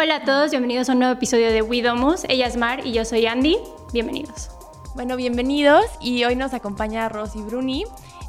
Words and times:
Hola 0.00 0.14
a 0.14 0.22
todos, 0.22 0.52
bienvenidos 0.52 0.88
a 0.88 0.92
un 0.92 1.00
nuevo 1.00 1.14
episodio 1.14 1.50
de 1.50 1.60
Widomus. 1.60 2.22
Ella 2.28 2.46
es 2.46 2.56
Mar 2.56 2.86
y 2.86 2.92
yo 2.92 3.04
soy 3.04 3.26
Andy. 3.26 3.58
Bienvenidos. 3.92 4.48
Bueno, 4.94 5.16
bienvenidos 5.16 5.84
y 6.00 6.22
hoy 6.22 6.36
nos 6.36 6.54
acompaña 6.54 7.08
Rosy 7.08 7.42
Bruni. 7.42 7.84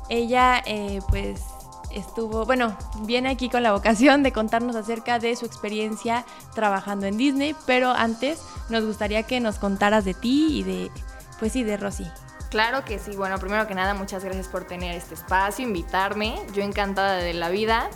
Ella 0.10 0.64
eh, 0.66 1.00
pues 1.10 1.44
estuvo, 1.92 2.44
bueno, 2.48 2.76
viene 3.02 3.30
aquí 3.30 3.50
con 3.50 3.62
la 3.62 3.72
vocación 3.72 4.24
de 4.24 4.32
contarnos 4.32 4.76
acerca 4.76 5.20
de 5.20 5.36
su 5.36 5.46
experiencia 5.46 6.26
trabajando 6.56 7.06
en 7.06 7.18
Disney, 7.18 7.56
pero 7.68 7.92
antes 7.92 8.42
nos 8.70 8.84
gustaría 8.84 9.22
que 9.22 9.40
nos 9.40 9.60
contaras 9.60 10.06
de 10.06 10.16
ti 10.16 10.48
y 10.50 10.64
de, 10.64 10.90
pues 11.38 11.52
sí, 11.52 11.64
de 11.64 11.78
Rosy. 11.78 12.08
Claro 12.50 12.84
que 12.84 12.98
sí. 12.98 13.16
Bueno, 13.16 13.38
primero 13.38 13.68
que 13.68 13.76
nada, 13.76 13.94
muchas 13.94 14.24
gracias 14.24 14.48
por 14.48 14.66
tener 14.66 14.96
este 14.96 15.14
espacio, 15.14 15.68
invitarme. 15.68 16.36
Yo 16.52 16.64
encantada 16.64 17.18
de 17.18 17.34
la 17.36 17.50
vida, 17.50 17.92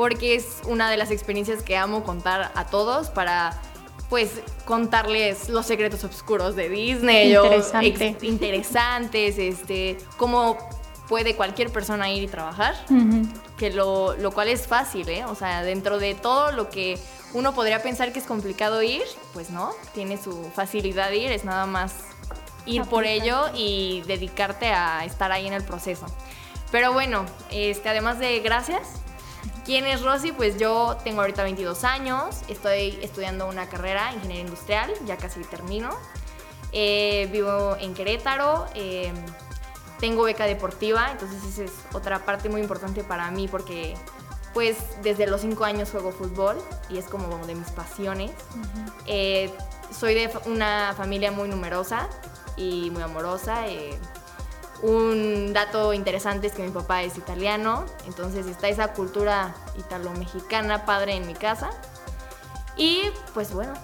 porque 0.00 0.34
es 0.34 0.62
una 0.66 0.90
de 0.90 0.96
las 0.96 1.10
experiencias 1.10 1.62
que 1.62 1.76
amo 1.76 2.04
contar 2.04 2.52
a 2.54 2.64
todos 2.64 3.10
para 3.10 3.52
pues 4.08 4.40
contarles 4.64 5.50
los 5.50 5.66
secretos 5.66 6.04
oscuros 6.04 6.56
de 6.56 6.70
Disney 6.70 7.34
Interesante. 7.34 8.16
o 8.18 8.24
interesantes, 8.24 9.36
este, 9.36 9.98
cómo 10.16 10.56
puede 11.06 11.36
cualquier 11.36 11.68
persona 11.68 12.10
ir 12.10 12.22
y 12.22 12.28
trabajar, 12.28 12.76
que 13.58 13.68
lo, 13.68 14.16
lo 14.16 14.30
cual 14.30 14.48
es 14.48 14.66
fácil, 14.66 15.06
¿eh? 15.10 15.26
O 15.26 15.34
sea, 15.34 15.62
dentro 15.64 15.98
de 15.98 16.14
todo 16.14 16.50
lo 16.50 16.70
que 16.70 16.98
uno 17.34 17.54
podría 17.54 17.82
pensar 17.82 18.10
que 18.14 18.20
es 18.20 18.24
complicado 18.24 18.82
ir, 18.82 19.02
pues 19.34 19.50
no, 19.50 19.70
tiene 19.92 20.16
su 20.16 20.50
facilidad 20.54 21.10
de 21.10 21.18
ir, 21.18 21.30
es 21.30 21.44
nada 21.44 21.66
más 21.66 21.92
ir 22.64 22.84
por 22.84 23.04
ello 23.04 23.50
y 23.54 24.02
dedicarte 24.06 24.68
a 24.68 25.04
estar 25.04 25.30
ahí 25.30 25.46
en 25.46 25.52
el 25.52 25.62
proceso. 25.62 26.06
Pero 26.72 26.94
bueno, 26.94 27.26
este, 27.50 27.90
además 27.90 28.18
de 28.18 28.40
gracias, 28.40 29.02
¿quién 29.70 29.86
es 29.86 30.02
Rosy? 30.02 30.32
Pues 30.32 30.58
yo 30.58 30.96
tengo 31.04 31.20
ahorita 31.20 31.44
22 31.44 31.84
años, 31.84 32.40
estoy 32.48 32.98
estudiando 33.02 33.46
una 33.46 33.68
carrera, 33.68 34.12
ingeniería 34.12 34.42
industrial, 34.42 34.92
ya 35.06 35.16
casi 35.16 35.38
termino. 35.42 35.90
Eh, 36.72 37.28
vivo 37.30 37.76
en 37.78 37.94
Querétaro, 37.94 38.66
eh, 38.74 39.12
tengo 40.00 40.24
beca 40.24 40.46
deportiva, 40.46 41.12
entonces 41.12 41.44
esa 41.44 41.62
es 41.62 41.72
otra 41.92 42.24
parte 42.24 42.48
muy 42.48 42.60
importante 42.60 43.04
para 43.04 43.30
mí 43.30 43.46
porque 43.46 43.94
pues 44.54 44.76
desde 45.04 45.28
los 45.28 45.42
5 45.42 45.64
años 45.64 45.92
juego 45.92 46.10
fútbol 46.10 46.56
y 46.88 46.98
es 46.98 47.04
como 47.04 47.46
de 47.46 47.54
mis 47.54 47.70
pasiones. 47.70 48.32
Eh, 49.06 49.52
soy 49.96 50.14
de 50.14 50.32
una 50.46 50.94
familia 50.96 51.30
muy 51.30 51.48
numerosa 51.48 52.08
y 52.56 52.90
muy 52.90 53.04
amorosa. 53.04 53.68
Un 54.82 55.52
dato 55.52 55.92
interesante 55.92 56.46
es 56.46 56.54
que 56.54 56.62
mi 56.62 56.70
papá 56.70 57.02
es 57.02 57.18
italiano, 57.18 57.84
entonces 58.06 58.46
está 58.46 58.68
esa 58.68 58.92
cultura 58.92 59.54
italo-mexicana 59.78 60.86
padre 60.86 61.14
en 61.16 61.26
mi 61.26 61.34
casa. 61.34 61.70
Y 62.76 63.02
pues 63.34 63.52
bueno, 63.52 63.74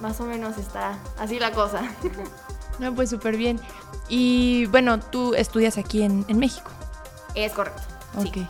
más 0.00 0.20
o 0.20 0.24
menos 0.24 0.58
está 0.58 0.98
así 1.18 1.38
la 1.38 1.52
cosa. 1.52 1.82
No, 2.78 2.92
pues 2.94 3.10
súper 3.10 3.36
bien. 3.36 3.60
Y 4.08 4.64
bueno, 4.66 4.98
tú 4.98 5.34
estudias 5.34 5.76
aquí 5.76 6.02
en, 6.02 6.24
en 6.26 6.38
México. 6.38 6.70
es 7.34 7.52
correcto. 7.52 7.82
sí. 8.20 8.28
Ok. 8.28 8.48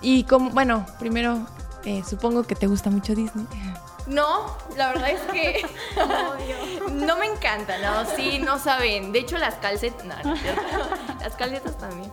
Y 0.00 0.24
como, 0.24 0.50
bueno, 0.50 0.86
primero, 0.98 1.46
eh, 1.84 2.02
supongo 2.08 2.44
que 2.44 2.54
te 2.54 2.68
gusta 2.68 2.90
mucho 2.90 3.14
Disney. 3.14 3.46
No, 4.06 4.56
la 4.76 4.88
verdad 4.92 5.10
es 5.10 5.20
que 5.32 5.66
no 6.90 7.16
me 7.16 7.26
encanta, 7.26 7.76
no, 7.78 8.08
sí, 8.16 8.38
no 8.38 8.58
saben. 8.58 9.12
De 9.12 9.18
hecho, 9.20 9.36
las 9.38 9.54
calcetas, 9.56 10.04
no, 10.06 10.34
no 10.34 10.34
las 11.20 11.34
calcetas 11.36 11.76
también. 11.78 12.10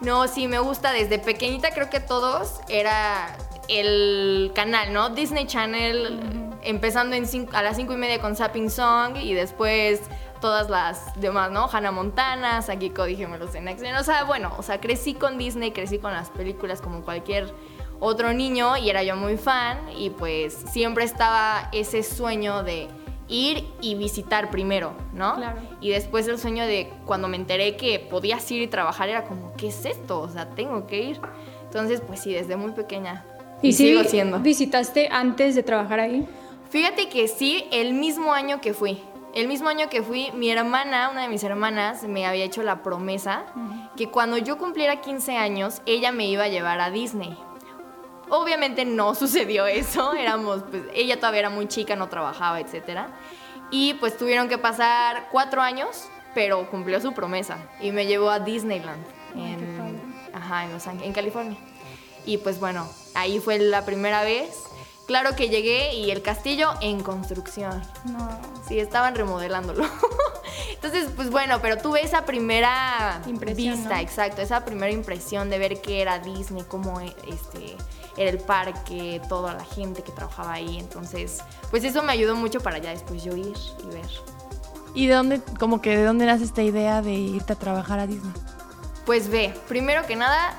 No, 0.00 0.26
sí, 0.28 0.48
me 0.48 0.58
gusta 0.58 0.92
desde 0.92 1.18
pequeñita, 1.18 1.70
creo 1.70 1.88
que 1.90 2.00
todos 2.00 2.60
era 2.68 3.36
el 3.68 4.50
canal, 4.54 4.92
¿no? 4.92 5.10
Disney 5.10 5.46
Channel, 5.46 6.20
empezando 6.62 7.14
en 7.16 7.26
cinco- 7.26 7.56
a 7.56 7.62
las 7.62 7.76
cinco 7.76 7.92
y 7.92 7.96
media 7.96 8.20
con 8.20 8.34
Sapping 8.36 8.70
Song 8.70 9.16
y 9.16 9.34
después 9.34 10.00
todas 10.40 10.68
las 10.68 11.00
demás, 11.18 11.50
¿no? 11.50 11.68
Hannah 11.72 11.92
Montana, 11.92 12.60
Saki 12.60 12.90
Cody 12.90 13.16
Gemelos 13.16 13.54
en 13.54 13.68
acción. 13.68 13.94
O 13.96 14.04
sea, 14.04 14.24
bueno, 14.24 14.52
o 14.58 14.62
sea, 14.62 14.80
crecí 14.80 15.14
con 15.14 15.38
Disney, 15.38 15.70
crecí 15.72 15.98
con 15.98 16.12
las 16.12 16.28
películas 16.30 16.80
como 16.80 17.02
cualquier 17.02 17.52
otro 18.00 18.32
niño 18.32 18.76
y 18.76 18.90
era 18.90 19.02
yo 19.02 19.16
muy 19.16 19.36
fan 19.36 19.78
y 19.96 20.10
pues 20.10 20.54
siempre 20.70 21.04
estaba 21.04 21.68
ese 21.72 22.02
sueño 22.02 22.62
de 22.62 22.88
ir 23.28 23.64
y 23.80 23.94
visitar 23.94 24.50
primero, 24.50 24.94
¿no? 25.12 25.36
Claro. 25.36 25.60
Y 25.80 25.90
después 25.90 26.28
el 26.28 26.38
sueño 26.38 26.66
de 26.66 26.92
cuando 27.04 27.28
me 27.28 27.36
enteré 27.36 27.76
que 27.76 27.98
podías 27.98 28.48
ir 28.50 28.62
y 28.62 28.66
trabajar 28.66 29.08
era 29.08 29.24
como, 29.24 29.52
¿qué 29.56 29.68
es 29.68 29.84
esto? 29.84 30.20
O 30.20 30.28
sea, 30.28 30.50
tengo 30.50 30.86
que 30.86 31.02
ir. 31.02 31.20
Entonces, 31.64 32.00
pues 32.00 32.20
sí, 32.20 32.32
desde 32.32 32.56
muy 32.56 32.72
pequeña. 32.72 33.24
¿Y, 33.62 33.72
si 33.72 33.88
sigo 33.88 34.04
siendo. 34.04 34.38
visitaste 34.38 35.08
antes 35.10 35.54
de 35.54 35.62
trabajar 35.62 36.00
ahí? 36.00 36.28
Fíjate 36.70 37.08
que 37.08 37.26
sí, 37.26 37.66
el 37.72 37.94
mismo 37.94 38.32
año 38.32 38.60
que 38.60 38.74
fui. 38.74 39.02
El 39.34 39.48
mismo 39.48 39.68
año 39.68 39.90
que 39.90 40.02
fui, 40.02 40.30
mi 40.32 40.50
hermana, 40.50 41.10
una 41.10 41.22
de 41.22 41.28
mis 41.28 41.44
hermanas, 41.44 42.04
me 42.04 42.26
había 42.26 42.44
hecho 42.44 42.62
la 42.62 42.82
promesa 42.82 43.44
que 43.94 44.08
cuando 44.08 44.38
yo 44.38 44.56
cumpliera 44.56 45.02
15 45.02 45.36
años, 45.36 45.82
ella 45.84 46.10
me 46.10 46.26
iba 46.26 46.44
a 46.44 46.48
llevar 46.48 46.80
a 46.80 46.90
Disney. 46.90 47.36
Obviamente 48.28 48.84
no 48.84 49.14
sucedió 49.14 49.66
eso, 49.66 50.14
éramos, 50.14 50.62
pues, 50.70 50.82
ella 50.94 51.16
todavía 51.16 51.40
era 51.40 51.50
muy 51.50 51.68
chica, 51.68 51.96
no 51.96 52.08
trabajaba, 52.08 52.60
etc. 52.60 53.00
Y 53.70 53.94
pues 53.94 54.16
tuvieron 54.16 54.48
que 54.48 54.58
pasar 54.58 55.28
cuatro 55.30 55.62
años, 55.62 56.08
pero 56.34 56.68
cumplió 56.70 57.00
su 57.00 57.12
promesa 57.12 57.58
y 57.80 57.92
me 57.92 58.06
llevó 58.06 58.30
a 58.30 58.40
Disneyland 58.40 59.04
en, 59.34 60.14
ajá, 60.32 60.64
en 60.64 60.72
Los 60.72 60.86
Ángeles, 60.86 61.08
en 61.08 61.12
California. 61.12 61.58
Y 62.24 62.38
pues 62.38 62.60
bueno, 62.60 62.88
ahí 63.14 63.38
fue 63.38 63.58
la 63.58 63.84
primera 63.84 64.22
vez. 64.22 64.64
Claro 65.06 65.36
que 65.36 65.48
llegué 65.48 65.94
y 65.94 66.10
el 66.10 66.20
castillo 66.20 66.74
en 66.80 67.00
construcción. 67.00 67.80
No. 68.04 68.28
Sí, 68.66 68.80
estaban 68.80 69.14
remodelándolo. 69.14 69.84
Entonces, 70.72 71.08
pues 71.14 71.30
bueno, 71.30 71.60
pero 71.62 71.78
tuve 71.78 72.02
esa 72.04 72.24
primera 72.24 73.22
Impresión, 73.26 73.76
vista, 73.76 73.94
¿no? 73.94 74.00
exacto, 74.00 74.42
esa 74.42 74.64
primera 74.64 74.92
impresión 74.92 75.48
de 75.48 75.58
ver 75.58 75.80
qué 75.80 76.02
era 76.02 76.18
Disney, 76.18 76.64
cómo 76.66 77.00
este, 77.00 77.76
era 78.16 78.30
el 78.30 78.38
parque, 78.38 79.20
toda 79.28 79.54
la 79.54 79.64
gente 79.64 80.02
que 80.02 80.12
trabajaba 80.12 80.54
ahí. 80.54 80.78
Entonces, 80.78 81.42
pues 81.70 81.84
eso 81.84 82.02
me 82.02 82.12
ayudó 82.12 82.36
mucho 82.36 82.60
para 82.60 82.78
ya 82.78 82.90
después 82.90 83.22
yo 83.22 83.36
ir 83.36 83.56
y 83.84 83.86
ver. 83.94 84.10
¿Y 84.94 85.06
de 85.06 85.14
dónde, 85.14 85.40
como 85.58 85.80
que 85.82 85.96
de 85.96 86.04
dónde 86.04 86.24
nace 86.24 86.44
esta 86.44 86.62
idea 86.62 87.02
de 87.02 87.12
irte 87.12 87.52
a 87.52 87.56
trabajar 87.56 87.98
a 87.98 88.06
Disney? 88.06 88.32
Pues 89.04 89.28
ve, 89.28 89.54
primero 89.68 90.06
que 90.06 90.16
nada, 90.16 90.54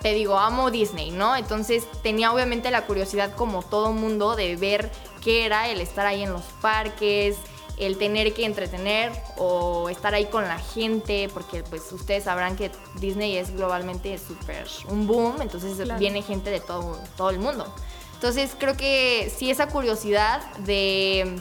te 0.00 0.12
digo, 0.14 0.38
amo 0.38 0.70
Disney, 0.70 1.10
¿no? 1.10 1.34
Entonces 1.34 1.84
tenía 2.02 2.32
obviamente 2.32 2.70
la 2.70 2.86
curiosidad 2.86 3.34
como 3.34 3.62
todo 3.62 3.92
mundo 3.92 4.36
de 4.36 4.54
ver 4.56 4.92
qué 5.22 5.44
era 5.44 5.68
el 5.68 5.80
estar 5.80 6.06
ahí 6.06 6.22
en 6.22 6.32
los 6.32 6.44
parques, 6.60 7.36
el 7.76 7.98
tener 7.98 8.32
que 8.34 8.44
entretener 8.44 9.12
o 9.36 9.88
estar 9.88 10.14
ahí 10.14 10.26
con 10.26 10.44
la 10.46 10.58
gente, 10.58 11.28
porque 11.34 11.62
pues 11.62 11.90
ustedes 11.92 12.24
sabrán 12.24 12.56
que 12.56 12.70
Disney 13.00 13.36
es 13.36 13.54
globalmente 13.54 14.16
súper 14.18 14.66
un 14.88 15.06
boom, 15.06 15.42
entonces 15.42 15.76
Claro. 15.76 15.98
viene 15.98 16.22
gente 16.22 16.50
de 16.50 16.60
todo, 16.60 16.98
todo 17.16 17.30
el 17.30 17.38
mundo. 17.38 17.72
Entonces 18.14 18.56
creo 18.58 18.76
que 18.76 19.32
sí 19.36 19.50
esa 19.50 19.68
curiosidad 19.68 20.42
de 20.58 21.40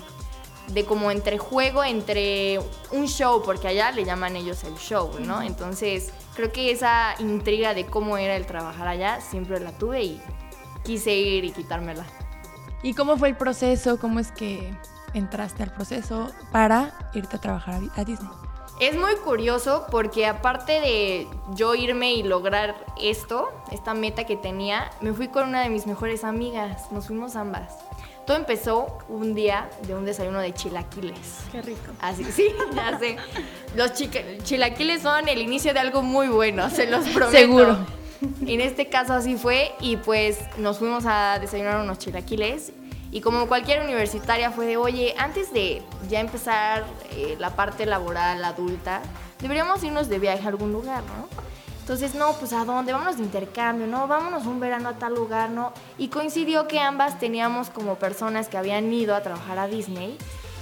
de 0.67 0.85
como 0.85 1.11
entre 1.11 1.37
juego, 1.37 1.83
entre 1.83 2.59
un 2.91 3.07
show, 3.07 3.43
porque 3.43 3.67
allá 3.67 3.91
le 3.91 4.05
llaman 4.05 4.35
ellos 4.37 4.63
el 4.63 4.75
show, 4.75 5.11
¿no? 5.19 5.41
Entonces, 5.41 6.11
creo 6.35 6.53
que 6.53 6.71
esa 6.71 7.15
intriga 7.19 7.73
de 7.73 7.85
cómo 7.85 8.17
era 8.17 8.37
el 8.37 8.45
trabajar 8.45 8.87
allá 8.87 9.19
siempre 9.19 9.59
la 9.59 9.71
tuve 9.77 10.03
y 10.03 10.21
quise 10.83 11.13
ir 11.13 11.43
y 11.43 11.51
quitármela. 11.51 12.05
¿Y 12.81 12.93
cómo 12.93 13.17
fue 13.17 13.29
el 13.29 13.35
proceso? 13.37 13.99
¿Cómo 13.99 14.19
es 14.21 14.31
que 14.31 14.73
entraste 15.13 15.63
al 15.63 15.71
proceso 15.71 16.29
para 16.51 16.93
irte 17.13 17.35
a 17.37 17.39
trabajar 17.39 17.79
a- 17.95 18.03
Disney? 18.03 18.29
Es 18.79 18.97
muy 18.97 19.15
curioso 19.17 19.85
porque 19.91 20.25
aparte 20.25 20.73
de 20.81 21.27
yo 21.53 21.75
irme 21.75 22.13
y 22.15 22.23
lograr 22.23 22.75
esto, 22.99 23.49
esta 23.71 23.93
meta 23.93 24.25
que 24.25 24.35
tenía, 24.35 24.89
me 24.99 25.13
fui 25.13 25.27
con 25.27 25.47
una 25.49 25.61
de 25.61 25.69
mis 25.69 25.85
mejores 25.85 26.23
amigas, 26.23 26.91
nos 26.91 27.07
fuimos 27.07 27.35
ambas. 27.35 27.71
Todo 28.25 28.37
empezó 28.37 28.97
un 29.09 29.35
día 29.35 29.69
de 29.85 29.95
un 29.95 30.05
desayuno 30.05 30.39
de 30.39 30.53
chilaquiles. 30.53 31.41
Qué 31.51 31.61
rico. 31.61 31.91
Así, 32.01 32.23
sí, 32.25 32.47
ya 32.75 32.97
sé. 32.97 33.17
Los 33.75 33.91
chilaquiles 34.43 35.01
son 35.03 35.27
el 35.27 35.41
inicio 35.41 35.73
de 35.73 35.79
algo 35.79 36.01
muy 36.01 36.27
bueno, 36.29 36.69
se 36.69 36.89
los 36.89 37.07
prometo. 37.09 37.31
Seguro. 37.37 37.77
En 38.45 38.61
este 38.61 38.87
caso 38.87 39.13
así 39.13 39.35
fue 39.35 39.73
y 39.81 39.97
pues 39.97 40.39
nos 40.57 40.79
fuimos 40.79 41.03
a 41.05 41.37
desayunar 41.39 41.81
unos 41.81 41.97
chilaquiles 41.99 42.71
y 43.13 43.21
como 43.21 43.47
cualquier 43.47 43.83
universitaria 43.83 44.49
fue 44.49 44.65
de, 44.65 44.75
oye, 44.75 45.13
antes 45.19 45.53
de 45.53 45.83
ya 46.09 46.19
empezar 46.19 46.83
eh, 47.11 47.35
la 47.37 47.55
parte 47.55 47.85
laboral 47.85 48.43
adulta, 48.43 49.03
deberíamos 49.39 49.83
irnos 49.83 50.09
de 50.09 50.17
viaje 50.17 50.43
a 50.43 50.47
algún 50.47 50.73
lugar, 50.73 51.03
¿no? 51.03 51.29
Entonces, 51.81 52.15
no, 52.15 52.33
pues 52.33 52.53
¿a 52.53 52.65
dónde? 52.65 52.91
Vámonos 52.91 53.17
de 53.17 53.23
intercambio, 53.23 53.85
¿no? 53.85 54.07
Vámonos 54.07 54.47
un 54.47 54.59
verano 54.59 54.89
a 54.89 54.93
tal 54.93 55.13
lugar, 55.13 55.51
¿no? 55.51 55.73
Y 55.99 56.07
coincidió 56.07 56.67
que 56.67 56.79
ambas 56.79 57.19
teníamos 57.19 57.69
como 57.69 57.95
personas 57.95 58.47
que 58.47 58.57
habían 58.57 58.91
ido 58.91 59.13
a 59.13 59.21
trabajar 59.21 59.59
a 59.59 59.67
Disney 59.67 60.17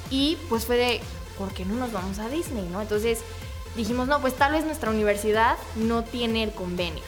y 0.10 0.38
pues 0.50 0.66
fue 0.66 0.76
de, 0.76 1.02
¿por 1.38 1.54
qué 1.54 1.64
no 1.64 1.76
nos 1.76 1.94
vamos 1.94 2.20
a 2.20 2.28
Disney, 2.28 2.68
no? 2.70 2.82
Entonces 2.82 3.22
dijimos, 3.78 4.10
no, 4.10 4.20
pues 4.20 4.34
tal 4.36 4.52
vez 4.52 4.66
nuestra 4.66 4.90
universidad 4.90 5.56
no 5.78 6.04
tiene 6.04 6.44
el 6.44 6.52
convenio, 6.52 7.04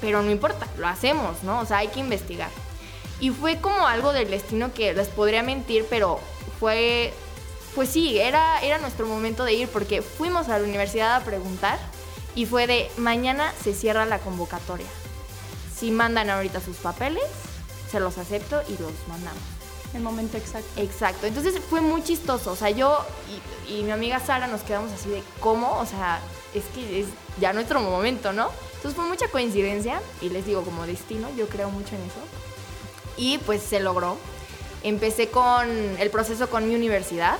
pero 0.00 0.22
no 0.22 0.30
importa, 0.30 0.68
lo 0.78 0.86
hacemos, 0.86 1.42
¿no? 1.42 1.58
O 1.58 1.66
sea, 1.66 1.78
hay 1.78 1.88
que 1.88 1.98
investigar. 1.98 2.50
Y 3.20 3.30
fue 3.30 3.60
como 3.60 3.86
algo 3.86 4.12
del 4.12 4.30
destino 4.30 4.72
que 4.72 4.92
les 4.92 5.08
podría 5.08 5.42
mentir, 5.42 5.86
pero 5.88 6.20
fue, 6.58 7.12
pues 7.74 7.88
sí, 7.88 8.18
era, 8.18 8.60
era 8.60 8.78
nuestro 8.78 9.06
momento 9.06 9.44
de 9.44 9.54
ir 9.54 9.68
porque 9.68 10.02
fuimos 10.02 10.48
a 10.48 10.58
la 10.58 10.64
universidad 10.64 11.16
a 11.16 11.20
preguntar 11.24 11.78
y 12.34 12.46
fue 12.46 12.66
de 12.66 12.90
mañana 12.96 13.52
se 13.62 13.74
cierra 13.74 14.04
la 14.06 14.18
convocatoria. 14.18 14.86
Si 15.74 15.90
mandan 15.90 16.30
ahorita 16.30 16.60
sus 16.60 16.76
papeles, 16.76 17.24
se 17.90 18.00
los 18.00 18.18
acepto 18.18 18.62
y 18.68 18.72
los 18.72 18.92
mandamos. 19.08 19.42
El 19.94 20.02
momento 20.02 20.36
exacto. 20.36 20.80
Exacto. 20.80 21.26
Entonces 21.26 21.60
fue 21.70 21.80
muy 21.80 22.02
chistoso. 22.02 22.50
O 22.52 22.56
sea, 22.56 22.70
yo 22.70 22.98
y, 23.68 23.78
y 23.78 23.82
mi 23.84 23.92
amiga 23.92 24.18
Sara 24.18 24.48
nos 24.48 24.62
quedamos 24.62 24.90
así 24.90 25.08
de 25.08 25.22
cómo, 25.38 25.78
o 25.78 25.86
sea, 25.86 26.20
es 26.52 26.64
que 26.74 27.00
es 27.00 27.06
ya 27.40 27.52
nuestro 27.52 27.80
momento, 27.80 28.32
¿no? 28.32 28.50
Entonces 28.76 28.96
fue 28.96 29.04
mucha 29.06 29.28
coincidencia 29.28 30.00
y 30.20 30.28
les 30.28 30.46
digo 30.46 30.62
como 30.62 30.86
destino, 30.86 31.28
yo 31.36 31.48
creo 31.48 31.70
mucho 31.70 31.94
en 31.94 32.02
eso. 32.02 32.20
Y 33.16 33.38
pues 33.38 33.62
se 33.62 33.80
logró. 33.80 34.16
Empecé 34.82 35.28
con 35.28 35.68
el 35.98 36.10
proceso 36.10 36.50
con 36.50 36.68
mi 36.68 36.74
universidad 36.74 37.38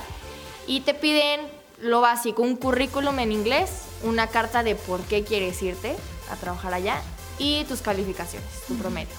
y 0.67 0.81
te 0.81 0.93
piden 0.93 1.41
lo 1.79 2.01
básico, 2.01 2.41
un 2.41 2.55
currículum 2.55 3.19
en 3.19 3.31
inglés, 3.31 3.69
una 4.03 4.27
carta 4.27 4.63
de 4.63 4.75
por 4.75 5.01
qué 5.01 5.23
quieres 5.23 5.61
irte 5.61 5.95
a 6.31 6.35
trabajar 6.35 6.73
allá 6.73 7.01
y 7.37 7.63
tus 7.65 7.81
calificaciones, 7.81 8.49
tu 8.67 8.75
promedio. 8.75 9.13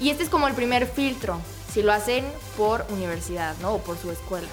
Y 0.00 0.10
este 0.10 0.22
es 0.22 0.28
como 0.28 0.48
el 0.48 0.54
primer 0.54 0.86
filtro, 0.86 1.40
si 1.72 1.82
lo 1.82 1.92
hacen 1.92 2.24
por 2.56 2.84
universidad, 2.90 3.56
¿no? 3.58 3.74
O 3.74 3.78
por 3.78 3.98
su 3.98 4.10
escuela. 4.10 4.48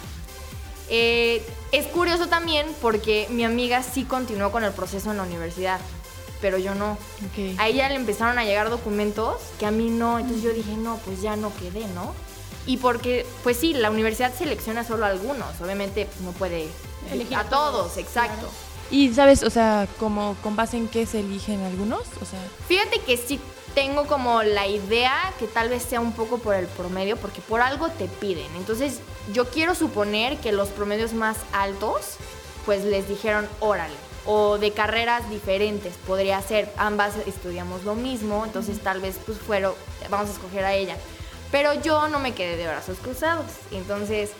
Eh, 0.89 1.45
es 1.71 1.87
curioso 1.87 2.27
también 2.27 2.67
porque 2.81 3.27
mi 3.29 3.43
amiga 3.43 3.83
sí 3.83 4.03
continuó 4.03 4.51
con 4.51 4.63
el 4.63 4.71
proceso 4.71 5.11
en 5.11 5.17
la 5.17 5.23
universidad, 5.23 5.81
pero 6.41 6.57
yo 6.57 6.75
no. 6.75 6.93
Ok. 6.93 7.59
A 7.59 7.67
ella 7.67 7.89
le 7.89 7.95
empezaron 7.95 8.37
a 8.39 8.43
llegar 8.43 8.69
documentos 8.69 9.35
que 9.59 9.65
a 9.65 9.71
mí 9.71 9.89
no, 9.89 10.19
entonces 10.19 10.43
yo 10.43 10.53
dije, 10.53 10.75
no, 10.75 10.97
pues 11.05 11.21
ya 11.21 11.35
no 11.35 11.53
quedé, 11.55 11.87
¿no? 11.89 12.13
Y 12.65 12.77
porque, 12.77 13.25
pues 13.43 13.57
sí, 13.57 13.73
la 13.73 13.89
universidad 13.89 14.33
selecciona 14.33 14.83
solo 14.83 15.05
a 15.05 15.09
algunos, 15.09 15.59
obviamente 15.61 16.05
pues, 16.05 16.21
no 16.21 16.31
puede 16.31 16.67
Elegir 17.11 17.37
a 17.37 17.45
todos, 17.45 17.97
exacto. 17.97 18.49
Y 18.91 19.13
sabes, 19.13 19.43
o 19.43 19.49
sea, 19.49 19.87
como 19.99 20.35
con 20.43 20.55
base 20.55 20.77
en 20.77 20.87
qué 20.87 21.05
se 21.05 21.21
eligen 21.21 21.63
algunos, 21.63 22.01
o 22.21 22.25
sea, 22.25 22.39
Fíjate 22.67 22.99
que 22.99 23.17
sí 23.17 23.39
tengo 23.73 24.07
como 24.07 24.43
la 24.43 24.67
idea 24.67 25.33
que 25.39 25.47
tal 25.47 25.69
vez 25.69 25.83
sea 25.83 25.99
un 25.99 26.13
poco 26.13 26.39
por 26.39 26.55
el 26.55 26.67
promedio, 26.67 27.15
porque 27.17 27.41
por 27.41 27.61
algo 27.61 27.89
te 27.89 28.07
piden. 28.07 28.47
Entonces, 28.57 28.99
yo 29.33 29.49
quiero 29.49 29.75
suponer 29.75 30.37
que 30.37 30.51
los 30.51 30.69
promedios 30.69 31.13
más 31.13 31.37
altos, 31.53 32.15
pues 32.65 32.83
les 32.83 33.07
dijeron, 33.07 33.47
órale. 33.59 33.93
O 34.27 34.57
de 34.57 34.71
carreras 34.71 35.29
diferentes, 35.29 35.95
podría 36.05 36.41
ser, 36.41 36.71
ambas 36.77 37.15
estudiamos 37.25 37.85
lo 37.85 37.95
mismo, 37.95 38.43
entonces 38.45 38.79
tal 38.79 38.99
vez 38.99 39.17
pues 39.25 39.37
fueron, 39.39 39.73
vamos 40.09 40.29
a 40.29 40.33
escoger 40.33 40.65
a 40.65 40.73
ella. 40.73 40.97
Pero 41.49 41.73
yo 41.81 42.09
no 42.09 42.19
me 42.19 42.33
quedé 42.33 42.57
de 42.57 42.67
brazos 42.67 42.97
cruzados, 42.99 43.45
entonces 43.71 44.31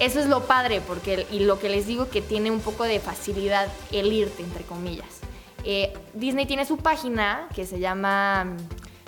eso 0.00 0.18
es 0.18 0.26
lo 0.26 0.44
padre, 0.44 0.80
porque 0.80 1.26
y 1.30 1.40
lo 1.40 1.58
que 1.58 1.68
les 1.68 1.86
digo 1.86 2.08
que 2.08 2.22
tiene 2.22 2.50
un 2.50 2.60
poco 2.60 2.84
de 2.84 2.98
facilidad 3.00 3.68
el 3.92 4.12
irte, 4.12 4.42
entre 4.42 4.64
comillas. 4.64 5.20
Eh, 5.64 5.92
Disney 6.14 6.46
tiene 6.46 6.64
su 6.64 6.78
página 6.78 7.48
que 7.54 7.66
se 7.66 7.78
llama, 7.78 8.56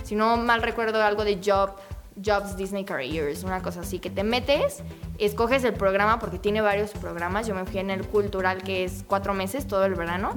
si 0.05 0.15
no 0.15 0.37
mal 0.37 0.63
recuerdo, 0.63 1.03
algo 1.03 1.25
de 1.25 1.41
Job, 1.45 1.71
Jobs 2.17 2.57
Disney 2.57 2.85
Careers, 2.85 3.45
una 3.45 3.63
cosa 3.63 3.81
así, 3.81 3.99
que 3.99 4.11
te 4.11 4.23
metes, 4.23 4.83
escoges 5.19 5.65
el 5.65 5.75
programa 5.75 6.19
porque 6.19 6.39
tiene 6.39 6.61
varios 6.61 6.91
programas. 6.91 7.47
Yo 7.47 7.55
me 7.55 7.65
fui 7.65 7.79
en 7.79 7.91
el 7.91 8.07
cultural 8.07 8.63
que 8.63 8.85
es 8.85 9.05
cuatro 9.07 9.35
meses, 9.35 9.67
todo 9.67 9.85
el 9.85 9.95
verano. 9.95 10.35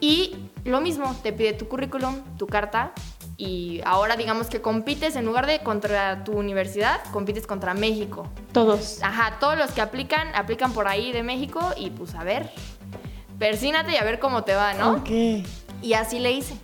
Y 0.00 0.36
lo 0.64 0.80
mismo, 0.80 1.14
te 1.22 1.32
pide 1.32 1.52
tu 1.52 1.68
currículum, 1.68 2.16
tu 2.36 2.46
carta. 2.46 2.92
Y 3.36 3.80
ahora 3.84 4.16
digamos 4.16 4.48
que 4.48 4.60
compites, 4.60 5.16
en 5.16 5.24
lugar 5.24 5.46
de 5.46 5.60
contra 5.60 6.22
tu 6.24 6.32
universidad, 6.32 7.00
compites 7.12 7.46
contra 7.46 7.74
México. 7.74 8.28
Todos. 8.52 9.02
Ajá, 9.02 9.38
todos 9.40 9.58
los 9.58 9.72
que 9.72 9.80
aplican, 9.80 10.28
aplican 10.34 10.72
por 10.72 10.86
ahí 10.86 11.10
de 11.12 11.22
México 11.22 11.72
y 11.76 11.90
pues 11.90 12.14
a 12.14 12.22
ver, 12.22 12.50
persínate 13.38 13.92
y 13.92 13.96
a 13.96 14.04
ver 14.04 14.20
cómo 14.20 14.44
te 14.44 14.54
va, 14.54 14.74
¿no? 14.74 14.92
ok. 14.92 15.10
Y 15.82 15.94
así 15.94 16.20
le 16.20 16.32
hice. 16.32 16.54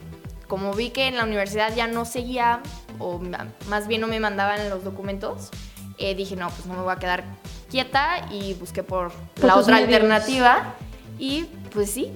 Como 0.51 0.75
vi 0.75 0.91
que 0.91 1.07
en 1.07 1.15
la 1.15 1.23
universidad 1.23 1.73
ya 1.77 1.87
no 1.87 2.05
seguía, 2.05 2.61
o 2.99 3.21
más 3.69 3.87
bien 3.87 4.01
no 4.01 4.09
me 4.09 4.19
mandaban 4.19 4.69
los 4.69 4.83
documentos, 4.83 5.49
eh, 5.97 6.17
dije, 6.17 6.35
no, 6.35 6.51
pues 6.51 6.67
no 6.67 6.75
me 6.75 6.83
voy 6.83 6.93
a 6.93 6.97
quedar 6.97 7.23
quieta 7.71 8.27
y 8.33 8.55
busqué 8.55 8.83
por, 8.83 9.13
Por 9.13 9.45
la 9.45 9.55
otra 9.55 9.77
medios. 9.77 9.95
alternativa. 9.95 10.75
Y 11.21 11.45
pues 11.73 11.93
sí, 11.93 12.11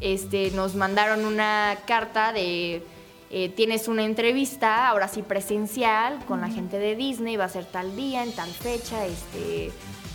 este, 0.00 0.52
nos 0.52 0.76
mandaron 0.76 1.24
una 1.24 1.76
carta 1.84 2.32
de, 2.32 2.86
eh, 3.30 3.48
tienes 3.56 3.88
una 3.88 4.04
entrevista, 4.04 4.88
ahora 4.88 5.08
sí 5.08 5.22
presencial, 5.22 6.24
con 6.26 6.40
la 6.40 6.50
gente 6.50 6.78
de 6.78 6.94
Disney, 6.94 7.36
va 7.36 7.46
a 7.46 7.48
ser 7.48 7.64
tal 7.64 7.96
día, 7.96 8.22
en 8.22 8.30
tal 8.30 8.50
fecha, 8.50 9.04
este, 9.04 9.72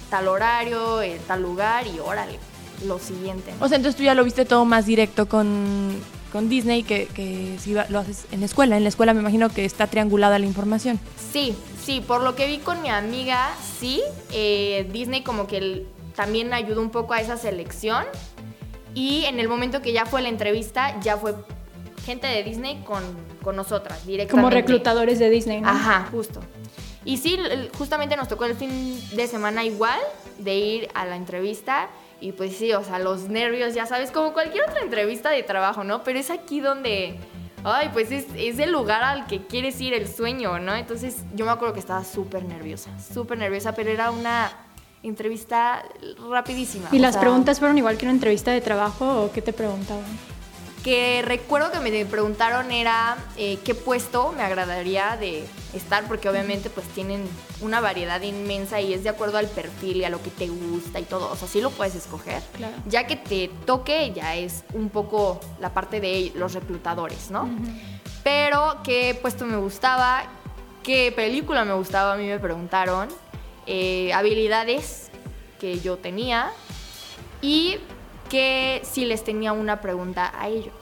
tal 0.09 0.29
horario, 0.29 1.01
en 1.01 1.19
tal 1.23 1.41
lugar 1.41 1.85
y 1.87 1.99
órale, 1.99 2.39
lo 2.85 2.99
siguiente. 2.99 3.53
O 3.59 3.67
sea, 3.67 3.75
entonces 3.75 3.97
tú 3.97 4.03
ya 4.03 4.15
lo 4.15 4.23
viste 4.23 4.45
todo 4.45 4.63
más 4.63 4.85
directo 4.85 5.27
con, 5.27 5.99
con 6.31 6.49
Disney 6.49 6.83
que, 6.83 7.07
que 7.07 7.55
si 7.59 7.73
va- 7.73 7.85
lo 7.89 7.99
haces 7.99 8.25
en 8.31 8.39
la 8.41 8.45
escuela. 8.45 8.77
En 8.77 8.83
la 8.83 8.89
escuela 8.89 9.13
me 9.13 9.21
imagino 9.21 9.49
que 9.49 9.65
está 9.65 9.87
triangulada 9.87 10.39
la 10.39 10.45
información. 10.45 10.99
Sí, 11.31 11.55
sí, 11.83 12.01
por 12.05 12.21
lo 12.21 12.35
que 12.35 12.47
vi 12.47 12.57
con 12.59 12.81
mi 12.81 12.89
amiga, 12.89 13.49
sí. 13.79 14.01
eh, 14.31 14.87
Disney 14.91 15.23
como 15.23 15.47
que 15.47 15.57
el- 15.57 15.87
también 16.15 16.53
ayudó 16.53 16.81
un 16.81 16.89
poco 16.91 17.13
a 17.13 17.21
esa 17.21 17.37
selección. 17.37 18.03
Y 18.95 19.25
en 19.25 19.39
el 19.39 19.47
momento 19.47 19.81
que 19.81 19.93
ya 19.93 20.05
fue 20.05 20.21
la 20.21 20.29
entrevista, 20.29 20.99
ya 21.01 21.15
fue 21.17 21.35
gente 22.05 22.27
de 22.27 22.43
Disney 22.43 22.81
con, 22.85 23.03
con 23.43 23.55
nosotras, 23.55 24.05
directamente. 24.05 24.31
Como 24.41 24.49
reclutadores 24.49 25.19
de 25.19 25.29
Disney, 25.29 25.61
¿no? 25.61 25.69
Ajá, 25.69 26.07
justo. 26.11 26.39
Y 27.05 27.17
sí, 27.17 27.37
justamente 27.77 28.15
nos 28.17 28.27
tocó 28.27 28.45
el 28.45 28.55
fin 28.55 28.99
de 29.15 29.27
semana 29.27 29.63
igual 29.63 29.99
de 30.39 30.55
ir 30.57 30.87
a 30.95 31.05
la 31.05 31.15
entrevista. 31.15 31.87
Y 32.21 32.33
pues 32.33 32.57
sí, 32.57 32.73
o 32.73 32.83
sea, 32.83 32.99
los 32.99 33.29
nervios, 33.29 33.73
ya 33.73 33.85
sabes, 33.85 34.11
como 34.11 34.33
cualquier 34.33 34.69
otra 34.69 34.81
entrevista 34.81 35.29
de 35.29 35.43
trabajo, 35.43 35.83
¿no? 35.83 36.03
Pero 36.03 36.19
es 36.19 36.29
aquí 36.29 36.59
donde, 36.59 37.15
ay, 37.63 37.89
pues 37.93 38.11
es, 38.11 38.25
es 38.35 38.59
el 38.59 38.71
lugar 38.71 39.03
al 39.03 39.25
que 39.27 39.45
quieres 39.45 39.79
ir, 39.79 39.93
el 39.93 40.07
sueño, 40.07 40.59
¿no? 40.59 40.75
Entonces 40.75 41.23
yo 41.35 41.45
me 41.45 41.51
acuerdo 41.51 41.73
que 41.73 41.79
estaba 41.79 42.03
súper 42.03 42.43
nerviosa, 42.43 42.91
súper 42.99 43.37
nerviosa, 43.37 43.73
pero 43.73 43.89
era 43.89 44.11
una 44.11 44.51
entrevista 45.01 45.83
rapidísima. 46.29 46.89
¿Y 46.91 46.99
las 46.99 47.13
sea, 47.13 47.21
preguntas 47.21 47.59
fueron 47.59 47.77
igual 47.77 47.97
que 47.97 48.05
una 48.05 48.13
entrevista 48.13 48.51
de 48.51 48.61
trabajo 48.61 49.23
o 49.23 49.31
qué 49.31 49.41
te 49.41 49.53
preguntaban? 49.53 50.03
Que 50.83 51.21
recuerdo 51.23 51.71
que 51.71 51.79
me 51.79 52.05
preguntaron 52.05 52.71
era 52.71 53.17
eh, 53.37 53.59
qué 53.63 53.75
puesto 53.75 54.31
me 54.31 54.43
agradaría 54.43 55.17
de 55.17 55.45
estar, 55.73 56.07
porque 56.07 56.29
obviamente 56.29 56.69
pues 56.69 56.87
tienen 56.87 57.27
una 57.61 57.81
variedad 57.81 58.21
inmensa 58.21 58.79
y 58.79 58.93
es 58.93 59.03
de 59.03 59.09
acuerdo 59.09 59.37
al 59.37 59.47
perfil 59.47 59.97
y 59.97 60.05
a 60.05 60.09
lo 60.09 60.21
que 60.21 60.29
te 60.29 60.47
gusta 60.47 60.99
y 60.99 61.03
todo. 61.03 61.29
O 61.31 61.35
sea, 61.35 61.47
sí 61.47 61.61
lo 61.61 61.69
puedes 61.71 61.95
escoger. 61.95 62.41
Claro. 62.55 62.75
Ya 62.87 63.07
que 63.07 63.15
te 63.15 63.49
toque, 63.65 64.11
ya 64.13 64.35
es 64.35 64.63
un 64.73 64.89
poco 64.89 65.39
la 65.59 65.73
parte 65.73 65.99
de 65.99 66.31
los 66.35 66.53
reclutadores, 66.53 67.29
¿no? 67.29 67.49
Pero 68.23 68.77
qué 68.83 69.17
puesto 69.21 69.45
me 69.45 69.57
gustaba, 69.57 70.23
qué 70.83 71.11
película 71.11 71.65
me 71.65 71.73
gustaba, 71.73 72.13
a 72.13 72.17
mí 72.17 72.25
me 72.25 72.39
preguntaron, 72.39 73.09
eh, 73.67 74.13
habilidades 74.13 75.11
que 75.59 75.79
yo 75.79 75.97
tenía 75.97 76.51
y 77.41 77.77
que 78.29 78.81
si 78.83 79.05
les 79.05 79.23
tenía 79.23 79.53
una 79.53 79.81
pregunta 79.81 80.31
a 80.39 80.47
ellos. 80.47 80.73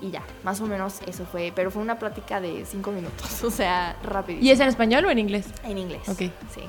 Y 0.00 0.10
ya, 0.10 0.22
más 0.44 0.60
o 0.60 0.66
menos 0.66 1.00
eso 1.06 1.24
fue, 1.24 1.52
pero 1.54 1.70
fue 1.70 1.82
una 1.82 1.98
plática 1.98 2.40
de 2.40 2.64
cinco 2.64 2.92
minutos, 2.92 3.42
o 3.44 3.50
sea, 3.50 3.96
rápido. 4.02 4.40
¿Y 4.40 4.50
es 4.50 4.60
en 4.60 4.68
español 4.68 5.04
o 5.04 5.10
en 5.10 5.18
inglés? 5.18 5.46
En 5.64 5.78
inglés. 5.78 6.08
Ok. 6.08 6.18
Sí. 6.18 6.62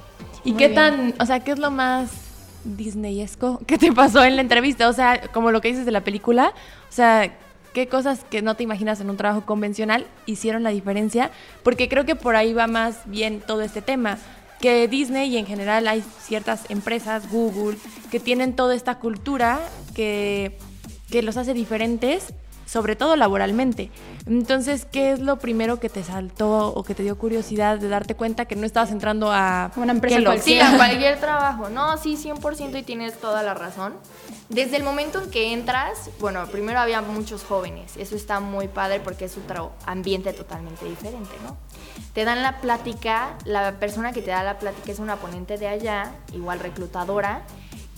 ¿Y 0.44 0.52
Muy 0.52 0.58
qué 0.58 0.68
bien. 0.70 0.76
tan, 0.76 1.14
o 1.20 1.26
sea, 1.26 1.42
qué 1.42 1.52
es 1.52 1.60
lo 1.60 1.70
más 1.70 2.10
disneyesco 2.64 3.62
que 3.68 3.78
te 3.78 3.92
pasó 3.92 4.24
en 4.24 4.36
la 4.36 4.42
entrevista? 4.42 4.90
O 4.90 4.94
sea, 4.94 5.22
como 5.32 5.52
lo 5.52 5.62
que 5.62 5.70
dices 5.70 5.86
de 5.86 5.92
la 5.92 6.02
película, 6.02 6.54
o 6.90 6.92
sea, 6.92 7.32
¿qué 7.74 7.88
cosas 7.88 8.24
que 8.24 8.42
no 8.42 8.56
te 8.56 8.64
imaginas 8.64 9.00
en 9.02 9.10
un 9.10 9.18
trabajo 9.18 9.46
convencional 9.46 10.08
hicieron 10.26 10.64
la 10.64 10.72
diferencia? 10.72 11.30
Porque 11.64 11.88
creo 11.88 12.06
que 12.06 12.16
por 12.16 12.36
ahí 12.36 12.54
va 12.54 12.68
más 12.68 13.02
bien 13.06 13.42
todo 13.42 13.62
este 13.62 13.82
tema. 13.82 14.18
Que 14.60 14.88
Disney 14.88 15.30
y 15.30 15.38
en 15.38 15.46
general 15.46 15.88
hay 15.88 16.04
ciertas 16.22 16.70
empresas, 16.70 17.30
Google, 17.32 17.78
que 18.12 18.20
tienen 18.20 18.56
toda 18.56 18.76
esta 18.76 19.00
cultura 19.00 19.60
que, 19.96 20.58
que 21.10 21.22
los 21.22 21.38
hace 21.38 21.54
diferentes, 21.54 22.34
sobre 22.66 22.96
todo 22.96 23.16
laboralmente. 23.16 23.90
Entonces, 24.28 24.86
¿qué 24.86 25.12
es 25.12 25.20
lo 25.20 25.40
primero 25.40 25.80
que 25.80 25.90
te 25.90 26.04
saltó 26.04 26.68
o 26.74 26.84
que 26.84 26.94
te 26.94 27.02
dio 27.02 27.18
curiosidad 27.18 27.80
de 27.80 27.90
darte 27.90 28.14
cuenta 28.16 28.46
que 28.46 28.56
no 28.56 28.66
estabas 28.66 28.92
entrando 28.92 29.32
a 29.32 29.72
Una 29.76 29.92
empresa 29.92 30.18
Kellogg's? 30.18 30.44
Sí, 30.44 30.58
cualquiera. 30.58 30.74
a 30.74 30.78
cualquier 30.78 31.20
trabajo. 31.20 31.70
No, 31.70 31.98
sí, 31.98 32.16
100% 32.16 32.80
y 32.80 32.84
tienes 32.84 33.20
toda 33.20 33.42
la 33.42 33.56
razón. 33.56 33.94
Desde 34.50 34.78
el 34.78 34.84
momento 34.84 35.24
en 35.24 35.32
que 35.32 35.52
entras, 35.54 36.12
bueno, 36.20 36.46
primero 36.48 36.80
había 36.80 37.02
muchos 37.02 37.44
jóvenes. 37.44 37.98
Eso 37.98 38.16
está 38.16 38.40
muy 38.40 38.68
padre 38.68 39.00
porque 39.00 39.26
es 39.26 39.38
otro 39.38 39.72
ambiente 39.86 40.34
totalmente 40.34 40.86
diferente, 40.86 41.32
¿no? 41.44 41.58
Te 42.14 42.26
dan 42.26 42.42
la 42.44 42.60
plática, 42.62 43.38
la 43.46 43.74
persona 43.80 44.12
que 44.12 44.22
te 44.22 44.32
da 44.32 44.44
la 44.44 44.60
plática 44.60 44.92
es 44.92 45.00
una 45.00 45.18
ponente 45.18 45.58
de 45.58 45.68
allá, 45.68 46.12
igual 46.34 46.60
reclutadora, 46.60 47.44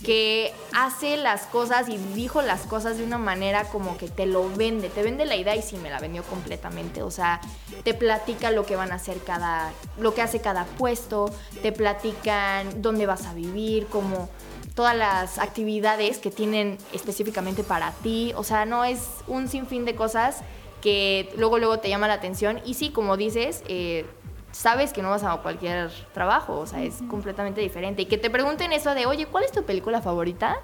que 0.02 0.52
hace 0.74 1.16
las 1.16 1.42
cosas 1.42 1.88
y 1.88 1.96
dijo 1.96 2.42
las 2.42 2.62
cosas 2.62 2.98
de 2.98 3.04
una 3.04 3.18
manera 3.18 3.64
como 3.64 3.96
que 3.96 4.08
te 4.08 4.26
lo 4.26 4.48
vende, 4.50 4.88
te 4.88 5.02
vende 5.02 5.24
la 5.24 5.36
idea 5.36 5.54
y 5.54 5.62
sí 5.62 5.76
me 5.76 5.90
la 5.90 6.00
vendió 6.00 6.24
completamente, 6.24 7.02
o 7.02 7.10
sea, 7.10 7.40
te 7.84 7.94
platica 7.94 8.50
lo 8.50 8.66
que 8.66 8.76
van 8.76 8.90
a 8.90 8.96
hacer 8.96 9.18
cada, 9.24 9.70
lo 9.98 10.12
que 10.14 10.22
hace 10.22 10.40
cada 10.40 10.64
puesto, 10.64 11.30
te 11.62 11.72
platican 11.72 12.82
dónde 12.82 13.06
vas 13.06 13.26
a 13.26 13.34
vivir, 13.34 13.86
como 13.86 14.28
todas 14.74 14.96
las 14.96 15.38
actividades 15.38 16.18
que 16.18 16.30
tienen 16.30 16.78
específicamente 16.92 17.62
para 17.62 17.92
ti, 17.92 18.32
o 18.36 18.42
sea, 18.42 18.64
no 18.64 18.84
es 18.84 19.06
un 19.28 19.48
sinfín 19.48 19.84
de 19.84 19.94
cosas 19.94 20.38
que 20.82 21.32
luego 21.38 21.58
luego 21.58 21.78
te 21.78 21.88
llama 21.88 22.08
la 22.08 22.14
atención 22.14 22.60
y 22.66 22.74
sí, 22.74 22.90
como 22.90 23.16
dices, 23.16 23.62
eh, 23.68 24.04
sabes 24.50 24.92
que 24.92 25.02
no 25.02 25.10
vas 25.10 25.24
a 25.24 25.34
cualquier 25.38 25.90
trabajo, 26.12 26.58
o 26.58 26.66
sea, 26.66 26.82
es 26.82 26.96
completamente 27.08 27.60
diferente. 27.60 28.02
Y 28.02 28.06
que 28.06 28.18
te 28.18 28.28
pregunten 28.28 28.72
eso 28.72 28.94
de, 28.94 29.06
oye, 29.06 29.26
¿cuál 29.26 29.44
es 29.44 29.52
tu 29.52 29.64
película 29.64 30.02
favorita? 30.02 30.58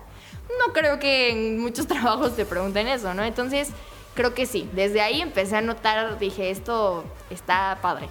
No 0.67 0.73
creo 0.73 0.99
que 0.99 1.31
en 1.31 1.59
muchos 1.59 1.87
trabajos 1.89 2.37
te 2.37 2.45
pregunten 2.45 2.89
eso, 2.89 3.15
¿no? 3.15 3.25
Entonces, 3.25 3.71
creo 4.15 4.35
que 4.35 4.47
sí. 4.47 4.69
Desde 4.73 5.01
ahí 5.01 5.21
empecé 5.21 5.57
a 5.57 5.61
notar, 5.61 6.19
dije, 6.19 6.51
esto 6.51 7.05
está 7.31 7.79
padre. 7.81 8.09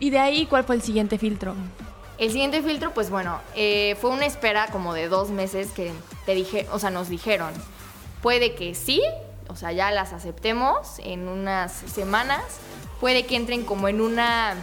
¿Y 0.00 0.10
de 0.10 0.18
ahí 0.18 0.46
cuál 0.46 0.64
fue 0.64 0.76
el 0.76 0.82
siguiente 0.82 1.18
filtro? 1.18 1.54
El 2.18 2.30
siguiente 2.30 2.62
filtro, 2.62 2.92
pues 2.94 3.10
bueno, 3.10 3.40
eh, 3.56 3.96
fue 4.00 4.10
una 4.10 4.26
espera 4.26 4.68
como 4.68 4.94
de 4.94 5.08
dos 5.08 5.30
meses 5.30 5.70
que 5.72 5.92
te 6.24 6.34
dije, 6.34 6.68
o 6.70 6.78
sea, 6.78 6.90
nos 6.90 7.08
dijeron, 7.08 7.52
puede 8.22 8.54
que 8.54 8.74
sí, 8.74 9.02
o 9.48 9.56
sea, 9.56 9.72
ya 9.72 9.90
las 9.90 10.12
aceptemos 10.12 10.98
en 10.98 11.28
unas 11.28 11.72
semanas, 11.72 12.42
puede 13.00 13.26
que 13.26 13.36
entren 13.36 13.64
como 13.64 13.88
en 13.88 14.00
una, 14.00 14.54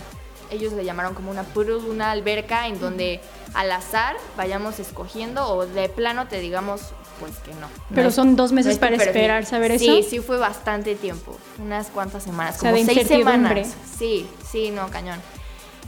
ellos 0.51 0.73
le 0.73 0.85
llamaron 0.85 1.13
como 1.13 1.31
una 1.31 1.43
pool, 1.43 1.71
una 1.71 2.11
alberca 2.11 2.67
en 2.67 2.79
donde 2.79 3.21
al 3.53 3.71
azar 3.71 4.15
vayamos 4.37 4.79
escogiendo 4.79 5.47
o 5.47 5.65
de 5.65 5.89
plano 5.89 6.27
te 6.27 6.39
digamos 6.39 6.81
pues 7.19 7.35
que 7.39 7.53
no. 7.55 7.67
Pero 7.93 8.11
son 8.11 8.35
dos 8.35 8.51
meses 8.51 8.77
para 8.77 8.95
esperar 8.95 9.45
saber 9.45 9.71
eso. 9.71 9.83
Sí, 9.83 10.05
sí 10.09 10.19
fue 10.19 10.37
bastante 10.37 10.95
tiempo, 10.95 11.37
unas 11.59 11.87
cuantas 11.87 12.23
semanas, 12.23 12.57
como 12.57 12.75
seis 12.77 13.07
semanas. 13.07 13.75
Sí, 13.97 14.25
sí, 14.49 14.71
no, 14.71 14.89
cañón. 14.89 15.19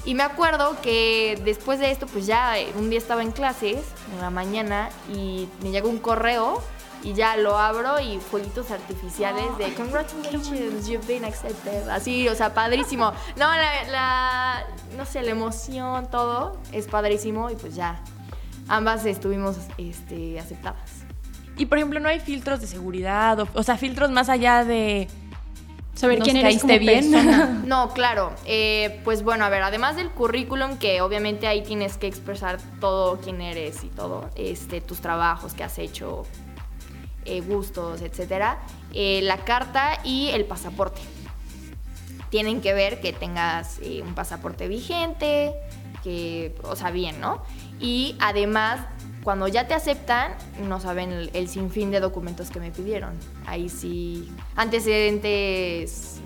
Y 0.04 0.16
me 0.16 0.24
acuerdo 0.24 0.78
que 0.82 1.40
después 1.46 1.80
de 1.80 1.92
esto, 1.92 2.08
pues 2.08 2.26
ya 2.26 2.58
eh, 2.58 2.74
un 2.76 2.90
día 2.90 2.98
estaba 2.98 3.22
en 3.22 3.32
clases, 3.32 3.78
en 4.14 4.20
la 4.20 4.32
mañana, 4.32 4.90
y 5.14 5.48
me 5.62 5.70
llegó 5.70 5.90
un 5.90 6.00
correo 6.00 6.62
y 7.04 7.14
ya 7.14 7.38
lo 7.38 7.58
abro 7.58 8.00
y 8.00 8.20
fueguitos 8.20 8.72
artificiales 8.72 9.58
de 9.58 9.74
congratulations, 9.74 10.88
you've 10.88 11.06
been 11.08 11.26
accepted. 11.26 11.88
Así, 11.90 12.28
o 12.28 12.36
sea, 12.36 12.54
padrísimo. 12.54 13.12
No, 13.38 13.50
la, 13.92 14.66
no 14.96 15.06
sé, 15.06 15.22
la 15.22 15.32
emoción, 15.32 16.10
todo 16.10 16.58
es 16.72 16.88
padrísimo 16.88 17.50
y 17.50 17.56
pues 17.56 17.76
ya, 17.76 18.02
ambas 18.68 19.06
estuvimos 19.06 19.58
este, 19.78 20.40
aceptadas. 20.40 21.04
Y 21.58 21.66
por 21.66 21.78
ejemplo, 21.78 22.00
no 22.00 22.10
hay 22.10 22.20
filtros 22.20 22.62
de 22.62 22.68
seguridad, 22.68 23.40
o, 23.54 23.64
sea, 23.64 23.78
filtros 23.78 24.10
más 24.10 24.30
allá 24.30 24.64
de 24.64 25.08
saber 25.94 26.20
quién 26.20 26.38
eres 26.38 26.62
como 26.62 26.78
bien. 26.80 27.12
No, 27.66 27.90
claro. 27.94 28.34
Eh, 28.46 29.00
pues 29.04 29.24
bueno, 29.24 29.46
a 29.46 29.50
ver, 29.50 29.62
además 29.62 29.96
del 29.96 30.10
currículum, 30.10 30.78
que 30.78 31.02
obviamente 31.02 31.48
ahí 31.48 31.62
tienes 31.64 31.98
que 31.98 32.08
expresar 32.08 32.58
todo 32.80 33.20
quién 33.20 33.42
eres 33.42 33.84
y 33.84 33.88
todo, 33.88 34.30
este, 34.36 34.82
tus 34.82 35.02
trabajos 35.02 35.54
que 35.54 35.64
has 35.64 35.78
hecho, 35.78 36.26
eh, 37.26 37.42
gustos, 37.42 38.02
etcétera, 38.02 38.60
eh, 38.94 39.22
la 39.24 39.38
carta 39.38 40.00
y 40.04 40.30
el 40.30 40.46
pasaporte. 40.46 41.02
Tienen 42.30 42.62
que 42.62 42.74
ver 42.74 43.00
que 43.00 43.14
tengas 43.14 43.80
eh, 43.84 44.02
un 44.02 44.16
pasaporte 44.16 44.68
vigente, 44.68 45.54
que, 46.04 46.56
o 46.64 46.76
sea, 46.76 46.90
bien, 46.90 47.20
¿no? 47.20 47.44
Y 47.80 48.16
además, 48.20 48.80
cuando 49.24 49.48
ya 49.48 49.68
te 49.68 49.76
aceptan, 49.76 50.34
no 50.68 50.80
saben 50.80 51.30
el, 51.34 51.48
sinfín 51.48 51.92
de 51.92 52.00
documentos 52.00 52.50
que 52.50 52.60
me 52.60 52.72
pidieron. 52.72 53.14
Ahí 53.46 53.70
sí, 53.70 54.32
antecedentes 54.56 56.22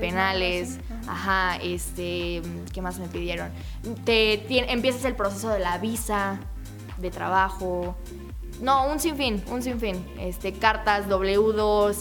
penales, 0.00 0.78
ajá, 1.06 1.56
este, 1.62 2.42
¿qué 2.72 2.82
más 2.82 2.98
me 2.98 3.06
pidieron? 3.06 3.50
Te, 4.04 4.72
empiezas 4.72 5.04
el 5.04 5.14
proceso 5.14 5.50
de 5.50 5.60
la 5.60 5.78
visa 5.78 6.40
de 6.98 7.10
trabajo, 7.10 7.96
no, 8.60 8.88
un 8.88 9.00
sinfín, 9.00 9.42
un 9.50 9.62
sinfín. 9.62 10.04
Este, 10.18 10.52
cartas, 10.52 11.08
W2, 11.08 11.96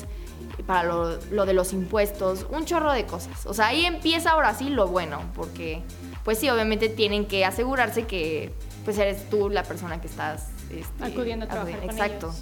para 0.66 0.84
lo, 0.84 1.46
de 1.46 1.54
los 1.54 1.74
impuestos, 1.74 2.46
un 2.50 2.66
chorro 2.66 2.92
de 2.94 3.06
cosas. 3.06 3.46
O 3.46 3.54
sea, 3.54 3.68
ahí 3.68 3.86
empieza 3.86 4.32
ahora 4.32 4.54
sí 4.54 4.70
lo 4.70 4.88
bueno, 4.88 5.22
porque 5.36 5.82
pues 6.24 6.40
sí, 6.40 6.50
obviamente 6.50 6.90
tienen 6.90 7.26
que 7.26 7.46
asegurarse 7.46 8.06
que 8.06 8.52
pues 8.86 8.98
eres 8.98 9.30
tú 9.30 9.50
la 9.50 9.64
persona 9.64 10.00
que 10.00 10.08
estás 10.08 10.50
este, 10.70 11.04
acudiendo 11.04 11.46
a 11.46 11.50
trabajar. 11.50 11.84
exacto. 11.84 12.34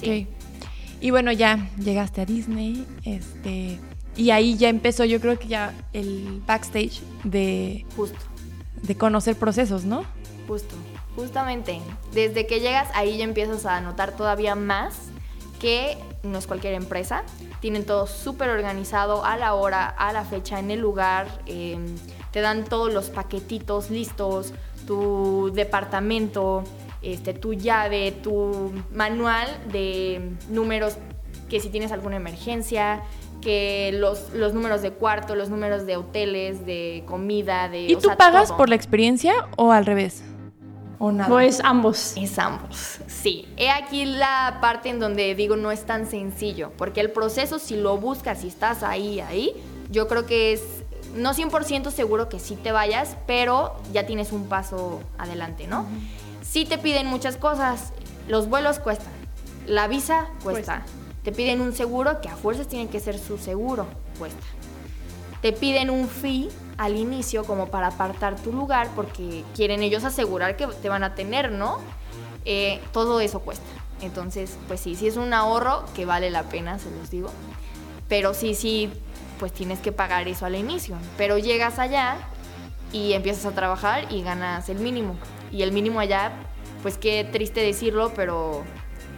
Sí. 0.00 0.26
Y 1.00 1.10
bueno, 1.10 1.32
ya 1.32 1.68
llegaste 1.78 2.22
a 2.22 2.24
Disney, 2.24 2.86
este, 3.04 3.78
y 4.16 4.30
ahí 4.30 4.56
ya 4.56 4.68
empezó, 4.68 5.04
yo 5.04 5.20
creo 5.20 5.38
que 5.38 5.48
ya 5.48 5.74
el 5.92 6.42
backstage 6.46 7.02
de 7.24 7.84
justo 7.96 8.18
de 8.86 8.94
conocer 8.96 9.36
procesos, 9.36 9.84
¿no? 9.84 10.04
Justo. 10.46 10.74
Justamente, 11.16 11.80
desde 12.12 12.46
que 12.46 12.60
llegas 12.60 12.88
ahí 12.94 13.18
ya 13.18 13.24
empiezas 13.24 13.66
a 13.66 13.80
notar 13.80 14.12
todavía 14.16 14.54
más 14.54 14.94
que 15.60 15.96
no 16.22 16.38
es 16.38 16.46
cualquier 16.46 16.74
empresa. 16.74 17.22
Tienen 17.60 17.84
todo 17.84 18.06
súper 18.06 18.50
organizado 18.50 19.24
a 19.24 19.36
la 19.36 19.54
hora, 19.54 19.86
a 19.86 20.12
la 20.12 20.24
fecha, 20.24 20.58
en 20.58 20.70
el 20.70 20.80
lugar. 20.80 21.26
Em, 21.46 21.86
te 22.32 22.40
dan 22.40 22.64
todos 22.64 22.92
los 22.92 23.10
paquetitos 23.10 23.90
listos, 23.90 24.52
tu 24.86 25.50
departamento, 25.54 26.64
este, 27.02 27.32
tu 27.32 27.54
llave, 27.54 28.12
tu 28.12 28.72
manual 28.92 29.48
de 29.70 30.32
números 30.48 30.96
que 31.48 31.60
si 31.60 31.68
tienes 31.68 31.92
alguna 31.92 32.16
emergencia, 32.16 33.02
que 33.40 33.90
los, 33.94 34.32
los 34.32 34.54
números 34.54 34.82
de 34.82 34.90
cuarto, 34.90 35.34
los 35.36 35.50
números 35.50 35.86
de 35.86 35.96
hoteles, 35.96 36.64
de 36.64 37.04
comida, 37.06 37.68
de... 37.68 37.82
¿Y 37.82 37.96
tú 37.96 38.08
pagas 38.16 38.50
por 38.52 38.68
la 38.68 38.74
experiencia 38.74 39.46
o 39.56 39.70
al 39.70 39.84
revés? 39.84 40.24
¿O 41.04 41.12
nada? 41.12 41.44
es 41.44 41.60
ambos? 41.62 42.14
Es 42.16 42.38
ambos, 42.38 42.98
sí. 43.06 43.46
He 43.58 43.70
aquí 43.70 44.06
la 44.06 44.56
parte 44.62 44.88
en 44.88 45.00
donde 45.00 45.34
digo 45.34 45.54
no 45.54 45.70
es 45.70 45.84
tan 45.84 46.08
sencillo, 46.08 46.72
porque 46.78 47.02
el 47.02 47.10
proceso 47.10 47.58
si 47.58 47.76
lo 47.76 47.98
buscas, 47.98 48.40
si 48.40 48.48
estás 48.48 48.82
ahí, 48.82 49.20
ahí, 49.20 49.52
yo 49.90 50.08
creo 50.08 50.24
que 50.24 50.54
es 50.54 50.62
no 51.14 51.34
100% 51.34 51.90
seguro 51.90 52.30
que 52.30 52.40
sí 52.40 52.56
te 52.56 52.72
vayas, 52.72 53.18
pero 53.26 53.76
ya 53.92 54.06
tienes 54.06 54.32
un 54.32 54.46
paso 54.46 55.02
adelante, 55.18 55.66
¿no? 55.66 55.86
Sí 56.40 56.64
te 56.64 56.78
piden 56.78 57.06
muchas 57.06 57.36
cosas, 57.36 57.92
los 58.26 58.48
vuelos 58.48 58.78
cuestan, 58.78 59.12
la 59.66 59.88
visa 59.88 60.28
cuesta, 60.42 60.86
te 61.22 61.32
piden 61.32 61.60
un 61.60 61.74
seguro 61.74 62.22
que 62.22 62.30
a 62.30 62.36
fuerzas 62.36 62.66
tiene 62.66 62.88
que 62.88 62.98
ser 62.98 63.18
su 63.18 63.36
seguro, 63.36 63.86
cuesta. 64.18 64.46
Te 65.42 65.52
piden 65.52 65.90
un 65.90 66.08
fee 66.08 66.48
al 66.76 66.96
inicio 66.96 67.44
como 67.44 67.68
para 67.68 67.88
apartar 67.88 68.36
tu 68.36 68.52
lugar 68.52 68.88
porque 68.94 69.44
quieren 69.54 69.82
ellos 69.82 70.04
asegurar 70.04 70.56
que 70.56 70.66
te 70.66 70.88
van 70.88 71.04
a 71.04 71.14
tener, 71.14 71.52
¿no? 71.52 71.78
Eh, 72.44 72.80
todo 72.92 73.20
eso 73.20 73.40
cuesta. 73.40 73.66
Entonces, 74.00 74.58
pues 74.68 74.80
sí, 74.80 74.96
sí 74.96 75.06
es 75.06 75.16
un 75.16 75.32
ahorro 75.32 75.84
que 75.94 76.04
vale 76.04 76.30
la 76.30 76.44
pena, 76.44 76.78
se 76.78 76.90
los 76.90 77.10
digo. 77.10 77.30
Pero 78.08 78.34
sí, 78.34 78.54
sí, 78.54 78.92
pues 79.38 79.52
tienes 79.52 79.78
que 79.78 79.92
pagar 79.92 80.28
eso 80.28 80.46
al 80.46 80.56
inicio. 80.56 80.96
Pero 81.16 81.38
llegas 81.38 81.78
allá 81.78 82.16
y 82.92 83.12
empiezas 83.14 83.46
a 83.46 83.52
trabajar 83.52 84.12
y 84.12 84.22
ganas 84.22 84.68
el 84.68 84.78
mínimo. 84.78 85.16
Y 85.50 85.62
el 85.62 85.72
mínimo 85.72 86.00
allá, 86.00 86.32
pues 86.82 86.98
qué 86.98 87.24
triste 87.30 87.60
decirlo, 87.60 88.12
pero 88.14 88.62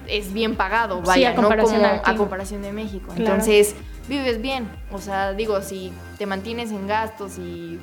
es 0.07 0.33
bien 0.33 0.57
pagado, 0.57 1.03
vaya, 1.03 1.33
¿no? 1.33 1.49
Como 1.49 1.77
a 2.05 2.17
comparación 2.17 2.63
de 2.63 2.73
México. 2.73 3.13
Entonces, 3.17 3.75
vives 4.09 4.41
bien. 4.41 4.69
O 4.91 4.99
sea, 4.99 5.33
digo, 5.33 5.61
si 5.63 5.93
te 6.19 6.27
mantienes 6.27 6.71
en 6.71 6.87
gastos 6.87 7.39
y 7.39 7.79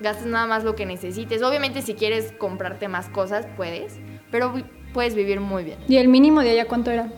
gastas 0.00 0.26
nada 0.26 0.46
más 0.46 0.64
lo 0.64 0.74
que 0.74 0.86
necesites. 0.86 1.42
Obviamente 1.42 1.82
si 1.82 1.94
quieres 1.94 2.32
comprarte 2.32 2.88
más 2.88 3.08
cosas, 3.08 3.46
puedes, 3.56 3.94
pero 4.30 4.54
puedes 4.92 5.14
vivir 5.14 5.40
muy 5.40 5.64
bien. 5.64 5.78
¿Y 5.88 5.96
el 5.96 6.08
mínimo 6.08 6.40
de 6.40 6.50
allá 6.50 6.66
cuánto 6.66 6.90
era? 6.90 7.08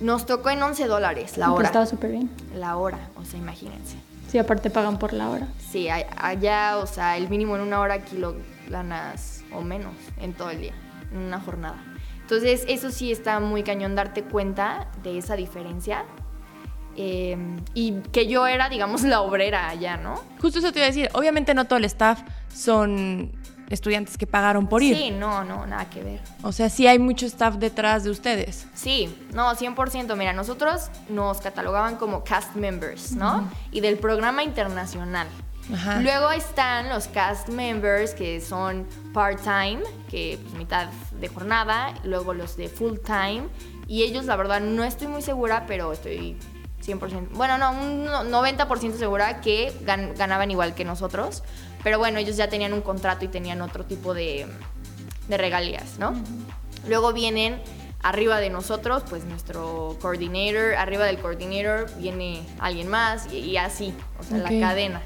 Nos 0.00 0.26
tocó 0.26 0.50
en 0.50 0.62
11 0.62 0.86
dólares 0.86 1.38
la 1.38 1.52
hora. 1.52 1.66
Estaba 1.66 1.86
súper 1.86 2.10
bien. 2.10 2.30
La 2.54 2.76
hora, 2.76 3.10
o 3.16 3.24
sea, 3.24 3.38
imagínense. 3.38 3.96
Sí, 4.28 4.38
aparte 4.38 4.68
pagan 4.68 4.98
por 4.98 5.12
la 5.12 5.30
hora. 5.30 5.48
Sí, 5.70 5.88
allá, 5.88 6.78
o 6.78 6.86
sea, 6.86 7.16
el 7.16 7.28
mínimo 7.28 7.54
en 7.54 7.62
una 7.62 7.80
hora 7.80 7.94
aquí 7.94 8.18
lo 8.18 8.34
ganas 8.68 9.44
o 9.52 9.60
menos 9.60 9.94
en 10.18 10.32
todo 10.32 10.50
el 10.50 10.60
día, 10.60 10.74
en 11.12 11.18
una 11.18 11.40
jornada. 11.40 11.80
Entonces, 12.22 12.64
eso 12.68 12.90
sí 12.90 13.12
está 13.12 13.38
muy 13.38 13.62
cañón 13.62 13.94
darte 13.94 14.24
cuenta 14.24 14.88
de 15.02 15.18
esa 15.18 15.36
diferencia 15.36 16.04
Em, 16.96 17.56
y 17.74 17.92
que 18.12 18.26
yo 18.26 18.46
era, 18.46 18.68
digamos, 18.68 19.02
la 19.02 19.20
obrera 19.20 19.68
allá, 19.68 19.96
¿no? 19.96 20.20
Justo 20.40 20.58
eso 20.58 20.72
te 20.72 20.78
iba 20.78 20.86
a 20.86 20.90
decir. 20.90 21.08
Obviamente 21.14 21.54
no 21.54 21.66
todo 21.66 21.78
el 21.78 21.84
staff 21.84 22.20
son 22.54 23.32
estudiantes 23.70 24.18
que 24.18 24.26
pagaron 24.26 24.66
por 24.66 24.82
ir. 24.82 24.96
Sí, 24.96 25.10
no, 25.10 25.44
no, 25.44 25.66
nada 25.66 25.88
que 25.90 26.02
ver. 26.02 26.20
O 26.42 26.52
sea, 26.52 26.68
sí 26.68 26.86
hay 26.86 26.98
mucho 26.98 27.26
staff 27.26 27.56
detrás 27.56 28.04
de 28.04 28.10
ustedes. 28.10 28.66
Sí, 28.74 29.14
no, 29.32 29.54
100%. 29.54 30.16
Mira, 30.16 30.32
nosotros 30.32 30.90
nos 31.08 31.40
catalogaban 31.40 31.96
como 31.96 32.24
cast 32.24 32.54
members, 32.54 33.12
¿no? 33.12 33.48
Y 33.72 33.80
del 33.80 33.98
programa 33.98 34.42
internacional. 34.42 35.26
Ajá. 35.72 36.00
Luego 36.02 36.30
están 36.30 36.90
los 36.90 37.08
cast 37.08 37.48
members 37.48 38.12
que 38.12 38.40
son 38.42 38.86
part-time, 39.14 39.80
que 40.10 40.38
pues 40.42 40.54
mitad 40.54 40.88
de 41.18 41.28
jornada, 41.28 41.94
luego 42.04 42.34
los 42.34 42.58
de 42.58 42.68
full-time 42.68 43.44
y 43.86 44.02
ellos 44.02 44.26
la 44.26 44.36
verdad 44.36 44.60
no 44.60 44.84
estoy 44.84 45.08
muy 45.08 45.22
segura, 45.22 45.64
pero 45.66 45.92
estoy 45.92 46.36
100%, 46.86 47.28
bueno, 47.30 47.58
no, 47.58 47.72
un 47.72 48.06
90% 48.06 48.96
segura 48.96 49.40
que 49.40 49.72
ganaban 50.16 50.50
igual 50.50 50.74
que 50.74 50.84
nosotros, 50.84 51.42
pero 51.82 51.98
bueno, 51.98 52.18
ellos 52.18 52.36
ya 52.36 52.48
tenían 52.48 52.72
un 52.72 52.82
contrato 52.82 53.24
y 53.24 53.28
tenían 53.28 53.60
otro 53.62 53.84
tipo 53.84 54.14
de, 54.14 54.46
de 55.28 55.36
regalías, 55.36 55.98
¿no? 55.98 56.14
Luego 56.86 57.12
vienen 57.12 57.60
arriba 58.02 58.38
de 58.38 58.50
nosotros, 58.50 59.02
pues 59.08 59.24
nuestro 59.24 59.96
coordinator, 60.00 60.74
arriba 60.74 61.06
del 61.06 61.18
coordinator 61.18 61.90
viene 61.98 62.42
alguien 62.58 62.88
más 62.88 63.32
y, 63.32 63.56
así, 63.56 63.94
o 64.20 64.22
sea, 64.22 64.38
la 64.38 64.50
cadena. 64.60 65.02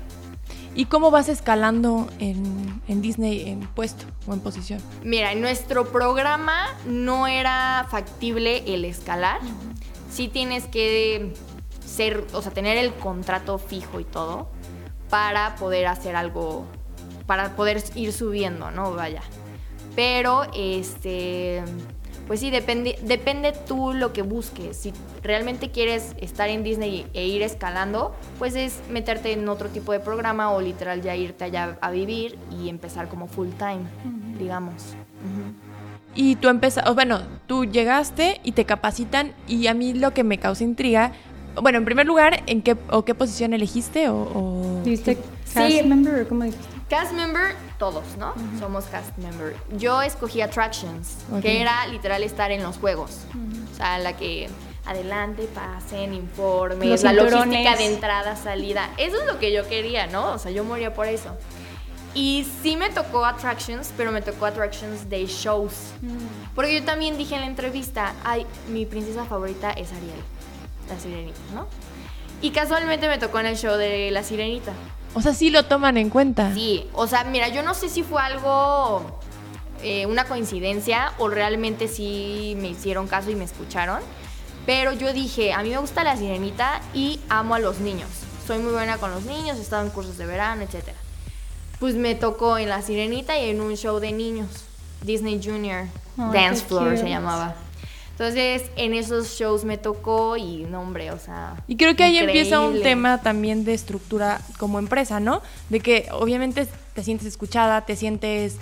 ¿Y 0.74 0.84
cómo 0.84 1.10
vas 1.10 1.28
escalando 1.28 2.08
en, 2.18 3.00
Disney 3.00 3.48
en 3.48 3.60
puesto 3.60 4.04
o 4.26 4.34
en 4.34 4.40
posición? 4.40 4.80
Mira, 5.02 5.32
en 5.32 5.40
nuestro 5.40 5.90
programa 5.90 6.66
no 6.86 7.26
era 7.26 7.86
factible 7.90 8.62
el 8.72 8.84
escalar. 8.84 9.40
Sí 10.10 10.28
tienes 10.28 10.66
que 10.66 11.34
ser, 11.88 12.24
o 12.32 12.42
sea, 12.42 12.52
tener 12.52 12.76
el 12.76 12.92
contrato 12.94 13.58
fijo 13.58 13.98
y 14.00 14.04
todo 14.04 14.48
para 15.10 15.56
poder 15.56 15.86
hacer 15.86 16.16
algo, 16.16 16.66
para 17.26 17.56
poder 17.56 17.82
ir 17.94 18.12
subiendo, 18.12 18.70
¿no? 18.70 18.92
Vaya. 18.92 19.22
Pero, 19.96 20.42
este, 20.54 21.62
pues 22.28 22.40
sí, 22.40 22.50
depende, 22.50 22.98
depende 23.02 23.52
tú 23.66 23.94
lo 23.94 24.12
que 24.12 24.22
busques. 24.22 24.76
Si 24.76 24.92
realmente 25.22 25.70
quieres 25.70 26.14
estar 26.20 26.50
en 26.50 26.62
Disney 26.62 27.06
e 27.14 27.26
ir 27.26 27.42
escalando, 27.42 28.14
pues 28.38 28.54
es 28.54 28.80
meterte 28.90 29.32
en 29.32 29.48
otro 29.48 29.68
tipo 29.70 29.92
de 29.92 30.00
programa 30.00 30.52
o 30.52 30.60
literal 30.60 31.02
ya 31.02 31.16
irte 31.16 31.44
allá 31.44 31.78
a 31.80 31.90
vivir 31.90 32.38
y 32.60 32.68
empezar 32.68 33.08
como 33.08 33.26
full 33.26 33.48
time, 33.58 33.80
digamos. 34.38 34.94
Y 36.14 36.36
tú 36.36 36.48
empezaste, 36.48 36.90
bueno, 36.92 37.20
tú 37.46 37.64
llegaste 37.64 38.40
y 38.42 38.52
te 38.52 38.64
capacitan 38.64 39.32
y 39.46 39.66
a 39.68 39.74
mí 39.74 39.94
lo 39.94 40.12
que 40.14 40.24
me 40.24 40.38
causa 40.38 40.64
intriga, 40.64 41.12
bueno, 41.62 41.78
en 41.78 41.84
primer 41.84 42.06
lugar, 42.06 42.42
¿en 42.46 42.62
qué 42.62 42.76
o 42.90 43.04
qué 43.04 43.14
posición 43.14 43.52
elegiste 43.52 44.08
o, 44.08 44.82
cast 45.54 45.84
member 45.84 46.22
o 46.22 46.28
cómo 46.28 46.44
dijiste? 46.44 46.66
Cast 46.88 47.12
member, 47.12 47.54
todos, 47.78 48.16
¿no? 48.18 48.34
Somos 48.58 48.86
cast 48.86 49.16
member. 49.18 49.54
Yo 49.76 50.00
escogí 50.02 50.40
Attractions, 50.40 51.16
que 51.42 51.60
era 51.60 51.86
literal 51.86 52.22
estar 52.22 52.50
en 52.50 52.62
los 52.62 52.78
juegos. 52.78 53.26
O 53.72 53.76
sea, 53.76 53.98
la 53.98 54.16
que 54.16 54.48
adelante, 54.86 55.46
pasen, 55.54 56.14
informes, 56.14 57.02
la 57.02 57.12
logística 57.12 57.76
de 57.76 57.86
entrada, 57.86 58.36
salida. 58.36 58.88
Eso 58.96 59.20
es 59.20 59.26
lo 59.26 59.38
que 59.38 59.52
yo 59.52 59.68
quería, 59.68 60.06
¿no? 60.06 60.32
O 60.32 60.38
sea, 60.38 60.50
yo 60.50 60.64
moría 60.64 60.94
por 60.94 61.06
eso. 61.06 61.36
Y 62.14 62.46
sí 62.62 62.76
me 62.76 62.88
tocó 62.88 63.24
Attractions, 63.26 63.92
pero 63.96 64.10
me 64.10 64.22
tocó 64.22 64.46
Attractions 64.46 65.10
de 65.10 65.26
shows. 65.26 65.92
Porque 66.54 66.74
yo 66.74 66.84
también 66.84 67.18
dije 67.18 67.34
en 67.34 67.42
la 67.42 67.46
entrevista, 67.46 68.14
ay, 68.24 68.46
mi 68.72 68.86
princesa 68.86 69.24
favorita 69.26 69.70
es 69.72 69.92
Ariel, 69.92 70.22
la 70.88 70.98
sirenita, 70.98 71.38
¿no? 71.54 71.66
Y 72.40 72.50
casualmente 72.50 73.08
me 73.08 73.18
tocó 73.18 73.40
en 73.40 73.46
el 73.46 73.56
show 73.56 73.76
de 73.76 74.10
la 74.10 74.22
sirenita. 74.22 74.72
O 75.14 75.20
sea, 75.20 75.34
sí 75.34 75.50
lo 75.50 75.64
toman 75.64 75.96
en 75.96 76.10
cuenta. 76.10 76.52
Sí, 76.54 76.86
o 76.92 77.06
sea, 77.06 77.24
mira, 77.24 77.48
yo 77.48 77.62
no 77.62 77.74
sé 77.74 77.88
si 77.88 78.02
fue 78.02 78.22
algo, 78.22 79.18
eh, 79.82 80.06
una 80.06 80.24
coincidencia 80.24 81.12
o 81.18 81.28
realmente 81.28 81.88
sí 81.88 82.54
me 82.58 82.68
hicieron 82.68 83.08
caso 83.08 83.30
y 83.30 83.34
me 83.34 83.44
escucharon. 83.44 84.00
Pero 84.66 84.92
yo 84.92 85.12
dije, 85.12 85.52
a 85.52 85.62
mí 85.62 85.70
me 85.70 85.78
gusta 85.78 86.04
la 86.04 86.16
sirenita 86.16 86.80
y 86.92 87.20
amo 87.28 87.54
a 87.54 87.58
los 87.58 87.78
niños. 87.80 88.08
Soy 88.46 88.58
muy 88.58 88.72
buena 88.72 88.98
con 88.98 89.10
los 89.10 89.24
niños, 89.24 89.58
he 89.58 89.62
estado 89.62 89.84
en 89.84 89.90
cursos 89.90 90.18
de 90.18 90.26
verano, 90.26 90.62
etc. 90.62 90.88
Pues 91.80 91.94
me 91.94 92.14
tocó 92.14 92.58
en 92.58 92.68
la 92.68 92.82
sirenita 92.82 93.38
y 93.38 93.50
en 93.50 93.60
un 93.60 93.76
show 93.76 93.98
de 93.98 94.12
niños. 94.12 94.48
Disney 95.02 95.40
Junior 95.42 95.86
Dance 96.16 96.64
Floor 96.64 96.98
se 96.98 97.08
llamaba. 97.08 97.54
Entonces, 98.18 98.64
en 98.74 98.94
esos 98.94 99.38
shows 99.38 99.64
me 99.64 99.78
tocó 99.78 100.36
y, 100.36 100.66
no, 100.68 100.80
hombre, 100.80 101.12
o 101.12 101.18
sea. 101.20 101.54
Y 101.68 101.76
creo 101.76 101.94
que 101.94 102.02
ahí 102.02 102.18
empieza 102.18 102.58
un 102.58 102.82
tema 102.82 103.22
también 103.22 103.64
de 103.64 103.74
estructura 103.74 104.40
como 104.58 104.80
empresa, 104.80 105.20
¿no? 105.20 105.40
De 105.68 105.78
que 105.78 106.08
obviamente 106.10 106.66
te 106.94 107.04
sientes 107.04 107.28
escuchada, 107.28 107.82
te 107.82 107.94
sientes 107.94 108.56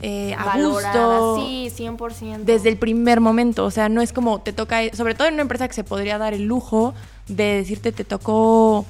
eh, 0.00 0.36
a 0.38 0.56
gusto. 0.56 1.40
Sí, 1.40 1.72
100%. 1.76 2.44
Desde 2.44 2.68
el 2.68 2.76
primer 2.76 3.20
momento. 3.20 3.64
O 3.64 3.72
sea, 3.72 3.88
no 3.88 4.00
es 4.00 4.12
como 4.12 4.42
te 4.42 4.52
toca, 4.52 4.78
sobre 4.92 5.16
todo 5.16 5.26
en 5.26 5.34
una 5.34 5.42
empresa 5.42 5.66
que 5.66 5.74
se 5.74 5.82
podría 5.82 6.16
dar 6.16 6.32
el 6.32 6.44
lujo 6.44 6.94
de 7.26 7.56
decirte 7.56 7.90
te 7.90 8.04
tocó 8.04 8.86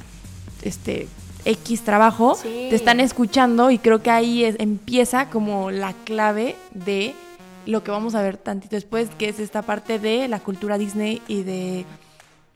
este 0.60 1.08
X 1.46 1.80
trabajo, 1.80 2.36
te 2.42 2.74
están 2.74 3.00
escuchando 3.00 3.70
y 3.70 3.78
creo 3.78 4.02
que 4.02 4.10
ahí 4.10 4.44
empieza 4.58 5.30
como 5.30 5.70
la 5.70 5.94
clave 6.04 6.56
de 6.72 7.14
lo 7.70 7.82
que 7.82 7.90
vamos 7.90 8.14
a 8.14 8.22
ver 8.22 8.36
tantito 8.36 8.76
después, 8.76 9.08
que 9.18 9.28
es 9.28 9.40
esta 9.40 9.62
parte 9.62 9.98
de 9.98 10.28
la 10.28 10.40
cultura 10.40 10.78
Disney 10.78 11.22
y 11.28 11.42
de, 11.42 11.86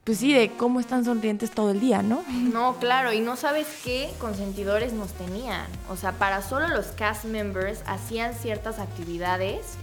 pues 0.03 0.19
sí, 0.19 0.33
de 0.33 0.51
cómo 0.51 0.79
están 0.79 1.03
sonrientes 1.05 1.51
todo 1.51 1.71
el 1.71 1.79
día, 1.79 2.03
¿no? 2.03 2.23
No, 2.29 2.75
claro, 2.75 3.11
y 3.11 3.19
no 3.21 3.35
sabes 3.35 3.67
qué 3.83 4.11
consentidores 4.19 4.93
nos 4.93 5.11
tenían. 5.13 5.65
O 5.89 5.95
sea, 5.95 6.11
para 6.13 6.41
solo 6.41 6.67
los 6.67 6.87
cast 6.87 7.25
members 7.25 7.81
hacían 7.87 8.33
ciertas 8.33 8.79
actividades, 8.79 9.77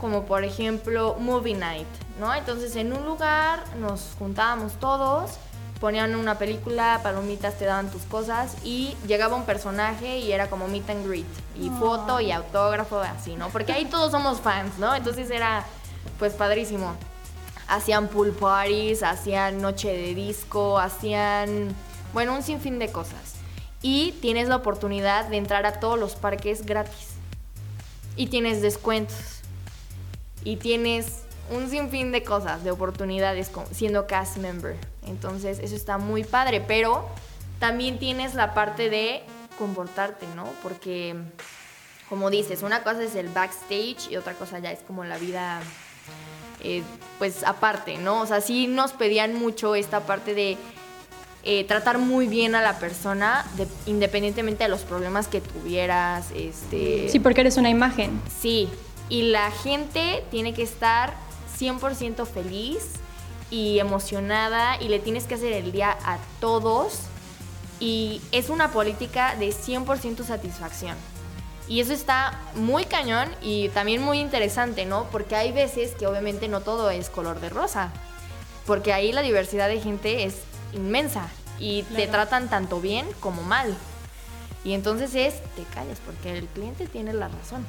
como 0.00 0.24
por 0.24 0.44
ejemplo 0.44 1.16
Movie 1.18 1.54
Night, 1.54 1.86
¿no? 2.20 2.34
Entonces 2.34 2.76
en 2.76 2.92
un 2.92 3.04
lugar 3.04 3.64
nos 3.80 4.14
juntábamos 4.18 4.74
todos 4.80 5.32
ponían 5.80 6.16
una 6.16 6.38
película, 6.38 7.00
palomitas, 7.02 7.58
te 7.58 7.66
daban 7.66 7.90
tus 7.90 8.02
cosas 8.02 8.56
y 8.64 8.96
llegaba 9.06 9.36
un 9.36 9.44
personaje 9.44 10.18
y 10.18 10.32
era 10.32 10.48
como 10.48 10.68
meet 10.68 10.88
and 10.88 11.06
greet 11.06 11.26
y 11.60 11.68
foto 11.70 12.20
y 12.20 12.32
autógrafo, 12.32 13.00
así, 13.00 13.36
¿no? 13.36 13.48
Porque 13.50 13.72
ahí 13.72 13.84
todos 13.84 14.10
somos 14.10 14.40
fans, 14.40 14.78
¿no? 14.78 14.94
Entonces 14.94 15.30
era 15.30 15.64
pues 16.18 16.32
padrísimo. 16.32 16.94
Hacían 17.68 18.08
pool 18.08 18.30
parties, 18.30 19.02
hacían 19.02 19.60
noche 19.60 19.88
de 19.88 20.14
disco, 20.14 20.78
hacían, 20.78 21.74
bueno, 22.12 22.34
un 22.34 22.42
sinfín 22.42 22.78
de 22.78 22.90
cosas. 22.90 23.34
Y 23.82 24.12
tienes 24.22 24.48
la 24.48 24.56
oportunidad 24.56 25.26
de 25.26 25.36
entrar 25.36 25.66
a 25.66 25.80
todos 25.80 25.98
los 25.98 26.14
parques 26.14 26.64
gratis. 26.64 27.08
Y 28.16 28.28
tienes 28.28 28.62
descuentos. 28.62 29.42
Y 30.44 30.56
tienes 30.56 31.22
un 31.50 31.68
sinfín 31.68 32.12
de 32.12 32.22
cosas, 32.22 32.64
de 32.64 32.70
oportunidades 32.70 33.50
siendo 33.72 34.06
cast 34.06 34.38
member. 34.38 34.76
Entonces, 35.06 35.58
eso 35.58 35.74
está 35.74 35.98
muy 35.98 36.24
padre, 36.24 36.60
pero 36.60 37.08
también 37.58 37.98
tienes 37.98 38.34
la 38.34 38.54
parte 38.54 38.90
de 38.90 39.22
comportarte, 39.58 40.26
¿no? 40.34 40.44
Porque, 40.62 41.16
como 42.08 42.30
dices, 42.30 42.62
una 42.62 42.82
cosa 42.82 43.02
es 43.02 43.14
el 43.14 43.28
backstage 43.28 44.10
y 44.10 44.16
otra 44.16 44.34
cosa 44.34 44.58
ya 44.58 44.70
es 44.70 44.80
como 44.80 45.04
la 45.04 45.18
vida, 45.18 45.60
eh, 46.62 46.82
pues 47.18 47.44
aparte, 47.44 47.98
¿no? 47.98 48.20
O 48.20 48.26
sea, 48.26 48.40
sí 48.40 48.66
nos 48.66 48.92
pedían 48.92 49.34
mucho 49.34 49.74
esta 49.74 50.00
parte 50.00 50.34
de 50.34 50.58
eh, 51.44 51.64
tratar 51.64 51.98
muy 51.98 52.26
bien 52.26 52.54
a 52.54 52.62
la 52.62 52.78
persona, 52.78 53.46
independientemente 53.86 54.64
de 54.64 54.68
los 54.68 54.82
problemas 54.82 55.28
que 55.28 55.40
tuvieras. 55.40 56.26
Este... 56.34 57.08
Sí, 57.08 57.20
porque 57.20 57.42
eres 57.42 57.56
una 57.56 57.70
imagen. 57.70 58.20
Sí, 58.40 58.68
y 59.08 59.22
la 59.22 59.50
gente 59.52 60.24
tiene 60.30 60.54
que 60.54 60.62
estar 60.62 61.14
100% 61.58 62.26
feliz 62.26 62.94
y 63.50 63.78
emocionada 63.78 64.80
y 64.80 64.88
le 64.88 64.98
tienes 64.98 65.24
que 65.24 65.34
hacer 65.34 65.52
el 65.52 65.72
día 65.72 65.96
a 66.04 66.18
todos 66.40 67.00
y 67.78 68.20
es 68.32 68.48
una 68.48 68.70
política 68.70 69.36
de 69.36 69.48
100% 69.48 70.24
satisfacción. 70.24 70.96
Y 71.68 71.80
eso 71.80 71.92
está 71.92 72.40
muy 72.54 72.84
cañón 72.84 73.28
y 73.42 73.70
también 73.70 74.00
muy 74.00 74.20
interesante, 74.20 74.86
¿no? 74.86 75.04
Porque 75.10 75.34
hay 75.34 75.52
veces 75.52 75.94
que 75.94 76.06
obviamente 76.06 76.48
no 76.48 76.60
todo 76.60 76.90
es 76.90 77.10
color 77.10 77.40
de 77.40 77.48
rosa, 77.48 77.92
porque 78.66 78.92
ahí 78.92 79.12
la 79.12 79.22
diversidad 79.22 79.68
de 79.68 79.80
gente 79.80 80.24
es 80.24 80.36
inmensa 80.72 81.28
y 81.58 81.82
te 81.82 82.06
tratan 82.06 82.48
tanto 82.48 82.80
bien 82.80 83.06
como 83.20 83.42
mal. 83.42 83.76
Y 84.64 84.74
entonces 84.74 85.14
es, 85.14 85.34
te 85.54 85.62
calles 85.74 85.98
porque 86.04 86.36
el 86.36 86.46
cliente 86.46 86.86
tiene 86.86 87.12
la 87.12 87.28
razón. 87.28 87.64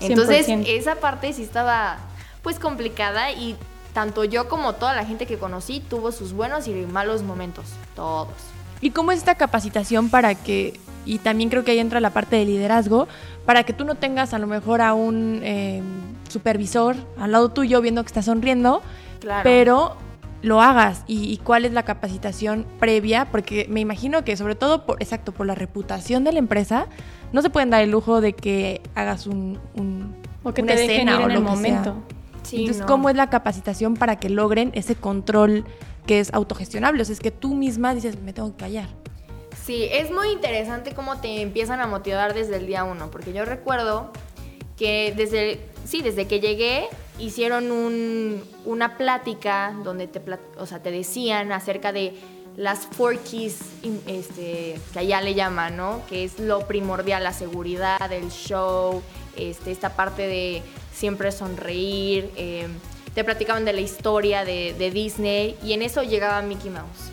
Entonces 0.00 0.46
esa 0.48 0.96
parte 0.96 1.32
sí 1.32 1.42
estaba 1.42 1.98
pues 2.42 2.58
complicada 2.58 3.32
y 3.32 3.56
tanto 3.96 4.24
yo 4.24 4.46
como 4.46 4.74
toda 4.74 4.94
la 4.94 5.06
gente 5.06 5.24
que 5.24 5.38
conocí 5.38 5.80
tuvo 5.80 6.12
sus 6.12 6.34
buenos 6.34 6.68
y 6.68 6.74
malos 6.74 7.22
momentos, 7.22 7.64
todos. 7.94 8.28
¿Y 8.82 8.90
cómo 8.90 9.10
es 9.10 9.20
esta 9.20 9.36
capacitación 9.36 10.10
para 10.10 10.34
que, 10.34 10.78
y 11.06 11.16
también 11.16 11.48
creo 11.48 11.64
que 11.64 11.70
ahí 11.70 11.78
entra 11.78 11.98
la 12.00 12.10
parte 12.10 12.36
de 12.36 12.44
liderazgo, 12.44 13.08
para 13.46 13.64
que 13.64 13.72
tú 13.72 13.86
no 13.86 13.94
tengas 13.94 14.34
a 14.34 14.38
lo 14.38 14.46
mejor 14.46 14.82
a 14.82 14.92
un 14.92 15.40
eh, 15.42 15.80
supervisor 16.28 16.94
al 17.18 17.32
lado 17.32 17.48
tuyo 17.48 17.80
viendo 17.80 18.02
que 18.02 18.08
está 18.08 18.20
sonriendo, 18.20 18.82
pero 19.42 19.96
lo 20.42 20.60
hagas 20.60 21.02
y, 21.06 21.38
cuál 21.38 21.64
es 21.64 21.72
la 21.72 21.84
capacitación 21.84 22.66
previa, 22.78 23.24
porque 23.32 23.66
me 23.70 23.80
imagino 23.80 24.24
que 24.24 24.36
sobre 24.36 24.56
todo, 24.56 24.84
por, 24.84 25.02
exacto, 25.02 25.32
por 25.32 25.46
la 25.46 25.54
reputación 25.54 26.22
de 26.22 26.32
la 26.32 26.38
empresa, 26.38 26.86
no 27.32 27.40
se 27.40 27.48
pueden 27.48 27.70
dar 27.70 27.80
el 27.80 27.92
lujo 27.92 28.20
de 28.20 28.34
que 28.34 28.82
hagas 28.94 29.26
un, 29.26 29.58
o 30.42 30.52
que 30.52 30.62
te 30.62 30.76
dejen 30.76 31.08
ir 31.08 31.14
en 31.14 31.30
el 31.30 31.40
momento. 31.40 31.96
Entonces, 32.52 32.82
¿cómo 32.86 33.10
es 33.10 33.16
la 33.16 33.30
capacitación 33.30 33.94
para 33.94 34.16
que 34.16 34.28
logren 34.28 34.70
ese 34.74 34.94
control 34.94 35.64
que 36.06 36.20
es 36.20 36.32
autogestionable? 36.32 37.02
O 37.02 37.04
sea, 37.04 37.12
es 37.12 37.20
que 37.20 37.30
tú 37.30 37.54
misma 37.54 37.94
dices, 37.94 38.20
me 38.20 38.32
tengo 38.32 38.50
que 38.52 38.64
callar. 38.64 38.88
Sí, 39.64 39.88
es 39.90 40.10
muy 40.10 40.28
interesante 40.28 40.94
cómo 40.94 41.20
te 41.20 41.40
empiezan 41.40 41.80
a 41.80 41.86
motivar 41.86 42.34
desde 42.34 42.56
el 42.56 42.66
día 42.66 42.84
uno, 42.84 43.10
porque 43.10 43.32
yo 43.32 43.44
recuerdo 43.44 44.12
que 44.76 45.12
desde, 45.16 45.60
sí, 45.84 46.02
desde 46.02 46.26
que 46.26 46.40
llegué 46.40 46.86
hicieron 47.18 47.72
un, 47.72 48.44
una 48.64 48.96
plática 48.96 49.74
donde 49.82 50.06
te, 50.06 50.22
o 50.58 50.66
sea, 50.66 50.82
te 50.82 50.90
decían 50.90 51.50
acerca 51.50 51.92
de 51.92 52.14
las 52.56 52.86
four 52.86 53.18
keys 53.18 53.58
este, 54.06 54.80
que 54.92 54.98
allá 54.98 55.20
le 55.20 55.34
llaman, 55.34 55.76
¿no? 55.76 56.00
Que 56.08 56.24
es 56.24 56.38
lo 56.38 56.66
primordial, 56.66 57.22
la 57.22 57.32
seguridad, 57.32 58.10
el 58.12 58.30
show, 58.30 59.02
este, 59.36 59.72
esta 59.72 59.90
parte 59.90 60.22
de 60.22 60.62
siempre 60.96 61.30
sonreír. 61.30 62.30
Em, 62.36 62.72
te 63.14 63.24
platicaban 63.24 63.64
de 63.64 63.72
la 63.72 63.80
historia 63.80 64.44
de, 64.44 64.74
de, 64.78 64.90
Disney 64.90 65.56
y 65.62 65.72
en 65.72 65.82
eso 65.82 66.02
llegaba 66.02 66.42
Mickey 66.42 66.70
Mouse. 66.70 67.10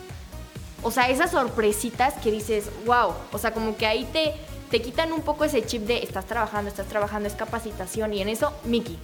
O 0.81 0.91
sea, 0.91 1.09
esas 1.09 1.31
sorpresitas 1.31 2.15
que 2.15 2.31
dices, 2.31 2.69
wow, 2.85 3.13
o 3.31 3.37
sea, 3.37 3.53
como 3.53 3.77
que 3.77 3.85
ahí 3.85 4.05
te, 4.11 4.33
te 4.69 4.81
quitan 4.81 5.13
un 5.13 5.21
poco 5.21 5.45
ese 5.45 5.65
chip 5.65 5.83
de 5.83 6.03
estás 6.03 6.25
trabajando, 6.25 6.69
estás 6.69 6.87
trabajando, 6.87 7.27
es 7.27 7.35
capacitación 7.35 8.13
y 8.13 8.21
en 8.21 8.29
eso 8.29 8.53
Mickey. 8.65 8.97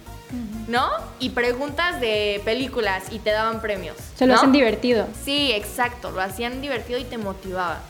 ¿no? 0.68 0.88
Y 1.18 1.30
preguntas 1.30 2.00
de 2.00 2.40
películas 2.44 3.04
y 3.10 3.18
te 3.18 3.30
daban 3.30 3.60
premios. 3.60 3.96
Se 4.14 4.26
lo 4.26 4.34
hacen 4.34 4.52
divertido. 4.52 5.06
Sí, 5.24 5.50
exacto, 5.52 6.10
lo 6.10 6.20
hacían 6.20 6.60
divertido 6.60 6.98
y 6.98 7.04
te 7.04 7.18
motivaba. 7.18 7.80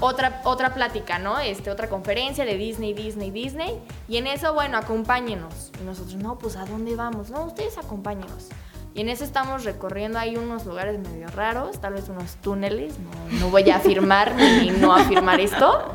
Otra, 0.00 0.40
otra 0.44 0.74
plática, 0.74 1.18
¿no? 1.18 1.38
Este, 1.38 1.70
otra 1.70 1.88
conferencia 1.88 2.44
de 2.44 2.56
Disney, 2.56 2.94
Disney, 2.94 3.30
Disney. 3.30 3.78
Y 4.08 4.16
en 4.16 4.26
eso, 4.26 4.54
bueno, 4.54 4.78
acompáñenos. 4.78 5.72
Y 5.80 5.84
nosotros, 5.84 6.16
no, 6.16 6.38
pues 6.38 6.56
¿a 6.56 6.64
dónde 6.64 6.96
vamos? 6.96 7.30
No, 7.30 7.44
ustedes 7.44 7.76
acompáñenos. 7.78 8.48
Y 8.94 9.02
en 9.02 9.08
eso 9.08 9.24
estamos 9.24 9.64
recorriendo 9.64 10.18
ahí 10.18 10.36
unos 10.36 10.66
lugares 10.66 10.98
medio 10.98 11.28
raros, 11.28 11.80
tal 11.80 11.92
vez 11.92 12.08
unos 12.08 12.36
túneles, 12.36 12.98
no, 12.98 13.38
no 13.38 13.48
voy 13.50 13.70
a 13.70 13.76
afirmar 13.76 14.34
ni 14.36 14.70
no 14.70 14.92
afirmar 14.92 15.38
esto. 15.38 15.94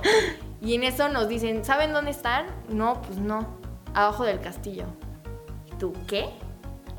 Y 0.61 0.75
en 0.75 0.83
eso 0.83 1.09
nos 1.09 1.27
dicen, 1.27 1.65
¿saben 1.65 1.91
dónde 1.91 2.11
están? 2.11 2.45
No, 2.69 3.01
pues 3.01 3.17
no, 3.17 3.45
abajo 3.93 4.23
del 4.23 4.39
castillo. 4.39 4.85
¿tú 5.79 5.93
qué? 6.07 6.29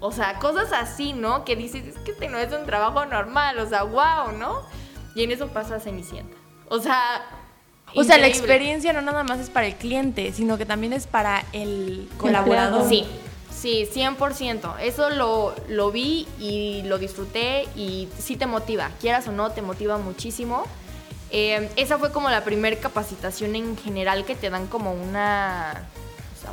O 0.01 0.12
sea, 0.12 0.38
cosas 0.38 0.73
así, 0.73 1.12
¿no? 1.12 1.45
Que 1.45 1.57
dices, 1.57 1.87
es 1.87 1.99
que 1.99 2.12
este 2.12 2.29
no 2.29 2.38
es 2.38 2.53
un 2.53 2.66
trabajo 2.66 3.05
normal, 3.07 3.59
o 3.59 3.66
sea, 3.66 3.83
wow, 3.83 4.37
¿no? 4.38 4.61
Y 5.14 5.25
en 5.25 5.33
eso 5.33 5.49
pasa 5.49 5.81
Cenicienta. 5.81 6.37
O 6.68 6.81
sea... 6.81 7.24
O 7.94 8.05
sea, 8.05 8.18
la 8.18 8.26
experiencia 8.26 8.92
no 8.92 9.00
nada 9.00 9.22
más 9.22 9.38
es 9.40 9.48
para 9.48 9.66
el 9.66 9.76
cliente, 9.76 10.33
sino 10.33 10.59
que 10.59 10.66
también 10.66 10.92
es 10.92 11.07
para 11.07 11.44
el 11.52 12.11
colaborador. 12.18 12.87
Sí, 12.87 13.07
sí, 13.50 13.88
100%. 13.90 14.81
Eso 14.81 15.09
lo, 15.09 15.55
lo 15.68 15.90
vi 15.92 16.26
y 16.38 16.83
lo 16.83 16.98
disfruté 16.98 17.66
y 17.74 18.09
sí 18.18 18.37
te 18.37 18.46
motiva, 18.46 18.90
quieras 19.00 19.29
o 19.29 19.33
no, 19.33 19.50
te 19.50 19.62
motiva 19.62 19.96
muchísimo. 19.96 20.64
Eh, 21.31 21.70
esa 21.76 21.98
fue 21.98 22.12
como 22.12 22.29
la 22.29 22.44
primera 22.44 22.76
capacitación 22.79 23.57
en 23.57 23.76
general 23.76 24.24
que 24.24 24.35
te 24.35 24.50
dan 24.50 24.66
como 24.66 24.92
una 24.92 25.88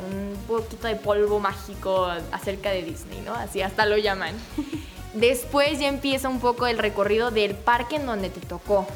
un 0.09 0.35
poquito 0.47 0.87
de 0.87 0.95
polvo 0.95 1.39
mágico 1.39 2.07
acerca 2.31 2.71
de 2.71 2.83
Disney, 2.83 3.21
¿no? 3.21 3.33
Así 3.35 3.61
hasta 3.61 3.85
lo 3.85 3.97
llaman. 3.97 4.35
Después 5.13 5.79
ya 5.79 5.87
empieza 5.87 6.29
un 6.29 6.39
poco 6.39 6.65
el 6.65 6.79
recorrido 6.79 7.29
del 7.29 7.53
parque 7.53 7.97
en 7.97 8.07
donde 8.07 8.29
te 8.29 8.39
tocó. 8.41 8.87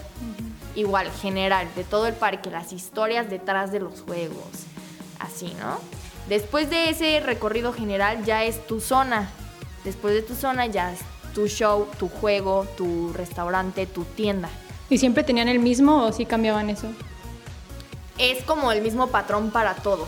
Igual, 0.77 1.11
general, 1.11 1.67
de 1.75 1.83
todo 1.83 2.05
el 2.05 2.13
parque, 2.13 2.51
las 2.51 2.71
historias 2.71 3.29
detrás 3.31 3.71
de 3.71 3.79
los 3.79 4.01
juegos. 4.01 4.45
Así, 5.17 5.53
¿no? 5.59 5.79
Después 6.29 6.69
de 6.69 6.91
ese 6.91 7.19
recorrido 7.19 7.73
general 7.73 8.23
ya 8.23 8.43
es 8.43 8.65
tu 8.67 8.79
zona. 8.79 9.27
Después 9.83 10.13
de 10.13 10.21
tu 10.21 10.35
zona 10.35 10.67
ya 10.67 10.93
es 10.93 10.99
tu 11.33 11.47
show, 11.47 11.87
tu 11.97 12.09
juego, 12.09 12.67
tu 12.77 13.11
restaurante, 13.13 13.87
tu 13.87 14.03
tienda. 14.03 14.49
¿Y 14.87 14.99
siempre 14.99 15.23
tenían 15.23 15.47
el 15.47 15.57
mismo 15.57 16.05
o 16.05 16.13
sí 16.13 16.27
cambiaban 16.27 16.69
eso? 16.69 16.87
Es 18.19 18.43
como 18.43 18.71
el 18.71 18.83
mismo 18.83 19.07
patrón 19.07 19.49
para 19.49 19.73
todos. 19.73 20.07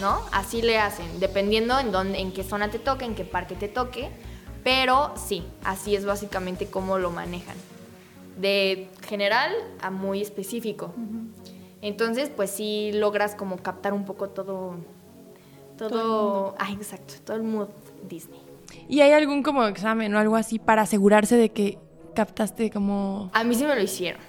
¿no? 0.00 0.22
Así 0.32 0.62
le 0.62 0.78
hacen, 0.78 1.20
dependiendo 1.20 1.78
en, 1.78 1.92
dónde, 1.92 2.20
en 2.20 2.32
qué 2.32 2.42
zona 2.42 2.70
te 2.70 2.78
toque, 2.78 3.04
en 3.04 3.14
qué 3.14 3.24
parque 3.24 3.54
te 3.54 3.68
toque, 3.68 4.10
pero 4.64 5.14
sí, 5.16 5.46
así 5.62 5.94
es 5.94 6.04
básicamente 6.06 6.66
como 6.68 6.98
lo 6.98 7.10
manejan. 7.10 7.56
De 8.36 8.88
general 9.06 9.52
a 9.80 9.90
muy 9.90 10.20
específico. 10.20 10.92
Entonces, 11.82 12.30
pues 12.34 12.50
sí 12.50 12.90
logras 12.92 13.34
como 13.34 13.58
captar 13.58 13.92
un 13.92 14.04
poco 14.04 14.28
todo, 14.28 14.76
todo, 15.78 16.54
ah, 16.58 16.72
exacto, 16.72 17.14
todo 17.24 17.36
el 17.36 17.42
mood 17.42 17.68
Disney. 18.08 18.40
¿Y 18.88 19.00
hay 19.00 19.12
algún 19.12 19.42
como 19.42 19.64
examen 19.64 20.14
o 20.14 20.18
algo 20.18 20.36
así 20.36 20.58
para 20.58 20.82
asegurarse 20.82 21.36
de 21.36 21.50
que 21.50 21.78
captaste 22.14 22.70
como...? 22.70 23.30
A 23.32 23.44
mí 23.44 23.54
sí 23.54 23.64
me 23.64 23.74
lo 23.74 23.82
hicieron. 23.82 24.20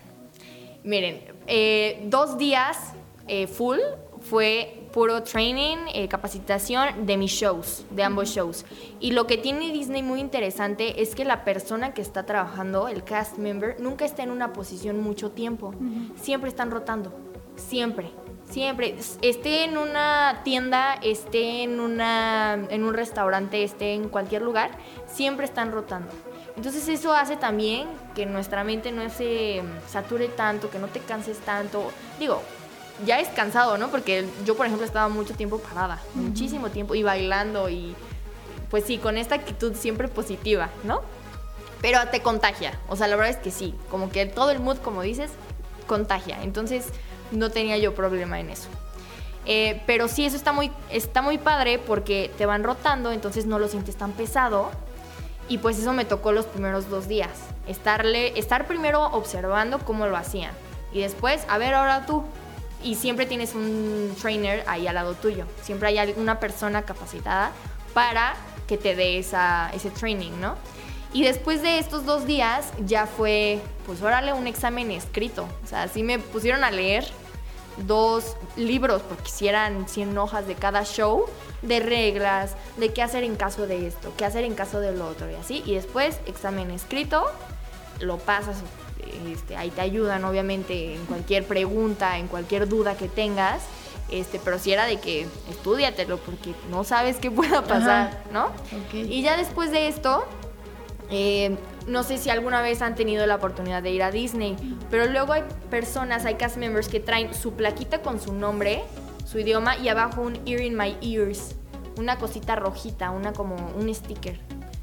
Miren, 0.84 1.22
eh, 1.48 2.04
dos 2.06 2.38
días 2.38 2.94
eh, 3.28 3.48
full 3.48 3.80
fue 4.22 4.77
puro 4.98 5.22
training, 5.22 5.78
eh, 5.94 6.08
capacitación 6.08 7.06
de 7.06 7.18
mis 7.18 7.30
shows, 7.30 7.86
de 7.92 8.02
ambos 8.02 8.30
shows. 8.30 8.66
Y 9.00 9.12
lo 9.12 9.28
que 9.28 9.38
tiene 9.38 9.72
Disney 9.72 10.02
muy 10.02 10.20
interesante 10.20 11.04
es 11.04 11.14
que 11.14 11.24
la 11.24 11.44
persona 11.44 11.94
que 11.94 12.02
está 12.02 12.26
trabajando, 12.26 12.88
el 12.88 13.04
cast 13.04 13.38
member, 13.38 13.80
nunca 13.80 14.06
está 14.06 14.24
en 14.24 14.32
una 14.32 14.54
posición 14.54 15.00
mucho 15.00 15.30
tiempo. 15.30 15.76
Siempre 16.16 16.50
están 16.50 16.72
rotando, 16.72 17.14
siempre. 17.58 18.10
Siempre, 18.50 18.98
esté 19.22 19.66
en 19.66 19.78
una 19.78 20.42
tienda, 20.44 20.96
esté 20.96 21.62
en, 21.62 21.80
una, 21.80 22.56
en 22.72 22.84
un 22.84 22.96
restaurante, 22.96 23.64
esté 23.64 23.94
en 23.94 24.10
cualquier 24.10 24.42
lugar, 24.42 24.72
siempre 25.06 25.46
están 25.46 25.74
rotando. 25.74 26.10
Entonces 26.56 26.88
eso 26.88 27.14
hace 27.14 27.38
también 27.38 27.88
que 28.16 28.26
nuestra 28.26 28.64
mente 28.64 28.92
no 28.92 29.08
se 29.12 29.62
sature 29.88 30.28
tanto, 30.30 30.72
que 30.72 30.80
no 30.80 30.88
te 30.88 31.02
canses 31.02 31.38
tanto. 31.38 31.92
Digo, 32.20 32.42
ya 33.06 33.20
es 33.20 33.28
cansado, 33.30 33.78
¿no? 33.78 33.90
Porque 33.90 34.28
yo, 34.46 34.56
por 34.56 34.66
ejemplo, 34.66 34.86
estaba 34.86 35.10
mucho 35.10 35.34
tiempo 35.34 35.60
parada, 35.60 36.02
muchísimo 36.16 36.70
tiempo, 36.70 36.96
y 36.96 37.04
bailando 37.04 37.70
y 37.70 37.96
pues 38.70 38.84
sí, 38.84 38.98
con 38.98 39.18
esta 39.18 39.36
actitud 39.36 39.74
siempre 39.76 40.08
positiva, 40.08 40.70
¿no? 40.84 41.02
Pero 41.82 42.00
te 42.12 42.22
contagia, 42.22 42.78
o 42.90 42.96
sea, 42.96 43.08
la 43.08 43.16
verdad 43.16 43.32
es 43.32 43.38
que 43.38 43.52
sí, 43.52 43.76
como 43.90 44.10
que 44.10 44.26
todo 44.26 44.52
el 44.52 44.60
mood, 44.60 44.78
como 44.78 45.04
dices, 45.04 45.32
contagia, 45.86 46.42
entonces 46.42 46.88
no 47.32 47.50
tenía 47.50 47.78
yo 47.78 47.94
problema 47.96 48.40
en 48.40 48.50
eso. 48.50 48.68
Eh, 49.46 49.82
pero 49.86 50.10
sí, 50.10 50.26
eso 50.26 50.36
está 50.36 50.52
muy, 50.52 50.72
está 50.90 51.22
muy 51.22 51.38
padre 51.38 51.80
porque 51.80 52.30
te 52.38 52.46
van 52.46 52.64
rotando, 52.64 53.14
entonces 53.14 53.46
no 53.46 53.60
lo 53.60 53.70
sientes 53.70 53.96
tan 53.96 54.12
pesado. 54.12 54.70
Y 55.50 55.60
pues 55.60 55.80
eso 55.80 55.94
me 55.94 56.04
tocó 56.04 56.34
los 56.34 56.46
primeros 56.46 56.90
dos 56.90 57.08
días. 57.08 57.30
Estarle, 57.68 58.38
estar 58.38 58.68
primero 58.68 59.06
observando 59.06 59.80
cómo 59.80 60.06
lo 60.06 60.18
hacían. 60.18 60.52
Y 60.92 61.00
después, 61.00 61.46
a 61.48 61.58
ver, 61.58 61.74
ahora 61.74 62.06
tú, 62.06 62.26
y 62.84 62.96
siempre 62.96 63.26
tienes 63.26 63.56
un 63.56 64.16
trainer 64.22 64.64
ahí 64.68 64.88
al 64.88 64.96
lado 64.96 65.14
tuyo. 65.16 65.46
Siempre 65.62 65.90
hay 65.90 66.14
una 66.18 66.40
persona 66.40 66.84
capacitada 66.84 67.52
para 67.94 68.36
que 68.68 68.78
te 68.78 68.96
dé 68.96 69.18
esa, 69.18 69.72
ese 69.74 69.90
training, 69.90 70.32
¿no? 70.40 70.56
Y 71.14 71.24
después 71.24 71.62
de 71.62 71.80
estos 71.80 72.06
dos 72.06 72.26
días 72.26 72.72
ya 72.86 73.08
fue, 73.08 73.62
pues 73.86 74.02
órale, 74.02 74.34
un 74.34 74.46
examen 74.46 74.92
escrito. 74.92 75.48
O 75.64 75.68
sea, 75.68 75.84
así 75.84 76.04
me 76.04 76.20
pusieron 76.20 76.64
a 76.64 76.72
leer 76.72 77.06
dos 77.86 78.36
libros, 78.56 79.02
porque 79.04 79.30
si 79.30 79.48
eran 79.48 79.88
100 79.88 80.18
hojas 80.18 80.48
de 80.48 80.56
cada 80.56 80.84
show, 80.84 81.26
de 81.62 81.80
reglas, 81.80 82.56
de 82.78 82.92
qué 82.94 83.02
hacer 83.02 83.24
en 83.24 83.36
caso 83.36 83.68
de 83.68 83.88
esto, 83.88 84.14
qué 84.18 84.26
hacer 84.26 84.44
en 84.44 84.54
caso 84.54 84.80
del 84.80 85.02
otro 85.02 85.30
y 85.32 85.36
así. 85.36 85.64
Y 85.66 85.76
después, 85.76 86.20
examen 86.26 86.72
escrito, 86.72 87.26
lo 88.00 88.18
pasas 88.18 88.58
este, 89.28 89.56
ahí 89.56 89.70
te 89.70 89.82
ayudan 89.82 90.24
obviamente 90.26 90.96
en 90.96 91.06
cualquier 91.06 91.46
pregunta, 91.46 92.18
en 92.18 92.28
cualquier 92.28 92.68
duda 92.68 92.96
que 92.96 93.08
tengas. 93.08 93.64
Este, 94.10 94.40
pero 94.44 94.58
si 94.58 94.72
era 94.72 94.86
de 94.86 95.00
que 95.00 95.28
estudiatelo 95.50 96.18
porque 96.18 96.54
no 96.70 96.84
sabes 96.84 97.18
qué 97.18 97.30
pueda 97.32 97.64
pasar, 97.64 98.24
¿no? 98.32 98.52
Y 98.94 99.22
ya 99.22 99.36
después 99.36 99.72
de 99.72 99.90
esto, 99.90 100.24
eh, 101.10 101.58
no 101.88 102.04
sé 102.04 102.18
si 102.18 102.30
alguna 102.30 102.62
vez 102.62 102.82
han 102.82 102.96
tenido 102.96 103.26
la 103.26 103.36
oportunidad 103.36 103.84
de 103.84 103.92
ir 103.92 104.04
a 104.04 104.12
Disney, 104.12 104.56
pero 104.90 105.08
luego 105.08 105.34
hay 105.34 105.44
personas, 105.70 106.26
hay 106.26 106.36
cast 106.36 106.58
members 106.58 106.88
que 106.88 107.00
traen 107.00 107.34
su 107.34 107.54
plaquita 107.54 108.02
con 108.02 108.22
su 108.22 108.34
nombre, 108.34 108.84
su 109.26 109.40
idioma 109.40 109.78
y 109.78 109.90
abajo 109.90 110.22
un 110.22 110.36
ear 110.46 110.62
in 110.62 110.78
my 110.78 110.98
ears, 111.02 111.56
una 111.98 112.18
cosita 112.18 112.56
rojita, 112.56 113.12
una 113.12 113.34
como 113.34 113.56
un 113.76 113.94
sticker 113.94 114.40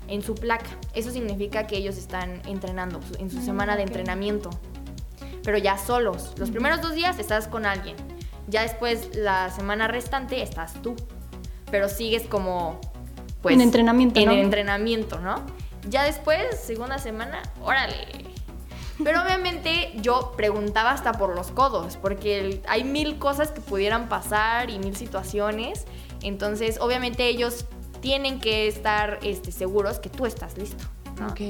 en 0.09 0.23
su 0.23 0.35
placa. 0.35 0.71
Eso 0.95 1.11
significa 1.11 1.67
que 1.67 1.77
ellos 1.77 1.97
están 1.97 2.43
entrenando 2.47 3.01
en 3.19 3.31
su 3.31 3.39
mm, 3.39 3.45
semana 3.45 3.77
de 3.77 3.83
entrenamiento, 3.83 4.51
pero 5.43 5.59
ya 5.59 5.79
solos. 5.79 6.35
Los 6.39 6.51
primeros 6.51 6.81
dos 6.81 6.95
días 6.95 7.19
estás 7.19 7.49
con 7.49 7.67
alguien, 7.67 7.97
ya 8.49 8.63
después 8.63 9.17
la 9.17 9.51
semana 9.51 9.89
restante 9.89 10.43
estás 10.43 10.75
tú, 10.83 10.95
pero 11.71 11.89
sigues 11.89 12.25
como 12.25 12.81
pues 13.43 13.55
en 13.55 13.61
entrenamiento, 13.61 14.21
en 14.21 14.31
el 14.31 14.39
entrenamiento, 14.39 15.21
¿no? 15.21 15.43
Ya 15.89 16.05
después, 16.05 16.59
segunda 16.61 16.99
semana, 16.99 17.43
órale. 17.63 17.97
Pero 19.03 19.23
obviamente 19.23 19.93
yo 19.97 20.33
preguntaba 20.37 20.93
hasta 20.93 21.13
por 21.13 21.35
los 21.35 21.51
codos, 21.51 21.97
porque 21.97 22.63
hay 22.69 22.85
mil 22.85 23.19
cosas 23.19 23.51
que 23.51 23.61
pudieran 23.61 24.09
pasar 24.09 24.71
y 24.71 24.79
mil 24.79 24.95
situaciones. 24.97 25.85
Entonces, 26.23 26.79
obviamente 26.81 27.27
ellos 27.27 27.67
tienen 28.05 28.39
que 28.39 28.69
estar 28.69 29.19
este, 29.23 29.51
seguros 29.51 29.99
que 29.99 30.11
tú 30.11 30.27
estás 30.27 30.59
listo. 30.59 30.85
Ok. 31.27 31.41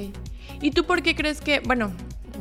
¿Y 0.61 0.71
tú 0.71 0.85
por 0.85 1.03
qué 1.03 1.13
crees 1.13 1.41
que, 1.41 1.59
bueno, 1.59 1.91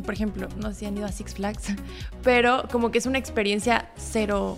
por 0.05 0.15
ejemplo, 0.15 0.47
no 0.57 0.69
sé 0.69 0.75
si 0.77 0.87
han 0.87 0.97
ido 0.97 1.05
a 1.05 1.11
Six 1.11 1.35
Flags, 1.35 1.75
pero 2.23 2.63
como 2.71 2.93
que 2.93 2.99
es 2.99 3.07
una 3.07 3.19
experiencia 3.19 3.91
cero 3.97 4.57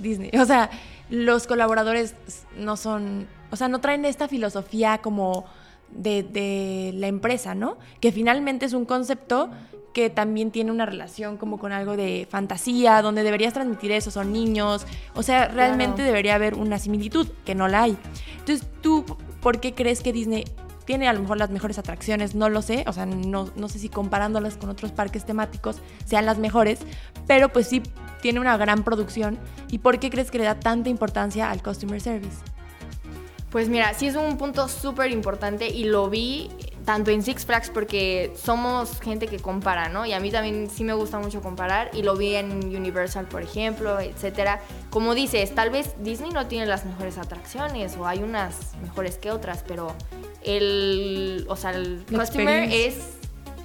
Disney. 0.00 0.32
O 0.40 0.44
sea, 0.44 0.70
los 1.08 1.46
colaboradores 1.46 2.16
no 2.58 2.76
son, 2.76 3.28
o 3.52 3.56
sea, 3.56 3.68
no 3.68 3.80
traen 3.80 4.04
esta 4.04 4.26
filosofía 4.26 4.98
como 4.98 5.46
de, 5.90 6.22
de 6.22 6.92
la 6.94 7.06
empresa, 7.06 7.54
¿no? 7.54 7.78
Que 8.00 8.12
finalmente 8.12 8.66
es 8.66 8.72
un 8.72 8.84
concepto 8.84 9.50
que 9.96 10.10
también 10.10 10.50
tiene 10.50 10.70
una 10.72 10.84
relación 10.84 11.38
como 11.38 11.58
con 11.58 11.72
algo 11.72 11.96
de 11.96 12.28
fantasía, 12.30 13.00
donde 13.00 13.22
deberías 13.22 13.54
transmitir 13.54 13.92
eso, 13.92 14.10
son 14.10 14.30
niños, 14.30 14.86
o 15.14 15.22
sea, 15.22 15.48
realmente 15.48 16.02
debería 16.02 16.34
haber 16.34 16.52
una 16.52 16.78
similitud, 16.78 17.26
que 17.46 17.54
no 17.54 17.66
la 17.66 17.84
hay. 17.84 17.96
Entonces, 18.38 18.68
¿tú 18.82 19.06
por 19.40 19.58
qué 19.58 19.72
crees 19.72 20.02
que 20.02 20.12
Disney 20.12 20.44
tiene 20.84 21.08
a 21.08 21.14
lo 21.14 21.20
mejor 21.20 21.38
las 21.38 21.48
mejores 21.48 21.78
atracciones? 21.78 22.34
No 22.34 22.50
lo 22.50 22.60
sé, 22.60 22.84
o 22.86 22.92
sea, 22.92 23.06
no, 23.06 23.50
no 23.56 23.68
sé 23.70 23.78
si 23.78 23.88
comparándolas 23.88 24.58
con 24.58 24.68
otros 24.68 24.92
parques 24.92 25.24
temáticos 25.24 25.78
sean 26.04 26.26
las 26.26 26.36
mejores, 26.36 26.80
pero 27.26 27.48
pues 27.48 27.66
sí 27.66 27.82
tiene 28.20 28.38
una 28.38 28.58
gran 28.58 28.82
producción. 28.84 29.38
¿Y 29.70 29.78
por 29.78 29.98
qué 29.98 30.10
crees 30.10 30.30
que 30.30 30.36
le 30.36 30.44
da 30.44 30.60
tanta 30.60 30.90
importancia 30.90 31.50
al 31.50 31.62
customer 31.62 32.02
service? 32.02 32.36
Pues 33.50 33.68
mira, 33.68 33.94
sí 33.94 34.06
es 34.08 34.16
un 34.16 34.36
punto 34.38 34.68
súper 34.68 35.10
importante 35.10 35.68
y 35.68 35.84
lo 35.84 36.10
vi 36.10 36.50
tanto 36.84 37.10
en 37.10 37.22
Six 37.22 37.44
Flags 37.44 37.70
porque 37.70 38.32
somos 38.40 39.00
gente 39.00 39.26
que 39.26 39.38
compara, 39.38 39.88
¿no? 39.88 40.06
Y 40.06 40.12
a 40.12 40.20
mí 40.20 40.30
también 40.30 40.70
sí 40.70 40.84
me 40.84 40.94
gusta 40.94 41.18
mucho 41.18 41.42
comparar 41.42 41.90
y 41.92 42.02
lo 42.02 42.16
vi 42.16 42.36
en 42.36 42.52
Universal, 42.76 43.26
por 43.26 43.42
ejemplo, 43.42 43.98
etcétera. 43.98 44.60
Como 44.90 45.14
dices, 45.14 45.54
tal 45.54 45.70
vez 45.70 45.94
Disney 46.00 46.30
no 46.30 46.46
tiene 46.46 46.66
las 46.66 46.84
mejores 46.84 47.18
atracciones 47.18 47.96
o 47.96 48.06
hay 48.06 48.22
unas 48.22 48.76
mejores 48.82 49.16
que 49.16 49.30
otras, 49.32 49.64
pero 49.66 49.94
el, 50.44 51.44
o 51.48 51.56
sea, 51.56 51.72
el 51.72 52.04
customer 52.08 52.68
es 52.72 53.16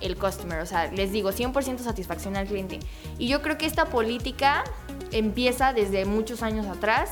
el 0.02 0.18
customer, 0.18 0.60
o 0.60 0.66
sea, 0.66 0.92
les 0.92 1.12
digo, 1.12 1.32
100% 1.32 1.78
satisfacción 1.80 2.36
al 2.36 2.48
cliente. 2.48 2.80
Y 3.20 3.28
yo 3.28 3.44
creo 3.44 3.58
que 3.58 3.68
esta 3.68 3.86
política 3.86 4.64
empieza 5.12 5.74
desde 5.74 6.06
muchos 6.06 6.42
años 6.42 6.66
atrás 6.66 7.12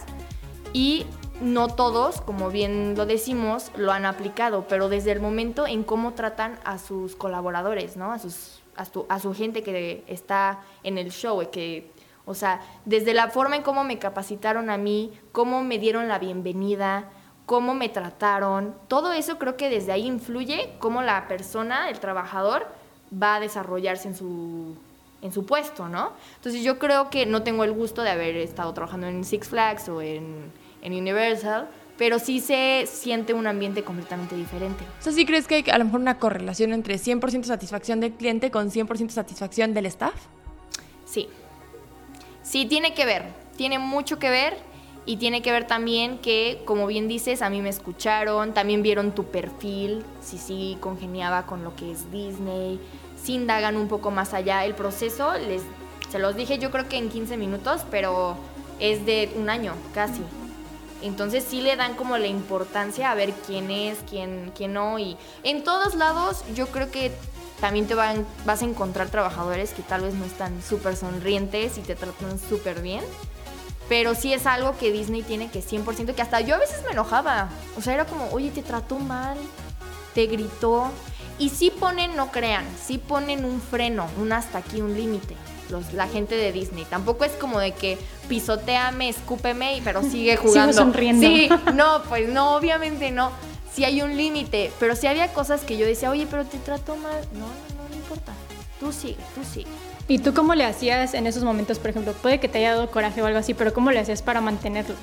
y 0.74 1.06
no 1.42 1.68
todos, 1.68 2.22
como 2.22 2.50
bien 2.50 2.96
lo 2.96 3.06
decimos, 3.06 3.72
lo 3.76 3.92
han 3.92 4.06
aplicado, 4.06 4.66
pero 4.68 4.90
desde 4.90 5.12
el 5.12 5.22
momento 5.22 5.68
en 5.68 5.84
cómo 5.84 6.14
tratan 6.14 6.60
a 6.64 6.78
sus 6.78 7.16
colaboradores, 7.16 7.98
¿no? 7.98 8.12
A, 8.12 8.20
sus, 8.20 8.62
a, 8.76 9.20
su, 9.20 9.34
gente 9.34 9.64
que 9.64 10.04
está 10.08 10.60
en 10.84 10.98
el 10.98 11.12
show, 11.12 11.42
que, 11.52 11.92
o 12.26 12.34
sea, 12.34 12.62
desde 12.86 13.14
la 13.14 13.30
forma 13.30 13.56
en 13.56 13.64
cómo 13.64 13.84
me 13.84 14.00
capacitaron 14.00 14.70
a 14.70 14.78
mí, 14.78 15.14
cómo 15.32 15.64
me 15.64 15.80
dieron 15.80 16.08
la 16.08 16.20
bienvenida, 16.20 17.10
cómo 17.46 17.74
me 17.74 17.90
trataron, 17.90 18.76
todo 18.88 19.14
eso 19.14 19.38
creo 19.38 19.58
que 19.58 19.70
desde 19.70 19.92
ahí 19.92 20.06
influye 20.06 20.76
cómo 20.80 21.02
la 21.02 21.28
persona, 21.28 21.90
el 21.90 22.00
trabajador, 22.00 22.68
va 23.12 23.36
a 23.36 23.40
desarrollarse 23.40 24.10
en 24.10 24.16
su, 24.16 24.76
en 25.22 25.32
su 25.32 25.46
puesto, 25.46 25.90
¿no? 25.90 26.14
Entonces 26.36 26.64
yo 26.64 26.78
creo 26.78 27.10
que 27.10 27.26
no 27.26 27.44
tengo 27.44 27.64
el 27.64 27.72
gusto 27.72 28.04
de 28.04 28.12
haber 28.12 28.36
estado 28.38 28.74
trabajando 28.74 29.08
en 29.08 29.24
Six 29.24 29.48
Flags 29.48 29.90
o 29.90 30.02
en 30.02 30.52
en 30.82 30.94
Universal, 30.94 31.70
pero 31.98 32.18
sí 32.18 32.40
se 32.40 32.86
siente 32.88 33.34
un 33.34 33.46
ambiente 33.46 33.84
completamente 33.84 34.36
diferente. 34.36 34.84
O 35.00 35.04
sea, 35.04 35.12
¿sí 35.12 35.26
crees 35.26 35.48
que 35.48 35.56
hay 35.56 35.66
a 35.70 35.78
lo 35.78 35.86
mejor 35.86 36.00
una 36.00 36.18
correlación 36.18 36.72
entre 36.74 36.96
100% 36.96 37.44
satisfacción 37.44 38.00
del 38.00 38.14
cliente 38.14 38.52
con 38.52 38.72
100% 38.72 39.10
satisfacción 39.10 39.74
del 39.74 39.86
staff? 39.88 40.16
Sí. 41.06 41.28
Sí, 42.42 42.66
tiene 42.66 42.94
que 42.94 43.06
ver, 43.06 43.26
tiene 43.58 43.80
mucho 43.80 44.18
que 44.18 44.30
ver 44.30 44.58
y 45.06 45.18
tiene 45.18 45.42
que 45.42 45.52
ver 45.52 45.68
también 45.68 46.20
que, 46.20 46.62
como 46.66 46.88
bien 46.88 47.08
dices, 47.08 47.42
a 47.42 47.50
mí 47.50 47.62
me 47.62 47.70
escucharon, 47.70 48.54
también 48.54 48.82
vieron 48.82 49.12
tu 49.12 49.26
perfil, 49.26 50.06
si 50.22 50.38
sí 50.38 50.78
congeniaba 50.80 51.46
con 51.46 51.64
lo 51.64 51.76
que 51.76 51.92
es 51.92 52.12
Disney, 52.12 52.80
si 53.22 53.34
indagan 53.34 53.76
un 53.76 53.88
poco 53.88 54.12
más 54.12 54.34
allá. 54.34 54.64
El 54.66 54.76
proceso, 54.76 55.34
les, 55.34 55.64
se 56.10 56.20
los 56.20 56.36
dije 56.36 56.60
yo 56.60 56.72
creo 56.72 56.88
que 56.88 56.98
en 56.98 57.10
15 57.10 57.38
minutos, 57.38 57.86
pero 57.92 58.38
es 58.80 59.06
de 59.06 59.32
un 59.36 59.50
año 59.50 59.74
casi. 59.94 60.22
Entonces 61.02 61.46
sí 61.48 61.62
le 61.62 61.76
dan 61.76 61.96
como 61.96 62.18
la 62.18 62.28
importancia 62.28 63.12
a 63.12 63.16
ver 63.16 63.32
quién 63.46 63.72
es, 63.72 64.00
quién, 64.10 64.52
quién 64.56 64.74
no. 64.74 65.00
Y 65.00 65.18
en 65.44 65.64
todos 65.64 65.96
lados 65.96 66.44
yo 66.56 66.68
creo 66.68 66.92
que 66.92 67.12
también 67.62 67.88
te 67.88 67.96
van, 67.96 68.26
vas 68.46 68.62
a 68.62 68.66
encontrar 68.66 69.10
trabajadores 69.10 69.72
que 69.72 69.82
tal 69.82 70.02
vez 70.02 70.14
no 70.14 70.26
están 70.26 70.62
súper 70.62 70.96
sonrientes 70.96 71.78
y 71.78 71.82
te 71.82 71.96
tratan 71.96 72.40
súper 72.40 72.82
bien. 72.82 73.04
Pero 73.88 74.14
sí 74.14 74.34
es 74.34 74.46
algo 74.46 74.78
que 74.78 74.92
Disney 74.92 75.24
tiene 75.24 75.50
que 75.50 75.62
100%, 75.62 76.14
que 76.14 76.22
hasta 76.22 76.42
yo 76.42 76.56
a 76.56 76.60
veces 76.60 76.84
me 76.86 76.92
enojaba. 76.92 77.50
O 77.78 77.82
sea, 77.82 77.94
era 77.94 78.06
como, 78.06 78.30
oye, 78.32 78.52
te 78.52 78.62
trató 78.62 79.00
mal, 79.00 79.38
te 80.14 80.28
gritó. 80.28 80.92
Y 81.40 81.50
sí 81.50 81.72
ponen, 81.72 82.16
no 82.16 82.32
crean, 82.32 82.66
sí 82.86 82.98
ponen 82.98 83.46
un 83.46 83.62
freno, 83.62 84.08
un 84.20 84.34
hasta 84.34 84.60
aquí, 84.60 84.82
un 84.82 84.96
límite 84.96 85.36
la 85.94 86.08
gente 86.08 86.36
de 86.36 86.52
Disney. 86.52 86.86
Tampoco 86.86 87.26
es 87.26 87.32
como 87.34 87.60
de 87.60 87.74
que 87.74 87.98
pisoteame, 88.30 89.10
escúpeme, 89.10 89.82
pero 89.84 90.02
sigue 90.10 90.38
jugando. 90.38 90.72
Sigo 90.72 90.86
sonriendo. 90.86 91.28
Sí, 91.28 91.50
no, 91.76 92.04
pues 92.08 92.30
no, 92.30 92.56
obviamente 92.56 93.12
no. 93.12 93.32
Sí 93.74 93.84
hay 93.84 94.02
un 94.02 94.16
límite, 94.16 94.72
pero 94.80 94.96
sí 94.96 95.08
había 95.08 95.34
cosas 95.34 95.62
que 95.62 95.78
yo 95.78 95.86
decía, 95.86 96.10
oye, 96.10 96.28
pero 96.30 96.46
te 96.46 96.58
trato 96.58 96.96
mal. 96.96 97.22
No, 97.34 97.40
no, 97.40 97.90
no, 97.90 97.96
importa. 97.96 98.32
Tú 98.80 98.94
sigue, 98.94 99.18
tú 99.36 99.44
sigue. 99.44 99.68
¿Y 100.08 100.20
tú 100.20 100.34
cómo 100.34 100.56
le 100.56 100.64
hacías 100.64 101.14
en 101.14 101.28
esos 101.28 101.44
momentos, 101.44 101.78
por 101.78 101.90
ejemplo? 101.90 102.14
Puede 102.14 102.40
que 102.40 102.48
te 102.48 102.60
haya 102.60 102.76
dado 102.76 102.90
coraje 102.90 103.22
o 103.22 103.26
algo 103.26 103.38
así, 103.38 103.54
pero 103.54 103.74
¿cómo 103.74 103.92
le 103.92 104.00
hacías 104.00 104.22
para 104.22 104.42
mantenerlo? 104.42 104.96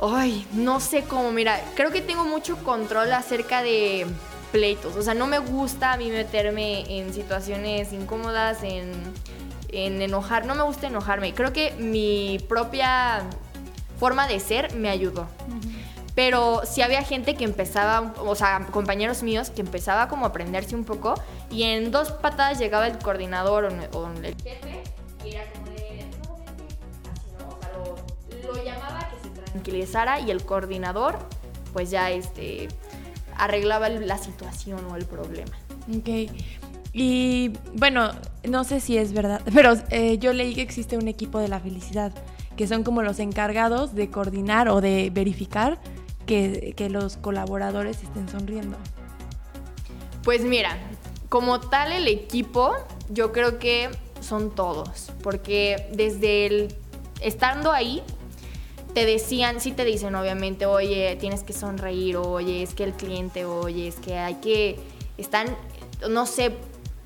Ay, 0.00 0.44
no 0.52 0.80
sé 0.80 1.04
cómo, 1.04 1.30
mira, 1.30 1.60
creo 1.76 1.92
que 1.92 2.00
tengo 2.00 2.24
mucho 2.24 2.56
control 2.64 3.12
acerca 3.12 3.62
de 3.62 4.06
pleitos. 4.50 4.96
O 4.96 5.02
sea, 5.02 5.14
no 5.14 5.28
me 5.28 5.38
gusta 5.38 5.92
a 5.92 5.96
mí 5.96 6.10
meterme 6.10 6.98
en 6.98 7.14
situaciones 7.14 7.92
incómodas, 7.92 8.64
en 8.64 8.92
en 9.72 10.00
enojar, 10.02 10.46
no 10.46 10.54
me 10.54 10.62
gusta 10.62 10.86
enojarme. 10.86 11.34
Creo 11.34 11.52
que 11.52 11.72
mi 11.72 12.38
propia 12.48 13.22
forma 13.98 14.28
de 14.28 14.38
ser 14.38 14.74
me 14.74 14.90
ayudó. 14.90 15.26
Pero 16.14 16.62
sí 16.66 16.82
había 16.82 17.02
gente 17.02 17.34
que 17.36 17.44
empezaba, 17.44 18.12
o 18.18 18.34
sea, 18.34 18.66
compañeros 18.70 19.22
míos 19.22 19.48
que 19.48 19.62
empezaba 19.62 20.08
como 20.08 20.26
a 20.26 20.28
aprenderse 20.28 20.76
un 20.76 20.84
poco 20.84 21.14
y 21.50 21.62
en 21.62 21.90
dos 21.90 22.12
patadas 22.12 22.58
llegaba 22.58 22.86
el 22.86 22.98
coordinador 22.98 23.72
o, 23.94 24.10
el 24.22 24.36
jefe 24.42 24.82
y 25.24 25.30
era 25.30 25.50
como 25.52 25.66
de, 25.68 26.04
no, 27.38 27.48
o 27.48 27.58
sea, 27.60 28.52
lo, 28.52 28.62
llamaba 28.62 29.08
que 29.08 29.28
se 29.28 29.34
tranquilizara 29.34 30.20
y 30.20 30.30
el 30.30 30.44
coordinador 30.44 31.18
pues 31.72 31.90
ya 31.90 32.10
este 32.10 32.68
arreglaba 33.38 33.88
la 33.88 34.18
situación 34.18 34.84
o 34.90 34.96
el 34.96 35.06
problema. 35.06 35.56
Ok, 35.96 36.30
y 36.92 37.52
bueno, 37.74 38.12
no 38.48 38.64
sé 38.64 38.80
si 38.80 38.98
es 38.98 39.12
verdad, 39.12 39.40
pero 39.54 39.74
eh, 39.90 40.18
yo 40.18 40.32
leí 40.32 40.54
que 40.54 40.62
existe 40.62 40.96
un 40.96 41.08
equipo 41.08 41.38
de 41.38 41.48
la 41.48 41.60
felicidad, 41.60 42.12
que 42.56 42.66
son 42.66 42.84
como 42.84 43.02
los 43.02 43.18
encargados 43.18 43.94
de 43.94 44.10
coordinar 44.10 44.68
o 44.68 44.80
de 44.80 45.10
verificar 45.12 45.78
que, 46.26 46.74
que 46.76 46.90
los 46.90 47.16
colaboradores 47.16 48.02
estén 48.02 48.28
sonriendo. 48.28 48.76
Pues 50.22 50.42
mira, 50.42 50.76
como 51.28 51.60
tal 51.60 51.92
el 51.92 52.06
equipo, 52.08 52.72
yo 53.10 53.32
creo 53.32 53.58
que 53.58 53.88
son 54.20 54.54
todos, 54.54 55.10
porque 55.22 55.88
desde 55.92 56.46
el 56.46 56.74
estando 57.20 57.72
ahí, 57.72 58.02
te 58.94 59.06
decían, 59.06 59.60
sí 59.60 59.72
te 59.72 59.84
dicen 59.84 60.14
obviamente, 60.14 60.66
oye, 60.66 61.16
tienes 61.18 61.42
que 61.42 61.52
sonreír, 61.52 62.16
oye, 62.16 62.62
es 62.62 62.74
que 62.74 62.84
el 62.84 62.92
cliente, 62.92 63.44
oye, 63.46 63.88
es 63.88 63.96
que 63.96 64.18
hay 64.18 64.34
que, 64.36 64.78
están, 65.16 65.56
no 66.10 66.26
sé, 66.26 66.52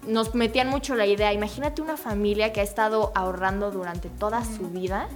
nos 0.06 0.34
metían 0.34 0.68
mucho 0.68 0.94
la 0.94 1.06
idea, 1.06 1.32
imagínate 1.32 1.82
una 1.82 1.96
familia 1.96 2.52
que 2.52 2.60
ha 2.60 2.64
estado 2.64 3.12
ahorrando 3.14 3.70
durante 3.70 4.08
toda 4.08 4.44
su 4.44 4.68
vida 4.70 5.08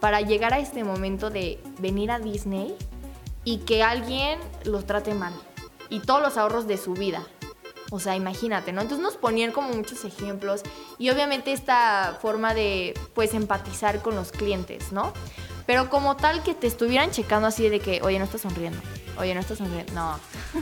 para 0.00 0.20
llegar 0.20 0.54
a 0.54 0.58
este 0.58 0.84
momento 0.84 1.30
de 1.30 1.60
venir 1.78 2.10
a 2.10 2.18
Disney 2.18 2.74
y 3.44 3.58
que 3.58 3.82
alguien 3.82 4.38
los 4.64 4.86
trate 4.86 5.14
mal. 5.14 5.32
Y 5.88 6.00
todos 6.00 6.22
los 6.22 6.36
ahorros 6.36 6.66
de 6.66 6.76
su 6.76 6.94
vida. 6.94 7.26
O 7.90 7.98
sea, 7.98 8.14
imagínate, 8.14 8.72
¿no? 8.72 8.82
Entonces 8.82 9.02
nos 9.02 9.16
ponían 9.16 9.50
como 9.50 9.70
muchos 9.70 10.04
ejemplos 10.04 10.62
y 10.98 11.10
obviamente 11.10 11.52
esta 11.52 12.16
forma 12.22 12.54
de, 12.54 12.94
pues, 13.14 13.34
empatizar 13.34 14.00
con 14.00 14.14
los 14.14 14.30
clientes, 14.30 14.92
¿no? 14.92 15.12
Pero 15.66 15.90
como 15.90 16.16
tal 16.16 16.44
que 16.44 16.54
te 16.54 16.68
estuvieran 16.68 17.10
checando 17.10 17.48
así 17.48 17.68
de 17.68 17.80
que, 17.80 18.00
oye, 18.02 18.18
no 18.18 18.24
estás 18.24 18.42
sonriendo, 18.42 18.78
oye, 19.20 19.34
no 19.34 19.40
estás 19.40 19.58
sonriendo. 19.58 19.92
No, 19.92 20.18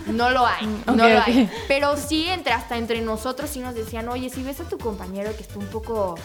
no 0.07 0.31
lo 0.31 0.47
hay, 0.47 0.67
no 0.87 0.95
lo 0.95 1.05
hay. 1.05 1.51
Pero 1.69 1.97
sí, 1.97 2.29
entre, 2.29 2.53
hasta 2.53 2.77
entre 2.77 3.01
nosotros 3.01 3.51
sí 3.51 3.61
nos 3.61 3.75
decían, 3.75 4.09
oye, 4.09 4.31
si 4.31 4.43
ves 4.43 4.61
a 4.61 4.65
tu 4.65 4.79
compañero 4.79 5.35
que 5.37 5.43
está 5.43 5.59
un 5.59 5.67
poco, 5.67 6.17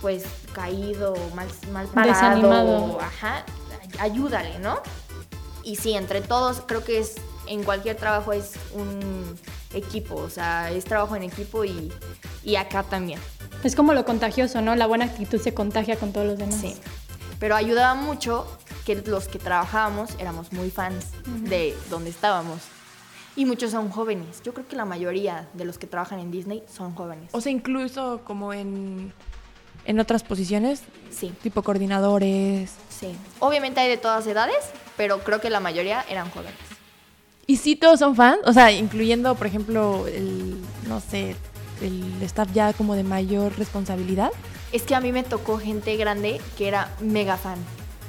pues, 0.00 0.24
caído, 0.52 1.14
mal, 1.34 1.48
mal 1.72 1.86
parado, 1.88 2.12
Desanimado. 2.12 3.00
ajá, 3.00 3.44
ayúdale, 3.98 4.58
¿no? 4.58 4.80
Y 5.64 5.76
sí, 5.76 5.94
entre 5.94 6.20
todos, 6.20 6.62
creo 6.66 6.84
que 6.84 6.98
es, 6.98 7.16
en 7.46 7.62
cualquier 7.64 7.96
trabajo 7.96 8.32
es 8.32 8.52
un 8.74 9.38
equipo, 9.74 10.16
o 10.16 10.30
sea, 10.30 10.70
es 10.70 10.84
trabajo 10.84 11.16
en 11.16 11.22
equipo 11.22 11.64
y, 11.64 11.92
y 12.42 12.56
acá 12.56 12.82
también. 12.82 13.20
Es 13.62 13.76
como 13.76 13.94
lo 13.94 14.04
contagioso, 14.04 14.60
¿no? 14.60 14.74
La 14.74 14.86
buena 14.86 15.04
actitud 15.04 15.40
se 15.40 15.54
contagia 15.54 15.96
con 15.96 16.12
todos 16.12 16.26
los 16.26 16.38
demás. 16.38 16.60
Sí. 16.60 16.76
Pero 17.38 17.54
ayudaba 17.54 17.94
mucho 17.94 18.46
que 18.84 18.96
los 18.96 19.28
que 19.28 19.38
trabajábamos 19.38 20.10
éramos 20.18 20.52
muy 20.52 20.70
fans 20.70 21.06
de 21.48 21.76
donde 21.90 22.10
estábamos. 22.10 22.58
Y 23.36 23.46
muchos 23.46 23.70
son 23.70 23.88
jóvenes. 23.90 24.42
Yo 24.44 24.52
creo 24.52 24.66
que 24.68 24.76
la 24.76 24.84
mayoría 24.84 25.48
de 25.54 25.64
los 25.64 25.78
que 25.78 25.86
trabajan 25.86 26.18
en 26.18 26.30
Disney 26.30 26.62
son 26.70 26.94
jóvenes. 26.94 27.30
O 27.32 27.40
sea, 27.40 27.50
incluso 27.52 28.20
como 28.24 28.52
en, 28.52 29.12
en 29.86 30.00
otras 30.00 30.22
posiciones, 30.22 30.82
Sí, 31.10 31.32
tipo 31.42 31.62
coordinadores. 31.62 32.72
sí. 32.90 33.14
Obviamente 33.38 33.80
hay 33.80 33.88
de 33.88 33.96
todas 33.96 34.26
edades, 34.26 34.58
pero 34.96 35.20
creo 35.20 35.40
que 35.40 35.48
la 35.50 35.60
mayoría 35.60 36.04
eran 36.10 36.28
jóvenes. 36.30 36.54
¿Y 37.46 37.56
si 37.56 37.74
todos 37.76 37.98
son 38.00 38.14
fans? 38.16 38.38
O 38.44 38.52
sea, 38.52 38.70
incluyendo, 38.70 39.34
por 39.34 39.46
ejemplo, 39.46 40.06
el, 40.06 40.56
no 40.86 41.00
sé, 41.00 41.34
el 41.80 42.22
staff 42.22 42.48
ya 42.52 42.72
como 42.74 42.94
de 42.94 43.02
mayor 43.02 43.56
responsabilidad. 43.58 44.30
Es 44.72 44.82
que 44.82 44.94
a 44.94 45.00
mí 45.00 45.10
me 45.12 45.22
tocó 45.22 45.58
gente 45.58 45.96
grande 45.96 46.40
que 46.56 46.68
era 46.68 46.94
mega 47.00 47.36
fan. 47.36 47.58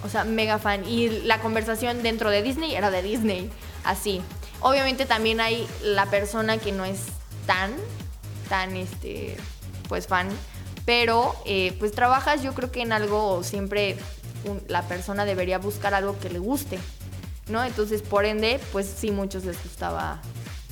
O 0.04 0.10
sea, 0.10 0.24
mega 0.24 0.60
fan. 0.60 0.88
Y 0.88 1.10
la 1.24 1.40
conversación 1.40 2.04
dentro 2.04 2.30
de 2.30 2.42
Disney 2.44 2.76
era 2.76 2.92
de 2.92 3.02
Disney. 3.02 3.50
Así. 3.84 4.22
Obviamente 4.62 5.06
también 5.06 5.42
hay 5.42 5.68
la 5.84 6.06
persona 6.08 6.58
que 6.58 6.72
no 6.72 6.86
es 6.86 7.00
tan, 7.46 7.72
tan, 8.50 8.76
este, 8.78 9.36
pues 9.90 10.08
fan. 10.08 10.28
Pero, 10.86 11.36
eh, 11.46 11.76
pues 11.80 11.92
trabajas 11.94 12.44
yo 12.44 12.54
creo 12.54 12.72
que 12.72 12.82
en 12.82 12.92
algo 12.92 13.44
siempre 13.44 13.96
un- 14.46 14.62
la 14.68 14.82
persona 14.84 15.24
debería 15.26 15.58
buscar 15.58 15.94
algo 15.94 16.20
que 16.20 16.30
le 16.30 16.40
guste. 16.40 16.80
¿No? 17.50 17.62
Entonces, 17.64 18.02
por 18.02 18.24
ende, 18.24 18.60
pues 18.72 18.86
sí, 18.98 19.12
muchos 19.12 19.44
les 19.44 19.62
gustaba 19.62 20.22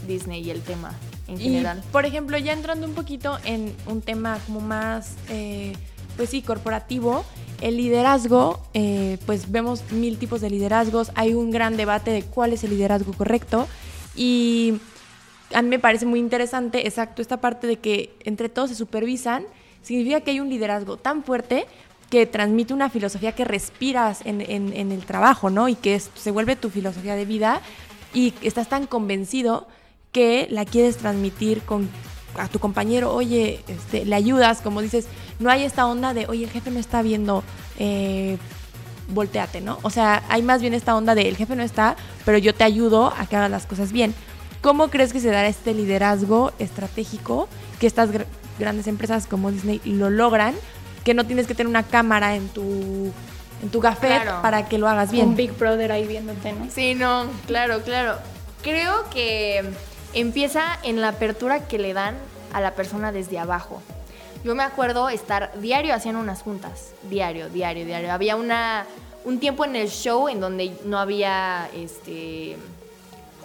Disney 0.08 0.42
y 0.42 0.52
el 0.52 0.62
tema 0.62 0.94
en 1.28 1.38
general. 1.38 1.82
Y, 1.86 1.92
por 1.92 2.06
ejemplo, 2.06 2.38
ya 2.38 2.54
entrando 2.54 2.88
un 2.88 2.94
poquito 2.94 3.38
en 3.44 3.76
un 3.88 4.02
tema 4.02 4.40
como 4.46 4.62
más, 4.62 5.16
eh, 5.30 5.74
pues 6.16 6.30
sí, 6.30 6.42
corporativo, 6.42 7.26
el 7.62 7.78
liderazgo, 7.78 8.60
eh, 8.74 9.18
pues 9.26 9.52
vemos 9.52 9.92
mil 9.92 10.18
tipos 10.18 10.42
de 10.42 10.50
liderazgos, 10.50 11.12
hay 11.16 11.34
un 11.34 11.52
gran 11.52 11.78
debate 11.78 12.12
de 12.12 12.24
cuál 12.24 12.54
es 12.54 12.64
el 12.64 12.72
liderazgo 12.72 13.14
correcto 13.14 13.68
y 14.16 14.80
a 15.54 15.62
mí 15.62 15.70
me 15.70 15.80
parece 15.80 16.06
muy 16.06 16.20
interesante, 16.20 16.88
exacto, 16.88 17.22
esta 17.22 17.40
parte 17.40 17.68
de 17.68 17.78
que 17.78 18.14
entre 18.24 18.50
todos 18.50 18.70
se 18.70 18.76
supervisan, 18.76 19.46
significa 19.82 20.22
que 20.22 20.32
hay 20.32 20.40
un 20.40 20.50
liderazgo 20.50 20.98
tan 20.98 21.24
fuerte 21.24 21.66
que 22.10 22.26
transmite 22.26 22.74
una 22.74 22.90
filosofía 22.90 23.32
que 23.34 23.46
respiras 23.46 24.22
en, 24.26 24.42
el 24.42 25.06
trabajo, 25.06 25.50
¿no? 25.50 25.70
Y 25.70 25.76
que 25.76 25.98
se 26.00 26.32
vuelve 26.32 26.58
tu 26.58 26.70
filosofía 26.70 27.16
de 27.16 27.24
vida 27.24 27.62
y 28.14 28.34
estás 28.42 28.68
tan 28.68 28.86
convencido 28.86 29.68
que 30.12 30.48
la 30.50 30.66
quieres 30.66 30.98
transmitir 30.98 31.62
con 31.62 31.90
a 32.38 32.48
tu 32.48 32.60
compañero, 32.60 33.14
oye, 33.14 33.60
este, 33.68 34.06
le 34.06 34.16
ayudas, 34.16 34.62
como 34.62 34.82
dices, 34.82 35.08
no 35.42 35.50
hay 35.50 35.64
esta 35.64 35.86
onda 35.88 36.14
de, 36.14 36.26
oye, 36.28 36.46
el 36.46 36.50
jefe 36.52 36.72
no 36.72 36.80
está 36.80 37.02
viendo, 37.02 37.44
eh, 37.78 38.38
volteate, 39.10 39.60
¿no? 39.60 39.78
O 39.82 39.90
sea, 39.90 40.24
hay 40.30 40.42
más 40.42 40.62
bien 40.62 40.74
esta 40.74 40.96
onda 40.96 41.16
de, 41.16 41.28
el 41.28 41.36
jefe 41.36 41.56
no 41.56 41.64
está, 41.64 41.96
pero 42.24 42.38
yo 42.38 42.54
te 42.56 42.64
ayudo 42.64 43.14
a 43.18 43.26
que 43.26 43.36
hagas 43.36 43.52
las 43.52 43.66
cosas 43.66 43.92
bien. 43.92 44.16
¿Cómo 44.62 44.90
crees 44.90 45.12
que 45.12 45.20
se 45.20 45.30
dará 45.30 45.48
este 45.48 45.74
liderazgo 45.74 46.54
estratégico 46.60 47.50
que 47.80 47.88
estas 47.88 48.12
gr- 48.12 48.26
grandes 48.60 48.88
empresas 48.88 49.26
como 49.28 49.52
Disney 49.52 49.82
lo 49.84 50.10
logran? 50.10 50.54
Que 51.04 51.14
no 51.16 51.26
tienes 51.26 51.48
que 51.48 51.56
tener 51.56 51.68
una 51.68 51.84
cámara 51.84 52.36
en 52.36 52.48
tu, 52.50 53.12
en 53.64 53.70
tu 53.72 53.80
Claro. 53.82 54.42
para 54.44 54.70
que 54.70 54.78
lo 54.78 54.88
hagas 54.88 55.12
bien. 55.12 55.30
Un 55.30 55.36
Big 55.36 55.52
Brother 55.58 55.92
ahí 55.92 56.06
viéndote, 56.08 56.54
¿no? 56.54 56.68
Sí, 56.74 56.94
no, 56.94 57.26
claro, 57.48 57.82
claro. 57.82 58.18
Creo 58.62 59.10
que 59.10 59.64
empieza 60.14 60.78
en 60.84 61.02
la 61.02 61.08
apertura 61.10 61.68
que 61.68 61.80
le 61.80 61.94
dan 61.94 62.16
a 62.54 62.62
la 62.62 62.76
persona 62.76 63.12
desde 63.12 63.40
abajo. 63.40 63.82
Yo 64.44 64.56
me 64.56 64.64
acuerdo 64.64 65.08
estar 65.10 65.52
diario 65.62 65.94
haciendo 65.94 66.20
unas 66.20 66.42
juntas, 66.42 66.94
diario, 67.04 67.50
diario, 67.50 67.86
diario. 67.86 68.12
Había 68.12 68.36
una, 68.36 68.88
un 69.24 69.40
tiempo 69.40 69.66
en 69.66 69.76
el 69.76 69.88
show 69.90 70.30
en 70.30 70.40
donde 70.40 70.76
no 70.84 70.98
había 70.98 71.70
este 71.76 72.58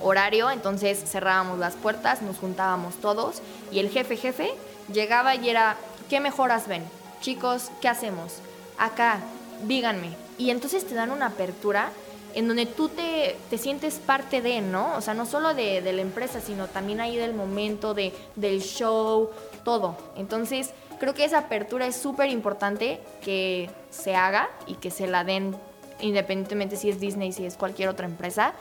horario, 0.01 0.51
entonces 0.51 0.99
cerrábamos 1.07 1.59
las 1.59 1.75
puertas, 1.75 2.23
nos 2.23 2.39
juntábamos 2.39 2.95
todos 2.97 3.43
y 3.71 3.79
el 3.79 3.91
jefe 3.91 4.17
jefe 4.17 4.55
llegaba 4.91 5.35
y 5.35 5.51
era, 5.51 5.77
¿qué 6.09 6.19
mejoras 6.19 6.67
ven? 6.67 6.83
Chicos, 7.21 7.71
¿qué 7.83 7.89
hacemos? 7.89 8.37
Acá, 8.79 9.21
díganme. 9.65 10.17
Y 10.39 10.49
entonces 10.49 10.87
te 10.87 10.95
dan 10.95 11.11
una 11.11 11.27
apertura 11.27 11.91
en 12.35 12.49
donde 12.49 12.65
tú 12.65 12.89
te, 12.89 13.37
te 13.51 13.59
sientes 13.59 13.95
parte 13.95 14.41
de, 14.41 14.63
¿no? 14.63 14.95
O 14.97 15.01
sea, 15.03 15.13
no 15.13 15.27
solo 15.27 15.55
de, 15.55 15.81
de 15.81 15.93
la 15.93 16.03
empresa, 16.03 16.41
sino 16.41 16.69
también 16.69 17.01
ahí 17.01 17.17
del 17.17 17.35
momento, 17.35 17.95
de, 17.95 18.15
del 18.35 18.61
show, 18.61 19.31
todo. 19.65 19.97
Entonces, 20.17 20.71
creo 20.99 21.15
que 21.15 21.25
esa 21.25 21.39
apertura 21.39 21.87
es 21.87 21.97
súper 21.97 22.31
importante 22.31 23.01
que 23.23 23.71
se 23.91 24.17
haga 24.17 24.49
y 24.67 24.75
que 24.75 24.91
se 24.91 25.07
la 25.07 25.25
den 25.25 25.57
independientemente 26.01 26.77
si 26.77 26.91
es 26.91 27.01
Disney, 27.01 27.33
si 27.33 27.47
es 27.47 27.57
cualquier 27.57 27.89
otra 27.89 28.07
empresa, 28.07 28.53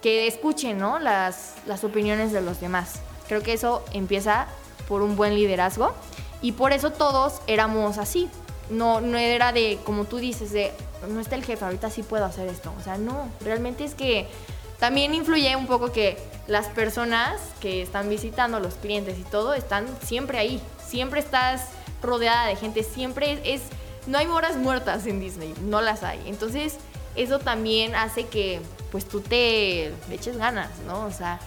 que 0.00 0.26
escuchen 0.26 0.78
¿no? 0.78 0.98
las, 0.98 1.54
las 1.66 1.84
opiniones 1.84 2.32
de 2.32 2.40
los 2.40 2.60
demás. 2.60 3.00
Creo 3.28 3.42
que 3.42 3.52
eso 3.52 3.84
empieza 3.92 4.46
por 4.88 5.02
un 5.02 5.16
buen 5.16 5.34
liderazgo 5.34 5.94
y 6.42 6.52
por 6.52 6.72
eso 6.72 6.90
todos 6.90 7.40
éramos 7.46 7.98
así. 7.98 8.28
No, 8.68 9.00
no 9.00 9.18
era 9.18 9.52
de, 9.52 9.78
como 9.84 10.04
tú 10.04 10.18
dices, 10.18 10.52
de, 10.52 10.72
no 11.08 11.20
está 11.20 11.36
el 11.36 11.44
jefe, 11.44 11.64
ahorita 11.64 11.90
sí 11.90 12.02
puedo 12.02 12.24
hacer 12.24 12.48
esto. 12.48 12.72
O 12.78 12.82
sea, 12.82 12.98
no, 12.98 13.28
realmente 13.40 13.84
es 13.84 13.94
que 13.94 14.28
también 14.78 15.14
influye 15.14 15.54
un 15.56 15.66
poco 15.66 15.92
que 15.92 16.16
las 16.46 16.66
personas 16.68 17.40
que 17.60 17.82
están 17.82 18.08
visitando, 18.08 18.60
los 18.60 18.74
clientes 18.74 19.18
y 19.18 19.22
todo, 19.22 19.54
están 19.54 19.86
siempre 20.02 20.38
ahí. 20.38 20.60
Siempre 20.84 21.20
estás 21.20 21.68
rodeada 22.02 22.46
de 22.46 22.56
gente, 22.56 22.82
siempre 22.82 23.40
es, 23.44 23.62
no 24.06 24.18
hay 24.18 24.26
horas 24.26 24.56
muertas 24.56 25.06
en 25.06 25.20
Disney, 25.20 25.54
no 25.64 25.80
las 25.80 26.02
hay. 26.02 26.20
Entonces, 26.26 26.78
eso 27.14 27.38
también 27.38 27.94
hace 27.94 28.26
que 28.26 28.60
pues 28.90 29.06
tú 29.06 29.20
te 29.20 29.92
le 30.08 30.14
eches 30.14 30.36
ganas, 30.36 30.70
¿no? 30.86 31.04
O 31.04 31.10
sea, 31.10 31.38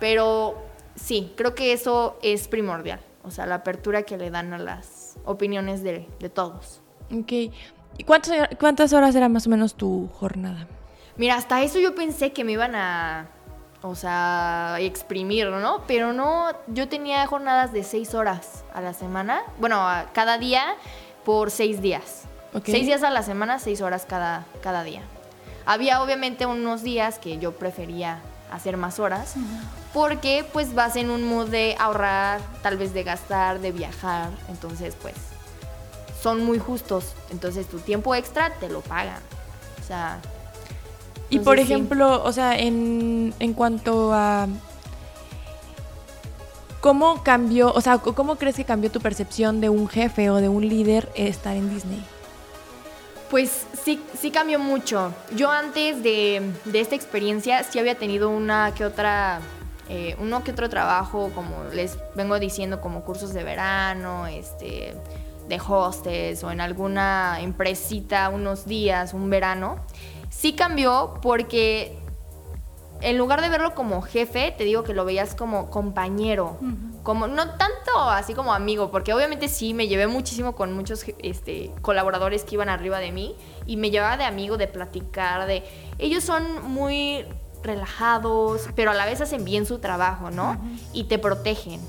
pero 0.00 0.56
sí, 0.96 1.32
creo 1.36 1.54
que 1.54 1.72
eso 1.72 2.18
es 2.22 2.48
primordial. 2.48 3.00
O 3.22 3.30
sea, 3.30 3.46
la 3.46 3.56
apertura 3.56 4.02
que 4.02 4.16
le 4.16 4.30
dan 4.30 4.52
a 4.52 4.58
las 4.58 5.16
opiniones 5.24 5.82
de, 5.82 6.08
de 6.18 6.28
todos. 6.28 6.80
Ok. 7.12 7.32
¿Y 7.98 8.04
cuántas, 8.04 8.48
cuántas 8.58 8.92
horas 8.92 9.14
era 9.14 9.28
más 9.28 9.46
o 9.46 9.50
menos 9.50 9.74
tu 9.74 10.08
jornada? 10.08 10.66
Mira, 11.16 11.34
hasta 11.34 11.62
eso 11.62 11.80
yo 11.80 11.94
pensé 11.94 12.32
que 12.32 12.44
me 12.44 12.52
iban 12.52 12.74
a, 12.76 13.28
o 13.82 13.94
sea, 13.94 14.76
exprimir, 14.80 15.48
¿no? 15.48 15.82
Pero 15.86 16.12
no, 16.12 16.50
yo 16.68 16.88
tenía 16.88 17.26
jornadas 17.26 17.72
de 17.72 17.84
seis 17.84 18.14
horas 18.14 18.64
a 18.74 18.80
la 18.80 18.92
semana. 18.92 19.42
Bueno, 19.58 19.86
cada 20.12 20.38
día 20.38 20.74
por 21.24 21.50
seis 21.50 21.80
días. 21.80 22.24
Seis 22.64 22.86
días 22.86 23.02
a 23.02 23.10
la 23.10 23.22
semana, 23.22 23.58
seis 23.58 23.80
horas 23.82 24.06
cada, 24.08 24.46
cada 24.62 24.82
día. 24.82 25.02
Había 25.66 26.02
obviamente 26.02 26.46
unos 26.46 26.82
días 26.82 27.18
que 27.18 27.38
yo 27.38 27.52
prefería 27.52 28.20
hacer 28.50 28.78
más 28.78 28.98
horas, 28.98 29.34
porque 29.92 30.44
pues 30.52 30.74
vas 30.74 30.96
en 30.96 31.10
un 31.10 31.24
mood 31.24 31.48
de 31.48 31.76
ahorrar, 31.78 32.40
tal 32.62 32.78
vez 32.78 32.94
de 32.94 33.04
gastar, 33.04 33.60
de 33.60 33.72
viajar, 33.72 34.30
entonces 34.48 34.96
pues 35.00 35.14
son 36.22 36.42
muy 36.44 36.58
justos, 36.58 37.12
entonces 37.30 37.68
tu 37.68 37.78
tiempo 37.78 38.14
extra 38.14 38.50
te 38.54 38.68
lo 38.68 38.80
pagan. 38.80 39.20
O 39.80 39.86
sea, 39.86 40.18
Y 41.30 41.40
por 41.40 41.56
sí. 41.56 41.62
ejemplo, 41.62 42.22
o 42.24 42.32
sea, 42.32 42.58
en, 42.58 43.34
en 43.38 43.52
cuanto 43.52 44.12
a 44.14 44.48
cómo 46.80 47.22
cambió, 47.22 47.72
o 47.72 47.80
sea, 47.80 47.98
cómo 47.98 48.36
crees 48.36 48.56
que 48.56 48.64
cambió 48.64 48.90
tu 48.90 49.00
percepción 49.00 49.60
de 49.60 49.68
un 49.68 49.88
jefe 49.88 50.30
o 50.30 50.36
de 50.36 50.48
un 50.48 50.68
líder 50.68 51.08
estar 51.14 51.56
en 51.56 51.68
Disney? 51.72 52.02
Pues 53.30 53.66
sí, 53.84 54.00
sí 54.18 54.30
cambió 54.30 54.58
mucho. 54.58 55.12
Yo 55.36 55.50
antes 55.50 56.02
de, 56.02 56.50
de 56.64 56.80
esta 56.80 56.94
experiencia 56.94 57.62
sí 57.62 57.78
había 57.78 57.96
tenido 57.96 58.30
una 58.30 58.72
que 58.74 58.86
otra, 58.86 59.40
eh, 59.90 60.16
uno 60.18 60.42
que 60.44 60.52
otro 60.52 60.70
trabajo, 60.70 61.30
como 61.34 61.64
les 61.74 61.98
vengo 62.14 62.38
diciendo, 62.38 62.80
como 62.80 63.02
cursos 63.02 63.34
de 63.34 63.44
verano, 63.44 64.26
este, 64.26 64.94
de 65.46 65.60
hostes 65.68 66.42
o 66.42 66.50
en 66.50 66.62
alguna 66.62 67.38
empresita 67.40 68.30
unos 68.30 68.64
días, 68.64 69.12
un 69.12 69.28
verano. 69.28 69.76
Sí 70.38 70.52
cambió 70.52 71.18
porque 71.20 71.98
en 73.00 73.18
lugar 73.18 73.42
de 73.42 73.48
verlo 73.48 73.74
como 73.74 74.02
jefe, 74.02 74.54
te 74.56 74.62
digo 74.62 74.84
que 74.84 74.94
lo 74.94 75.04
veías 75.04 75.34
como 75.34 75.68
compañero, 75.68 76.58
como 77.02 77.26
no 77.26 77.56
tanto 77.56 77.98
así 78.08 78.34
como 78.34 78.54
amigo, 78.54 78.92
porque 78.92 79.12
obviamente 79.12 79.48
sí 79.48 79.74
me 79.74 79.88
llevé 79.88 80.06
muchísimo 80.06 80.54
con 80.54 80.72
muchos 80.74 81.04
este, 81.18 81.72
colaboradores 81.82 82.44
que 82.44 82.54
iban 82.54 82.68
arriba 82.68 83.00
de 83.00 83.10
mí 83.10 83.34
y 83.66 83.78
me 83.78 83.90
llevaba 83.90 84.16
de 84.16 84.22
amigo, 84.22 84.56
de 84.58 84.68
platicar, 84.68 85.48
de 85.48 85.64
ellos 85.98 86.22
son 86.22 86.62
muy 86.70 87.24
relajados, 87.64 88.68
pero 88.76 88.92
a 88.92 88.94
la 88.94 89.06
vez 89.06 89.20
hacen 89.20 89.44
bien 89.44 89.66
su 89.66 89.80
trabajo, 89.80 90.30
¿no? 90.30 90.56
Y 90.92 91.04
te 91.04 91.18
protegen 91.18 91.80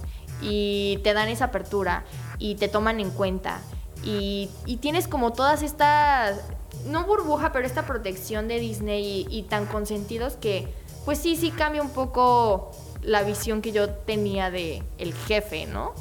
y 0.41 0.97
te 1.03 1.13
dan 1.13 1.29
esa 1.29 1.45
apertura 1.45 2.03
y 2.39 2.55
te 2.55 2.67
toman 2.67 2.99
en 2.99 3.11
cuenta 3.11 3.61
y, 4.03 4.49
y 4.65 4.77
tienes 4.77 5.07
como 5.07 5.33
todas 5.33 5.61
estas 5.61 6.41
no 6.85 7.05
burbuja, 7.05 7.51
pero 7.51 7.65
esta 7.65 7.85
protección 7.85 8.47
de 8.47 8.59
Disney 8.59 9.27
y, 9.29 9.37
y 9.37 9.43
tan 9.43 9.65
consentidos 9.65 10.33
que, 10.33 10.73
pues 11.05 11.19
sí, 11.19 11.35
sí 11.35 11.51
cambia 11.51 11.81
un 11.81 11.91
poco 11.91 12.71
la 13.01 13.23
visión 13.23 13.61
que 13.61 13.71
yo 13.71 13.89
tenía 13.89 14.51
de 14.51 14.83
el 14.97 15.13
jefe, 15.13 15.65
¿no? 15.65 15.93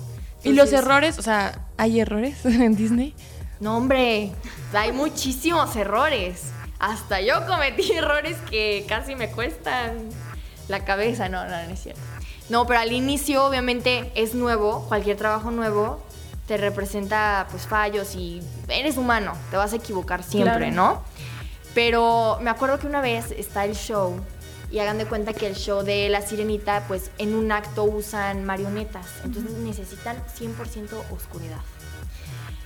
¿Y 0.44 0.52
los 0.52 0.72
errores? 0.72 1.18
O 1.18 1.22
sea, 1.22 1.66
¿hay 1.76 2.00
errores 2.00 2.44
en 2.44 2.76
Disney? 2.76 3.14
No, 3.60 3.76
hombre, 3.76 4.32
hay 4.72 4.92
muchísimos 4.92 5.74
errores. 5.76 6.52
Hasta 6.78 7.20
yo 7.20 7.44
cometí 7.46 7.92
errores 7.92 8.36
que 8.50 8.84
casi 8.88 9.14
me 9.16 9.30
cuestan. 9.30 10.10
la 10.68 10.84
cabeza, 10.84 11.28
no, 11.28 11.44
no, 11.44 11.50
no 11.50 11.70
es 11.72 11.82
cierto. 11.82 12.00
No, 12.48 12.66
pero 12.66 12.80
al 12.80 12.92
inicio 12.92 13.44
obviamente 13.44 14.10
es 14.14 14.34
nuevo, 14.34 14.86
cualquier 14.88 15.16
trabajo 15.16 15.50
nuevo 15.50 16.02
te 16.48 16.56
representa 16.56 17.46
pues 17.50 17.66
fallos 17.66 18.14
y 18.16 18.42
eres 18.68 18.96
humano, 18.96 19.34
te 19.50 19.56
vas 19.58 19.74
a 19.74 19.76
equivocar 19.76 20.22
siempre, 20.24 20.70
Claro. 20.70 20.74
¿no? 20.74 21.02
Pero 21.74 22.38
me 22.40 22.50
acuerdo 22.50 22.78
que 22.78 22.86
una 22.86 23.02
vez 23.02 23.30
está 23.30 23.66
el 23.66 23.74
show 23.76 24.18
y 24.70 24.78
hagan 24.80 24.96
de 24.98 25.04
cuenta 25.06 25.34
que 25.34 25.46
el 25.46 25.54
show 25.54 25.84
de 25.84 26.08
La 26.08 26.22
Sirenita, 26.22 26.84
pues 26.88 27.10
en 27.18 27.34
un 27.34 27.52
acto 27.52 27.84
usan 27.84 28.44
marionetas, 28.44 29.06
entonces 29.24 29.52
necesitan 29.52 30.16
100% 30.38 30.88
oscuridad. 31.12 31.60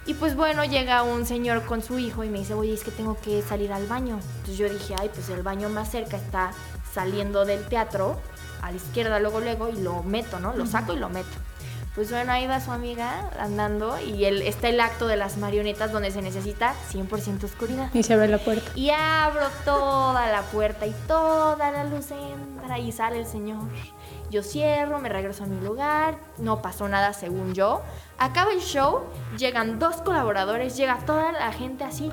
Y 0.06 0.14
pues 0.14 0.34
bueno, 0.34 0.64
llega 0.64 1.02
un 1.02 1.26
señor 1.26 1.64
con 1.64 1.82
su 1.82 1.98
hijo 1.98 2.24
y 2.24 2.28
me 2.28 2.38
dice, 2.38 2.54
oye, 2.54 2.74
es 2.74 2.82
que 2.82 2.90
tengo 2.90 3.20
que 3.20 3.42
salir 3.42 3.72
al 3.72 3.86
baño. 3.86 4.18
Entonces 4.38 4.58
yo 4.58 4.68
dije, 4.68 4.94
ay, 4.98 5.10
pues 5.14 5.28
el 5.28 5.42
baño 5.42 5.68
más 5.68 5.90
cerca 5.90 6.16
está 6.16 6.52
saliendo 6.92 7.44
del 7.44 7.64
teatro, 7.66 8.20
a 8.62 8.70
la 8.70 8.76
izquierda 8.76 9.18
luego, 9.20 9.40
luego, 9.40 9.68
y 9.68 9.80
lo 9.80 10.02
meto, 10.02 10.40
¿no? 10.40 10.54
Lo 10.56 10.66
saco 10.66 10.92
y 10.92 10.96
lo 10.96 11.08
meto. 11.08 11.28
Pues 11.94 12.10
bueno, 12.10 12.32
ahí 12.32 12.46
va 12.46 12.58
su 12.58 12.72
amiga 12.72 13.28
andando 13.38 14.00
y 14.00 14.24
el, 14.24 14.40
está 14.40 14.70
el 14.70 14.80
acto 14.80 15.06
de 15.06 15.16
las 15.16 15.36
marionetas 15.36 15.92
donde 15.92 16.10
se 16.10 16.22
necesita 16.22 16.74
100% 16.90 17.44
oscuridad. 17.44 17.90
Y 17.92 18.02
se 18.02 18.14
abre 18.14 18.28
la 18.28 18.38
puerta. 18.38 18.70
Y 18.74 18.88
abro 18.88 19.44
toda 19.66 20.26
la 20.32 20.40
puerta 20.40 20.86
y 20.86 20.94
toda 21.06 21.70
la 21.70 21.84
luz 21.84 22.06
entra 22.10 22.78
y 22.78 22.92
sale 22.92 23.18
el 23.18 23.26
señor. 23.26 23.60
Yo 24.30 24.42
cierro, 24.42 25.00
me 25.00 25.10
regreso 25.10 25.44
a 25.44 25.46
mi 25.46 25.62
lugar, 25.62 26.16
no 26.38 26.62
pasó 26.62 26.88
nada 26.88 27.12
según 27.12 27.52
yo. 27.52 27.82
Acaba 28.16 28.52
el 28.52 28.60
show, 28.60 29.02
llegan 29.36 29.78
dos 29.78 29.96
colaboradores, 29.96 30.78
llega 30.78 30.96
toda 31.04 31.32
la 31.32 31.52
gente 31.52 31.84
así. 31.84 32.10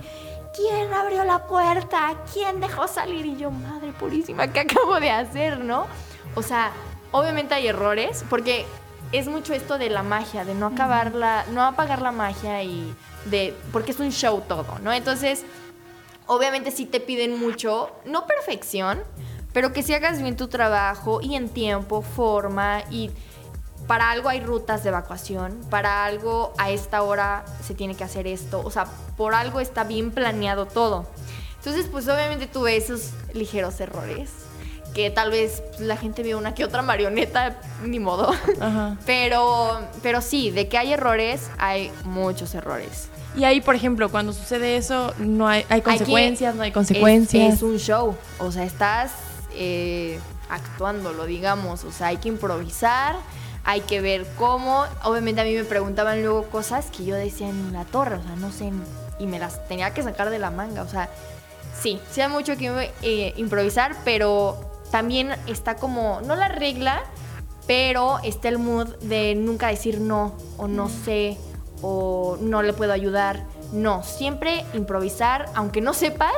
¿Quién 0.54 0.94
abrió 0.94 1.24
la 1.24 1.48
puerta? 1.48 2.16
¿Quién 2.34 2.60
dejó 2.60 2.86
salir? 2.90 3.26
Y 3.26 3.38
yo, 3.38 3.50
madre 3.50 3.94
purísima, 3.94 4.52
¿qué 4.52 4.60
acabo 4.60 5.00
de 5.00 5.12
hacer, 5.12 5.60
no? 5.60 5.88
O 6.36 6.42
sea, 6.42 6.72
obviamente 7.12 7.54
hay 7.54 7.68
errores, 7.68 8.26
porque 8.30 8.66
es 9.12 9.28
mucho 9.28 9.54
esto 9.54 9.78
de 9.78 9.90
la 9.90 10.04
magia, 10.04 10.46
de 10.46 10.54
no 10.54 10.68
acabar 10.68 11.16
la, 11.16 11.46
no 11.52 11.64
apagar 11.64 12.02
la 12.02 12.12
magia 12.12 12.64
y 12.64 12.94
de, 13.26 13.56
porque 13.72 13.92
es 13.92 14.00
un 14.00 14.12
show 14.12 14.44
todo, 14.48 14.80
¿no? 14.84 14.94
Entonces, 14.94 15.46
obviamente 16.28 16.72
sí 16.72 16.86
te 16.86 17.00
piden 17.00 17.40
mucho, 17.40 17.92
no 18.06 18.28
perfección, 18.28 19.04
pero 19.52 19.74
que 19.74 19.82
si 19.82 19.94
hagas 19.94 20.22
bien 20.22 20.38
tu 20.38 20.48
trabajo 20.48 21.22
y 21.22 21.36
en 21.36 21.50
tiempo, 21.50 22.02
forma 22.02 22.84
y 22.92 23.10
para 23.88 24.12
algo 24.12 24.30
hay 24.30 24.42
rutas 24.42 24.84
de 24.84 24.90
evacuación, 24.90 25.60
para 25.72 26.06
algo 26.06 26.54
a 26.60 26.70
esta 26.70 27.02
hora 27.02 27.44
se 27.64 27.74
tiene 27.74 27.96
que 27.96 28.04
hacer 28.04 28.28
esto, 28.28 28.62
o 28.64 28.70
sea, 28.70 28.86
por 29.18 29.34
algo 29.34 29.60
está 29.60 29.84
bien 29.84 30.12
planeado 30.12 30.68
todo. 30.68 31.08
Entonces, 31.58 31.88
pues 31.92 32.08
obviamente 32.08 32.46
tuve 32.46 32.78
esos 32.78 33.12
ligeros 33.34 33.80
errores, 33.82 34.30
que 34.94 35.10
tal 35.12 35.32
vez 35.32 35.62
la 35.80 35.98
gente 35.98 36.24
vio 36.24 36.38
una 36.38 36.54
que 36.54 36.66
otra 36.66 36.82
marioneta, 36.82 37.58
ni 37.84 38.00
modo. 38.00 38.32
Ajá. 38.60 38.98
Pero, 39.06 39.82
pero 40.02 40.22
sí, 40.22 40.52
de 40.52 40.68
que 40.68 40.78
hay 40.78 40.94
errores, 40.94 41.50
hay 41.58 41.92
muchos 42.04 42.54
errores. 42.56 43.10
Y 43.36 43.44
ahí, 43.44 43.62
por 43.62 43.76
ejemplo, 43.76 44.10
cuando 44.10 44.34
sucede 44.34 44.76
eso, 44.78 45.14
no 45.20 45.48
hay, 45.48 45.66
hay 45.70 45.82
consecuencias, 45.82 46.56
no 46.56 46.64
hay 46.64 46.70
Es, 46.70 46.74
consecuencias. 46.74 47.54
es 47.54 47.62
un 47.62 47.78
show, 47.78 48.16
o 48.40 48.52
sea, 48.52 48.64
estás 48.64 49.12
eh, 49.54 50.20
actuándolo, 50.50 51.26
digamos, 51.26 51.84
o 51.84 51.92
sea, 51.92 52.08
hay 52.08 52.18
que 52.18 52.28
improvisar, 52.28 53.16
hay 53.64 53.82
que 53.82 54.02
ver 54.02 54.26
cómo. 54.38 54.84
Obviamente 55.04 55.42
a 55.42 55.44
mí 55.44 55.54
me 55.54 55.64
preguntaban 55.64 56.22
luego 56.24 56.46
cosas 56.46 56.88
que 56.88 57.06
yo 57.06 57.16
decía 57.16 57.48
en 57.48 57.72
la 57.72 57.86
torre, 57.86 58.16
o 58.16 58.24
sea, 58.24 58.36
no 58.36 58.52
sé, 58.52 58.72
y 59.20 59.28
me 59.28 59.38
las 59.38 59.68
tenía 59.68 59.94
que 59.94 60.02
sacar 60.02 60.32
de 60.32 60.40
la 60.40 60.50
manga, 60.50 60.82
o 60.82 60.88
sea, 60.88 61.10
sí, 61.80 62.00
sí 62.12 62.22
hay 62.22 62.30
mucho 62.30 62.58
que 62.58 62.92
eh, 63.04 63.34
improvisar, 63.38 63.96
pero 64.04 64.69
también 64.92 65.32
está 65.48 65.76
como, 65.76 66.22
no 66.22 66.36
la 66.36 66.48
regla, 66.48 67.02
pero 67.68 68.18
está 68.24 68.50
el 68.50 68.58
mood 68.58 68.88
de 68.98 69.36
nunca 69.36 69.68
decir 69.68 70.00
no, 70.02 70.34
o 70.58 70.68
no 70.68 70.90
sé, 70.90 71.38
o 71.82 72.38
no 72.42 72.62
le 72.62 72.74
puedo 72.74 72.92
ayudar. 72.94 73.46
No, 73.72 74.02
siempre 74.04 74.66
improvisar, 74.74 75.46
aunque 75.54 75.80
no 75.82 75.94
sepas, 75.94 76.34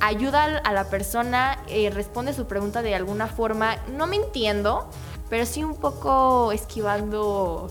ayuda 0.00 0.58
a 0.58 0.72
la 0.72 0.84
persona, 0.84 1.58
eh, 1.68 1.90
responde 1.90 2.34
su 2.34 2.46
pregunta 2.46 2.82
de 2.82 2.94
alguna 2.94 3.26
forma, 3.26 3.76
no 3.96 4.06
mintiendo, 4.06 4.88
pero 5.30 5.46
sí 5.46 5.64
un 5.64 5.74
poco 5.76 6.52
esquivando 6.52 7.70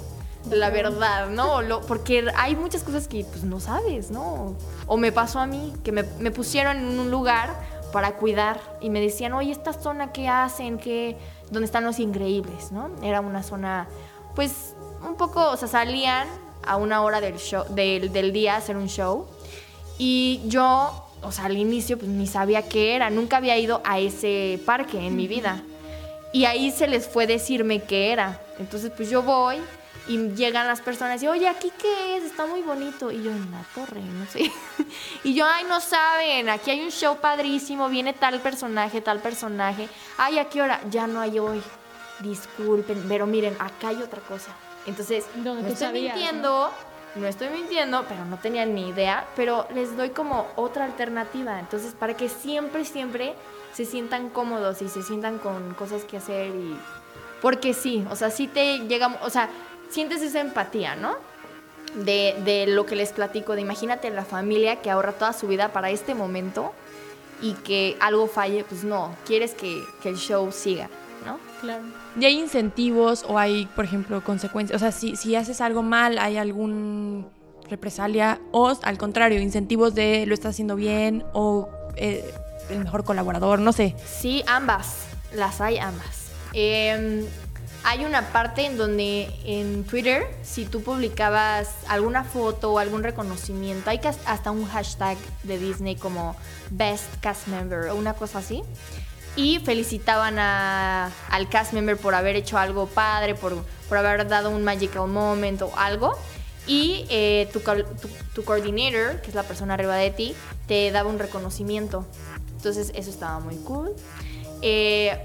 la 0.50 0.70
verdad, 0.72 1.30
¿no? 1.30 1.62
Lo- 1.70 1.82
porque 1.82 2.26
hay 2.36 2.56
muchas 2.56 2.82
cosas 2.84 3.08
que 3.08 3.24
pues 3.26 3.44
no 3.44 3.60
sabes, 3.60 4.10
¿no? 4.12 4.56
O 4.88 4.98
me 4.98 5.12
pasó 5.12 5.40
a 5.40 5.46
mí, 5.46 5.74
que 5.84 5.92
me, 5.92 6.04
me 6.20 6.32
pusieron 6.32 6.78
en 6.78 7.00
un 7.00 7.12
lugar 7.12 7.54
para 7.92 8.14
cuidar 8.14 8.60
y 8.82 8.90
me 8.90 9.00
decían, 9.02 9.34
oye, 9.34 9.52
esta 9.52 9.74
zona, 9.74 10.12
¿qué 10.12 10.28
hacen? 10.28 10.78
¿Qué? 10.78 11.18
¿Dónde 11.50 11.66
están 11.66 11.84
los 11.84 12.00
increíbles, 12.00 12.72
no? 12.72 12.90
Era 13.02 13.22
una 13.22 13.44
zona, 13.44 13.88
pues, 14.36 14.76
un 15.08 15.16
poco, 15.16 15.52
o 15.52 15.58
sea, 15.58 15.68
salían 15.68 16.28
a 16.66 16.76
una 16.76 17.02
hora 17.02 17.22
del, 17.22 17.38
show, 17.38 17.64
del, 17.70 18.12
del 18.12 18.34
día 18.34 18.56
a 18.56 18.58
hacer 18.58 18.76
un 18.76 18.88
show 18.88 19.28
y 19.98 20.42
yo, 20.46 21.06
o 21.22 21.32
sea, 21.32 21.46
al 21.46 21.58
inicio, 21.58 21.98
pues 21.98 22.10
ni 22.10 22.28
sabía 22.28 22.68
qué 22.68 22.96
era, 22.96 23.10
nunca 23.10 23.38
había 23.38 23.58
ido 23.58 23.82
a 23.84 24.00
ese 24.00 24.60
parque 24.66 25.06
en 25.06 25.16
mi 25.16 25.28
vida. 25.28 25.62
Y 26.34 26.46
ahí 26.46 26.72
se 26.72 26.88
les 26.88 27.08
fue 27.08 27.26
decirme 27.26 27.82
qué 27.82 28.12
era. 28.12 28.40
Entonces, 28.60 28.92
pues 28.96 29.10
yo 29.10 29.24
voy 29.24 29.58
y 30.08 30.30
llegan 30.36 30.68
las 30.68 30.82
personas 30.82 31.22
y, 31.22 31.28
oye, 31.28 31.48
¿aquí 31.48 31.72
qué 31.78 32.18
es? 32.18 32.24
Está 32.24 32.46
muy 32.46 32.62
bonito. 32.62 33.12
Y 33.12 33.24
yo, 33.24 33.32
en 33.32 33.52
la 33.52 33.62
torre, 33.76 34.02
no 34.02 34.26
sé. 34.26 34.52
y 35.24 35.34
yo, 35.34 35.46
ay, 35.46 35.66
no 35.66 35.80
saben, 35.82 36.50
aquí 36.50 36.72
hay 36.72 36.82
un 36.82 36.92
show 36.92 37.18
padrísimo, 37.18 37.90
viene 37.90 38.14
tal 38.14 38.40
personaje, 38.40 39.02
tal 39.02 39.20
personaje. 39.20 39.90
Ay, 40.18 40.40
¿a 40.40 40.46
qué 40.46 40.62
hora? 40.62 40.82
Ya 40.90 41.08
no 41.08 41.20
hay 41.20 41.40
hoy. 41.40 41.62
Disculpen, 42.20 43.06
pero 43.08 43.28
miren, 43.28 43.56
acá 43.60 43.90
hay 43.90 44.02
otra 44.02 44.22
cosa. 44.22 44.52
Entonces, 44.86 45.26
no 45.36 45.56
tú 45.56 45.68
estoy 45.68 45.76
sabías, 45.76 46.16
¿no? 46.16 46.22
mintiendo, 46.22 46.72
no 47.16 47.28
estoy 47.28 47.50
mintiendo, 47.50 48.06
pero 48.08 48.26
no 48.26 48.38
tenía 48.38 48.66
ni 48.66 48.90
idea, 48.90 49.28
pero 49.36 49.68
les 49.74 49.96
doy 49.98 50.12
como 50.12 50.48
otra 50.56 50.86
alternativa. 50.86 51.60
Entonces, 51.60 51.94
para 51.94 52.16
que 52.16 52.30
siempre, 52.30 52.86
siempre 52.86 53.36
se 53.74 53.86
sientan 53.86 54.30
cómodos 54.30 54.82
y 54.82 54.88
se 54.88 55.04
sientan 55.04 55.38
con 55.38 55.74
cosas 55.74 56.06
que 56.06 56.18
hacer 56.18 56.48
y... 56.56 56.80
Porque 57.42 57.76
sí, 57.76 58.04
o 58.10 58.16
sea, 58.16 58.32
sí 58.32 58.48
te 58.48 58.80
llega, 58.88 59.20
o 59.22 59.30
sea, 59.30 59.50
sientes 59.90 60.22
esa 60.22 60.42
empatía, 60.42 60.96
¿no? 60.96 61.16
De, 61.96 62.36
de 62.44 62.68
lo 62.68 62.86
que 62.86 62.96
les 62.96 63.12
platico, 63.12 63.56
de 63.56 63.62
imagínate 63.62 64.10
la 64.10 64.26
familia 64.26 64.82
que 64.82 64.90
ahorra 64.90 65.14
toda 65.14 65.34
su 65.34 65.48
vida 65.48 65.72
para 65.74 65.90
este 65.90 66.14
momento 66.14 66.74
y 67.42 67.54
que 67.54 67.98
algo 68.00 68.28
falle, 68.28 68.64
pues 68.68 68.84
no, 68.84 69.16
quieres 69.26 69.54
que, 69.54 69.84
que 70.02 70.10
el 70.10 70.18
show 70.18 70.52
siga, 70.52 70.90
¿no? 71.26 71.40
Claro. 71.62 71.84
¿Y 72.20 72.26
hay 72.26 72.40
incentivos 72.40 73.24
o 73.28 73.38
hay, 73.38 73.68
por 73.76 73.86
ejemplo, 73.86 74.24
consecuencias? 74.24 74.76
O 74.76 74.80
sea, 74.80 74.92
si, 74.92 75.16
si 75.16 75.36
haces 75.36 75.62
algo 75.62 75.84
mal, 75.84 76.18
¿hay 76.18 76.38
algún 76.38 77.28
represalia? 77.70 78.40
O 78.52 78.74
al 78.82 78.98
contrario, 78.98 79.40
incentivos 79.40 79.94
de 79.94 80.26
lo 80.26 80.34
estás 80.34 80.52
haciendo 80.52 80.76
bien 80.76 81.24
o 81.34 81.70
eh, 81.96 82.34
el 82.70 82.80
mejor 82.80 83.04
colaborador, 83.04 83.60
no 83.60 83.72
sé. 83.72 83.96
Sí, 84.06 84.44
ambas. 84.48 85.06
Las 85.34 85.62
hay 85.62 85.78
ambas. 85.78 86.32
Eh, 86.54 87.28
hay 87.84 88.04
una 88.06 88.32
parte 88.34 88.66
en 88.66 88.78
donde 88.78 89.30
en 89.46 89.84
Twitter, 89.86 90.26
si 90.44 90.66
tú 90.66 90.82
publicabas 90.82 91.70
alguna 91.88 92.24
foto 92.24 92.74
o 92.74 92.80
algún 92.80 93.04
reconocimiento, 93.04 93.90
hay 93.90 94.00
hasta 94.26 94.52
un 94.52 94.66
hashtag 94.68 95.18
de 95.44 95.58
Disney 95.58 95.96
como 95.96 96.36
Best 96.70 97.06
Cast 97.22 97.48
Member 97.48 97.90
o 97.90 97.96
una 97.96 98.14
cosa 98.14 98.40
así. 98.40 98.62
Y 99.36 99.60
felicitaban 99.60 100.40
a- 100.40 101.12
al 101.30 101.48
cast 101.48 101.72
member 101.74 101.96
por 101.96 102.16
haber 102.16 102.36
hecho 102.36 102.58
algo 102.58 102.88
padre, 102.88 103.36
por, 103.36 103.56
por 103.88 103.98
haber 104.00 104.28
dado 104.28 104.50
un 104.50 104.64
magical 104.64 105.08
moment 105.08 105.62
o 105.62 105.72
algo. 105.78 106.18
Y 106.66 107.06
eh, 107.10 107.48
tu 108.34 108.44
coordinator, 108.44 109.22
que 109.22 109.30
es 109.30 109.36
la 109.36 109.44
persona 109.44 109.76
arriba 109.76 109.96
de 109.96 110.10
ti, 110.10 110.36
te 110.68 110.90
daba 110.92 111.10
un 111.10 111.20
reconocimiento. 111.20 112.04
Entonces 112.58 112.92
eso 112.96 113.12
estaba 113.12 113.40
muy 113.40 113.56
cool. 113.58 113.94
Eh, 114.64 115.18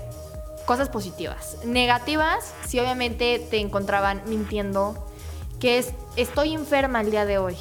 cosas 0.66 0.88
positivas. 0.88 1.56
Negativas, 1.64 2.52
si 2.66 2.78
obviamente 2.80 3.38
te 3.50 3.58
encontraban 3.58 4.22
mintiendo, 4.26 5.08
que 5.60 5.78
es, 5.78 5.92
estoy 6.16 6.54
enferma 6.54 7.00
el 7.00 7.10
día 7.10 7.24
de 7.24 7.38
hoy. 7.38 7.56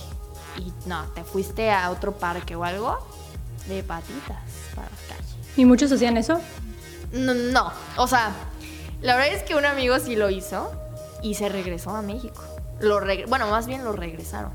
Y 0.57 0.71
no, 0.87 1.03
te 1.15 1.23
fuiste 1.23 1.71
a 1.71 1.89
otro 1.91 2.13
parque 2.13 2.55
o 2.55 2.63
algo 2.63 2.97
de 3.67 3.83
patitas 3.83 4.39
para 4.75 4.89
la 4.89 5.15
calle. 5.15 5.29
¿Y 5.55 5.65
muchos 5.65 5.91
hacían 5.91 6.17
eso? 6.17 6.39
No, 7.11 7.33
no, 7.33 7.71
o 7.97 8.07
sea, 8.07 8.31
la 9.01 9.15
verdad 9.15 9.33
es 9.33 9.43
que 9.43 9.55
un 9.55 9.65
amigo 9.65 9.97
sí 9.99 10.15
lo 10.15 10.29
hizo 10.29 10.71
y 11.21 11.35
se 11.35 11.49
regresó 11.49 11.91
a 11.91 12.01
México. 12.01 12.43
Lo 12.79 12.99
regre- 12.99 13.27
bueno, 13.27 13.47
más 13.47 13.67
bien 13.67 13.83
lo 13.83 13.91
regresaron. 13.91 14.51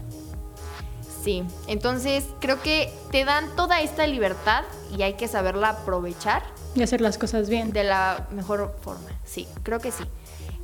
Sí, 1.23 1.45
entonces 1.67 2.25
creo 2.41 2.63
que 2.63 2.93
te 3.11 3.25
dan 3.25 3.55
toda 3.57 3.81
esta 3.81 4.07
libertad 4.07 4.65
y 4.97 5.03
hay 5.03 5.15
que 5.15 5.29
saberla 5.29 5.71
aprovechar 5.71 6.43
Y 6.77 6.83
hacer 6.83 7.01
las 7.01 7.19
cosas 7.19 7.49
bien. 7.49 7.73
de 7.73 7.85
la 7.85 8.27
mejor 8.31 8.77
forma. 8.83 9.09
Sí, 9.25 9.49
creo 9.63 9.81
que 9.81 9.91
sí. 9.91 10.05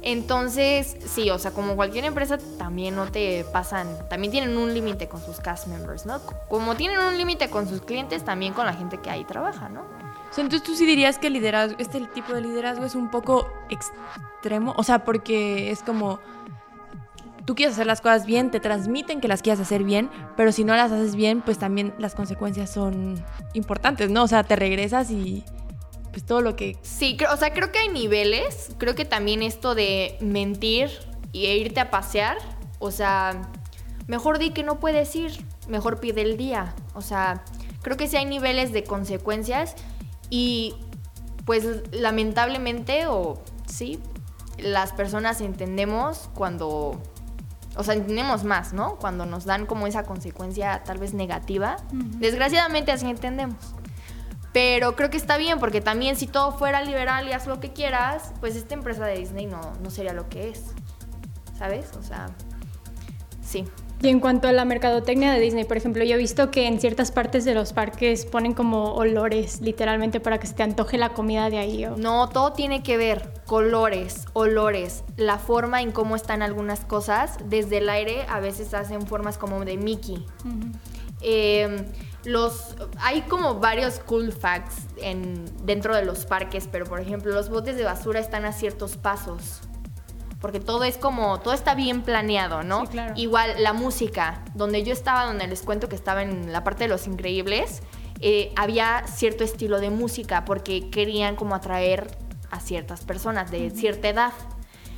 Entonces, 0.02 0.96
sí, 1.06 1.30
o 1.30 1.38
sea, 1.38 1.52
como 1.52 1.76
cualquier 1.76 2.04
empresa 2.04 2.36
también 2.58 2.96
no 2.96 3.10
te 3.10 3.44
pasan, 3.52 3.86
también 4.08 4.32
tienen 4.32 4.56
un 4.56 4.74
límite 4.74 5.08
con 5.08 5.24
sus 5.24 5.38
cast 5.38 5.68
members, 5.68 6.06
¿no? 6.06 6.20
Como 6.48 6.74
tienen 6.74 6.98
un 6.98 7.16
límite 7.16 7.48
con 7.48 7.68
sus 7.68 7.82
clientes, 7.82 8.24
también 8.24 8.52
con 8.52 8.66
la 8.66 8.74
gente 8.74 8.98
que 8.98 9.10
ahí 9.10 9.24
trabaja, 9.24 9.68
¿no? 9.68 10.02
entonces 10.34 10.62
tú 10.62 10.74
sí 10.74 10.86
dirías 10.86 11.18
que 11.18 11.28
liderazgo, 11.28 11.76
este 11.78 12.00
tipo 12.14 12.32
de 12.32 12.40
liderazgo 12.40 12.86
es 12.86 12.94
un 12.94 13.10
poco 13.10 13.46
extremo, 13.68 14.72
o 14.78 14.82
sea, 14.82 15.04
porque 15.04 15.70
es 15.70 15.82
como 15.82 16.20
tú 17.44 17.54
quieres 17.54 17.74
hacer 17.74 17.86
las 17.86 18.00
cosas 18.00 18.24
bien, 18.24 18.50
te 18.50 18.58
transmiten 18.58 19.20
que 19.20 19.28
las 19.28 19.42
quieres 19.42 19.60
hacer 19.60 19.84
bien, 19.84 20.10
pero 20.36 20.52
si 20.52 20.64
no 20.64 20.74
las 20.74 20.90
haces 20.90 21.16
bien, 21.16 21.42
pues 21.42 21.58
también 21.58 21.92
las 21.98 22.14
consecuencias 22.14 22.70
son 22.70 23.22
importantes, 23.52 24.10
¿no? 24.10 24.22
O 24.22 24.28
sea, 24.28 24.42
te 24.44 24.56
regresas 24.56 25.10
y 25.10 25.44
pues 26.12 26.24
todo 26.24 26.40
lo 26.42 26.54
que... 26.54 26.76
Sí, 26.82 27.16
o 27.32 27.36
sea, 27.36 27.52
creo 27.52 27.72
que 27.72 27.80
hay 27.80 27.88
niveles, 27.88 28.70
creo 28.78 28.94
que 28.94 29.04
también 29.04 29.42
esto 29.42 29.74
de 29.74 30.16
mentir 30.20 30.90
y 31.32 31.46
irte 31.46 31.80
a 31.80 31.90
pasear, 31.90 32.36
o 32.78 32.90
sea, 32.90 33.50
mejor 34.06 34.38
di 34.38 34.50
que 34.50 34.62
no 34.62 34.78
puedes 34.78 35.16
ir, 35.16 35.44
mejor 35.68 35.98
pide 35.98 36.22
el 36.22 36.36
día, 36.36 36.74
o 36.94 37.00
sea, 37.00 37.42
creo 37.80 37.96
que 37.96 38.06
sí 38.08 38.16
hay 38.16 38.26
niveles 38.26 38.72
de 38.72 38.84
consecuencias 38.84 39.74
y 40.28 40.74
pues 41.46 41.66
lamentablemente 41.90 43.06
o 43.06 43.42
sí, 43.66 43.98
las 44.58 44.92
personas 44.92 45.40
entendemos 45.40 46.28
cuando 46.34 47.00
o 47.74 47.84
sea, 47.84 47.94
entendemos 47.94 48.44
más, 48.44 48.72
¿no? 48.74 48.96
Cuando 48.96 49.24
nos 49.24 49.44
dan 49.44 49.64
como 49.64 49.86
esa 49.86 50.02
consecuencia 50.02 50.82
tal 50.84 50.98
vez 50.98 51.14
negativa. 51.14 51.78
Desgraciadamente 51.90 52.92
así 52.92 53.08
entendemos. 53.08 53.56
Pero 54.52 54.96
creo 54.96 55.10
que 55.10 55.16
está 55.16 55.38
bien, 55.38 55.58
porque 55.58 55.80
también 55.80 56.16
si 56.16 56.26
todo 56.26 56.52
fuera 56.52 56.82
liberal 56.82 57.26
y 57.26 57.32
haz 57.32 57.46
lo 57.46 57.60
que 57.60 57.72
quieras, 57.72 58.32
pues 58.40 58.56
esta 58.56 58.74
empresa 58.74 59.06
de 59.06 59.16
Disney 59.16 59.46
no, 59.46 59.60
no 59.82 59.90
sería 59.90 60.12
lo 60.12 60.28
que 60.28 60.50
es. 60.50 60.62
¿Sabes? 61.58 61.90
O 61.98 62.02
sea, 62.02 62.28
sí. 63.42 63.64
Y 64.02 64.08
en 64.08 64.18
cuanto 64.18 64.48
a 64.48 64.52
la 64.52 64.64
mercadotecnia 64.64 65.32
de 65.32 65.38
Disney, 65.38 65.62
por 65.62 65.76
ejemplo, 65.76 66.02
yo 66.02 66.16
he 66.16 66.18
visto 66.18 66.50
que 66.50 66.66
en 66.66 66.80
ciertas 66.80 67.12
partes 67.12 67.44
de 67.44 67.54
los 67.54 67.72
parques 67.72 68.26
ponen 68.26 68.52
como 68.52 68.94
olores, 68.94 69.60
literalmente, 69.60 70.18
para 70.18 70.40
que 70.40 70.48
se 70.48 70.54
te 70.54 70.64
antoje 70.64 70.98
la 70.98 71.10
comida 71.10 71.48
de 71.50 71.58
ahí. 71.58 71.86
No, 71.96 72.28
todo 72.28 72.52
tiene 72.52 72.82
que 72.82 72.96
ver. 72.96 73.32
Colores, 73.46 74.24
olores, 74.32 75.04
la 75.16 75.38
forma 75.38 75.82
en 75.82 75.92
cómo 75.92 76.16
están 76.16 76.42
algunas 76.42 76.80
cosas. 76.80 77.36
Desde 77.44 77.78
el 77.78 77.88
aire 77.88 78.26
a 78.28 78.40
veces 78.40 78.74
hacen 78.74 79.06
formas 79.06 79.38
como 79.38 79.64
de 79.64 79.76
Mickey. 79.76 80.26
Los, 82.24 82.76
hay 82.98 83.22
como 83.22 83.60
varios 83.60 83.98
cool 84.00 84.32
facts 84.32 84.76
en, 84.96 85.44
dentro 85.66 85.94
de 85.94 86.04
los 86.04 86.24
parques, 86.26 86.68
pero 86.70 86.84
por 86.86 87.00
ejemplo, 87.00 87.32
los 87.32 87.48
botes 87.48 87.76
de 87.76 87.84
basura 87.84 88.20
están 88.20 88.44
a 88.44 88.52
ciertos 88.52 88.96
pasos 88.96 89.62
porque 90.42 90.58
todo 90.58 90.82
es 90.82 90.98
como, 90.98 91.38
todo 91.38 91.54
está 91.54 91.76
bien 91.76 92.02
planeado, 92.02 92.64
¿no? 92.64 92.80
Sí, 92.86 92.88
claro. 92.88 93.14
Igual 93.16 93.62
la 93.62 93.72
música, 93.72 94.42
donde 94.54 94.82
yo 94.82 94.92
estaba, 94.92 95.24
donde 95.24 95.46
les 95.46 95.62
cuento 95.62 95.88
que 95.88 95.94
estaba 95.94 96.22
en 96.24 96.52
la 96.52 96.64
parte 96.64 96.84
de 96.84 96.88
los 96.88 97.06
increíbles, 97.06 97.80
eh, 98.20 98.52
había 98.56 99.04
cierto 99.06 99.44
estilo 99.44 99.78
de 99.78 99.90
música 99.90 100.44
porque 100.44 100.90
querían 100.90 101.36
como 101.36 101.54
atraer 101.54 102.16
a 102.50 102.58
ciertas 102.58 103.04
personas 103.04 103.52
de 103.52 103.70
cierta 103.70 104.08
edad. 104.08 104.32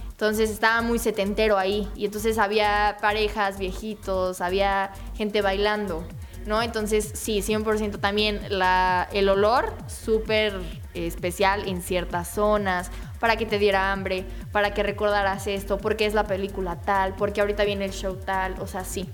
Entonces 0.08 0.48
estaba 0.48 0.80
muy 0.80 0.98
setentero 0.98 1.58
ahí 1.58 1.88
y 1.94 2.06
entonces 2.06 2.38
había 2.38 2.96
parejas, 3.02 3.58
viejitos, 3.58 4.40
había 4.40 4.92
gente 5.14 5.42
bailando, 5.42 6.06
¿no? 6.46 6.62
Entonces 6.62 7.10
sí, 7.14 7.38
100% 7.38 8.00
también 8.00 8.40
el 9.12 9.28
olor 9.28 9.72
súper 9.86 10.60
especial 10.94 11.66
en 11.68 11.82
ciertas 11.82 12.28
zonas 12.28 12.90
para 13.18 13.36
que 13.36 13.46
te 13.46 13.58
diera 13.58 13.92
hambre, 13.92 14.26
para 14.52 14.74
que 14.74 14.82
recordaras 14.82 15.46
esto, 15.46 15.78
porque 15.78 16.06
es 16.06 16.14
la 16.14 16.24
película 16.24 16.80
tal, 16.80 17.14
porque 17.14 17.40
ahorita 17.40 17.64
viene 17.64 17.86
el 17.86 17.92
show 17.92 18.16
tal, 18.16 18.54
o 18.60 18.66
sea, 18.66 18.84
sí. 18.84 19.08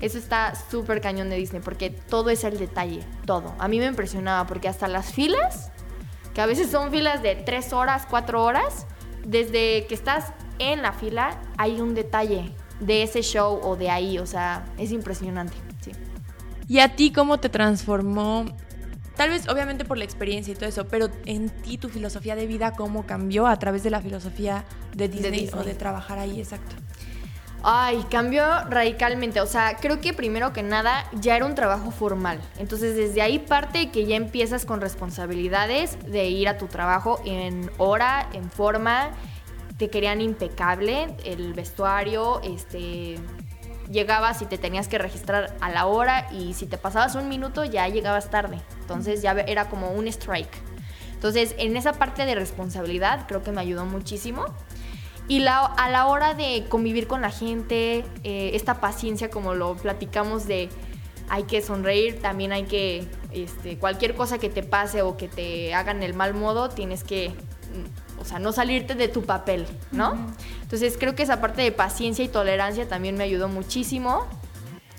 Eso 0.00 0.18
está 0.18 0.54
súper 0.70 1.00
cañón 1.00 1.28
de 1.28 1.36
Disney, 1.36 1.60
porque 1.62 1.90
todo 1.90 2.30
es 2.30 2.42
el 2.44 2.58
detalle, 2.58 3.00
todo. 3.26 3.54
A 3.58 3.68
mí 3.68 3.78
me 3.78 3.86
impresionaba, 3.86 4.46
porque 4.46 4.66
hasta 4.66 4.88
las 4.88 5.12
filas, 5.12 5.70
que 6.34 6.40
a 6.40 6.46
veces 6.46 6.70
son 6.70 6.90
filas 6.90 7.22
de 7.22 7.34
tres 7.36 7.72
horas, 7.72 8.06
cuatro 8.08 8.42
horas, 8.42 8.86
desde 9.24 9.86
que 9.86 9.94
estás 9.94 10.32
en 10.58 10.82
la 10.82 10.92
fila 10.92 11.38
hay 11.58 11.80
un 11.80 11.94
detalle 11.94 12.52
de 12.80 13.02
ese 13.02 13.22
show 13.22 13.60
o 13.62 13.76
de 13.76 13.90
ahí, 13.90 14.18
o 14.18 14.26
sea, 14.26 14.64
es 14.78 14.90
impresionante. 14.90 15.56
¿Y 16.70 16.78
a 16.78 16.94
ti 16.94 17.10
cómo 17.10 17.40
te 17.40 17.48
transformó 17.48 18.46
Tal 19.16 19.30
vez, 19.30 19.48
obviamente, 19.48 19.84
por 19.84 19.98
la 19.98 20.04
experiencia 20.04 20.52
y 20.52 20.54
todo 20.54 20.66
eso, 20.66 20.86
pero 20.86 21.10
en 21.26 21.50
ti, 21.50 21.76
tu 21.76 21.88
filosofía 21.88 22.36
de 22.36 22.46
vida, 22.46 22.72
¿cómo 22.72 23.04
cambió 23.04 23.48
a 23.48 23.58
través 23.58 23.82
de 23.82 23.90
la 23.90 24.00
filosofía 24.00 24.64
de 24.94 25.08
Disney, 25.08 25.50
o 25.52 25.64
de 25.64 25.74
trabajar 25.74 26.18
ahí? 26.18 26.38
Exacto. 26.38 26.76
Ay, 27.62 28.06
cambió 28.08 28.44
radicalmente. 28.70 29.40
O 29.42 29.46
sea, 29.46 29.76
creo 29.78 30.00
que 30.00 30.14
primero 30.14 30.54
que 30.54 30.62
nada 30.62 31.04
ya 31.20 31.36
era 31.36 31.44
un 31.44 31.54
trabajo 31.54 31.90
formal. 31.90 32.40
Entonces, 32.56 32.96
desde 32.96 33.20
ahí 33.20 33.40
parte 33.40 33.90
que 33.90 34.06
ya 34.06 34.16
empiezas 34.16 34.64
con 34.64 34.80
responsabilidades 34.80 35.98
de 36.06 36.30
ir 36.30 36.48
a 36.48 36.56
tu 36.56 36.68
trabajo 36.68 37.20
en 37.26 37.68
hora, 37.76 38.26
en 38.32 38.48
forma. 38.50 39.10
Te 39.76 39.90
querían 39.90 40.22
impecable 40.22 41.14
el 41.24 41.52
vestuario, 41.52 42.40
este, 42.42 43.18
llegabas 43.90 44.40
y 44.42 44.46
te 44.46 44.58
tenías 44.58 44.88
que 44.88 44.98
registrar 44.98 45.54
a 45.60 45.70
la 45.70 45.86
hora 45.86 46.28
y 46.32 46.54
si 46.54 46.66
te 46.66 46.78
pasabas 46.78 47.14
un 47.14 47.28
minuto 47.28 47.64
ya 47.64 47.88
llegabas 47.88 48.30
tarde. 48.30 48.60
Entonces 48.80 49.22
ya 49.22 49.32
era 49.32 49.68
como 49.68 49.90
un 49.90 50.06
strike. 50.06 50.56
Entonces 51.14 51.54
en 51.58 51.76
esa 51.76 51.92
parte 51.92 52.24
de 52.24 52.34
responsabilidad 52.34 53.26
creo 53.26 53.42
que 53.42 53.52
me 53.52 53.60
ayudó 53.60 53.84
muchísimo. 53.84 54.46
Y 55.28 55.40
la, 55.40 55.64
a 55.64 55.88
la 55.90 56.06
hora 56.06 56.34
de 56.34 56.64
convivir 56.68 57.06
con 57.06 57.20
la 57.20 57.30
gente, 57.30 58.04
eh, 58.24 58.50
esta 58.54 58.80
paciencia 58.80 59.30
como 59.30 59.54
lo 59.54 59.76
platicamos 59.76 60.46
de 60.46 60.68
hay 61.28 61.44
que 61.44 61.62
sonreír, 61.62 62.20
también 62.20 62.52
hay 62.52 62.64
que, 62.64 63.06
este, 63.30 63.78
cualquier 63.78 64.16
cosa 64.16 64.38
que 64.38 64.48
te 64.48 64.64
pase 64.64 65.02
o 65.02 65.16
que 65.16 65.28
te 65.28 65.72
hagan 65.72 66.02
el 66.02 66.14
mal 66.14 66.34
modo, 66.34 66.68
tienes 66.68 67.04
que 67.04 67.32
o 68.20 68.24
sea, 68.24 68.38
no 68.38 68.52
salirte 68.52 68.94
de 68.94 69.08
tu 69.08 69.22
papel, 69.22 69.66
¿no? 69.92 70.14
Entonces 70.62 70.96
creo 70.98 71.14
que 71.14 71.22
esa 71.22 71.40
parte 71.40 71.62
de 71.62 71.72
paciencia 71.72 72.24
y 72.24 72.28
tolerancia 72.28 72.86
también 72.86 73.16
me 73.16 73.24
ayudó 73.24 73.48
muchísimo. 73.48 74.26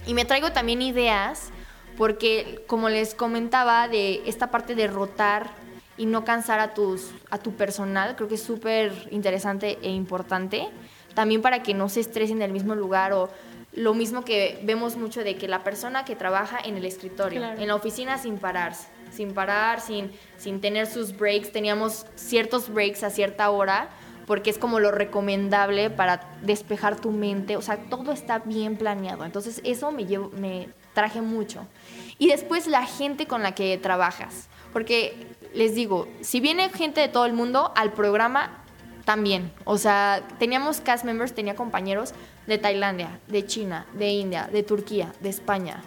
Y 0.07 0.13
me 0.15 0.25
traigo 0.25 0.51
también 0.51 0.81
ideas, 0.81 1.49
porque 1.97 2.63
como 2.67 2.89
les 2.89 3.13
comentaba, 3.13 3.87
de 3.87 4.23
esta 4.25 4.49
parte 4.49 4.73
de 4.73 4.87
rotar 4.87 5.51
y 5.97 6.07
no 6.07 6.25
cansar 6.25 6.59
a, 6.59 6.73
tus, 6.73 7.11
a 7.29 7.37
tu 7.37 7.53
personal, 7.53 8.15
creo 8.15 8.27
que 8.27 8.35
es 8.35 8.43
súper 8.43 8.91
interesante 9.11 9.77
e 9.83 9.89
importante. 9.91 10.67
También 11.13 11.41
para 11.41 11.61
que 11.61 11.75
no 11.75 11.89
se 11.89 11.99
estresen 11.99 12.37
en 12.37 12.43
el 12.43 12.51
mismo 12.51 12.73
lugar 12.73 13.13
o 13.13 13.29
lo 13.73 13.93
mismo 13.93 14.25
que 14.25 14.59
vemos 14.63 14.97
mucho 14.97 15.23
de 15.23 15.35
que 15.37 15.47
la 15.47 15.63
persona 15.63 16.03
que 16.05 16.15
trabaja 16.15 16.57
en 16.63 16.75
el 16.75 16.85
escritorio, 16.85 17.43
en 17.43 17.67
la 17.67 17.75
oficina 17.75 18.17
sin 18.17 18.37
pararse 18.37 18.87
sin 19.11 19.33
parar, 19.33 19.81
sin, 19.81 20.11
sin 20.37 20.61
tener 20.61 20.87
sus 20.87 21.15
breaks. 21.15 21.51
Teníamos 21.51 22.05
ciertos 22.15 22.73
breaks 22.73 23.03
a 23.03 23.09
cierta 23.09 23.49
hora 23.49 23.89
porque 24.25 24.49
es 24.49 24.57
como 24.57 24.79
lo 24.79 24.91
recomendable 24.91 25.89
para 25.89 26.37
despejar 26.41 26.99
tu 26.99 27.11
mente. 27.11 27.57
O 27.57 27.61
sea, 27.61 27.77
todo 27.77 28.11
está 28.11 28.39
bien 28.39 28.77
planeado. 28.77 29.25
Entonces 29.25 29.61
eso 29.63 29.91
me, 29.91 30.05
llevo, 30.05 30.29
me 30.29 30.69
traje 30.93 31.21
mucho. 31.21 31.67
Y 32.17 32.27
después 32.27 32.67
la 32.67 32.85
gente 32.85 33.27
con 33.27 33.43
la 33.43 33.53
que 33.53 33.77
trabajas. 33.77 34.47
Porque 34.73 35.27
les 35.53 35.75
digo, 35.75 36.07
si 36.21 36.39
viene 36.39 36.69
gente 36.69 37.01
de 37.01 37.09
todo 37.09 37.25
el 37.25 37.33
mundo 37.33 37.73
al 37.75 37.91
programa, 37.91 38.61
también. 39.03 39.51
O 39.65 39.77
sea, 39.77 40.21
teníamos 40.39 40.79
cast 40.81 41.03
members, 41.03 41.33
tenía 41.33 41.55
compañeros 41.55 42.13
de 42.47 42.57
Tailandia, 42.57 43.19
de 43.27 43.45
China, 43.45 43.85
de 43.93 44.09
India, 44.09 44.49
de 44.51 44.63
Turquía, 44.63 45.13
de 45.19 45.29
España. 45.29 45.83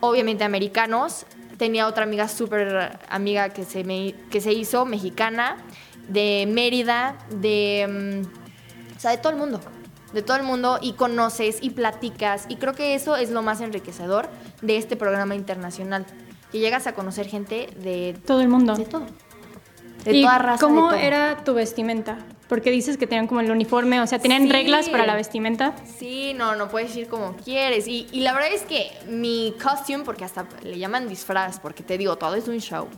Obviamente 0.00 0.44
americanos, 0.44 1.26
tenía 1.60 1.86
otra 1.86 2.04
amiga 2.04 2.26
súper 2.26 2.98
amiga 3.10 3.50
que 3.50 3.64
se, 3.64 3.84
me, 3.84 4.14
que 4.30 4.40
se 4.40 4.50
hizo, 4.50 4.86
mexicana, 4.86 5.58
de 6.08 6.48
Mérida, 6.50 7.18
de, 7.28 8.24
mm, 8.24 8.96
o 8.96 8.98
sea, 8.98 9.10
de 9.10 9.18
todo 9.18 9.34
el 9.34 9.38
mundo, 9.38 9.60
de 10.14 10.22
todo 10.22 10.38
el 10.38 10.42
mundo 10.42 10.78
y 10.80 10.94
conoces 10.94 11.58
y 11.60 11.68
platicas 11.68 12.46
y 12.48 12.56
creo 12.56 12.72
que 12.72 12.94
eso 12.94 13.14
es 13.14 13.30
lo 13.30 13.42
más 13.42 13.60
enriquecedor 13.60 14.30
de 14.62 14.78
este 14.78 14.96
programa 14.96 15.34
internacional, 15.34 16.06
que 16.50 16.60
llegas 16.60 16.86
a 16.86 16.94
conocer 16.94 17.26
gente 17.26 17.68
de 17.76 18.18
todo 18.26 18.40
el 18.40 18.48
mundo. 18.48 18.74
De 18.74 18.86
todo. 18.86 19.04
De 20.06 20.16
¿Y 20.16 20.22
toda 20.22 20.38
raza. 20.38 20.66
¿Cómo 20.66 20.92
era 20.92 21.44
tu 21.44 21.52
vestimenta? 21.52 22.16
Porque 22.50 22.72
dices 22.72 22.96
que 22.96 23.06
tenían 23.06 23.28
como 23.28 23.40
el 23.40 23.48
uniforme, 23.48 24.00
o 24.00 24.06
sea, 24.08 24.18
¿tenían 24.18 24.50
reglas 24.50 24.88
para 24.88 25.06
la 25.06 25.14
vestimenta? 25.14 25.72
Sí, 25.98 26.34
no, 26.34 26.56
no 26.56 26.68
puedes 26.68 26.96
ir 26.96 27.06
como 27.06 27.36
quieres. 27.36 27.86
Y, 27.86 28.08
y, 28.10 28.22
la 28.22 28.34
verdad 28.34 28.50
es 28.52 28.62
que 28.62 28.90
mi 29.06 29.54
costume, 29.62 30.02
porque 30.02 30.24
hasta 30.24 30.48
le 30.64 30.76
llaman 30.76 31.08
disfraz, 31.08 31.60
porque 31.60 31.84
te 31.84 31.96
digo, 31.96 32.16
todo 32.16 32.34
es 32.34 32.48
un 32.48 32.58
show. 32.58 32.88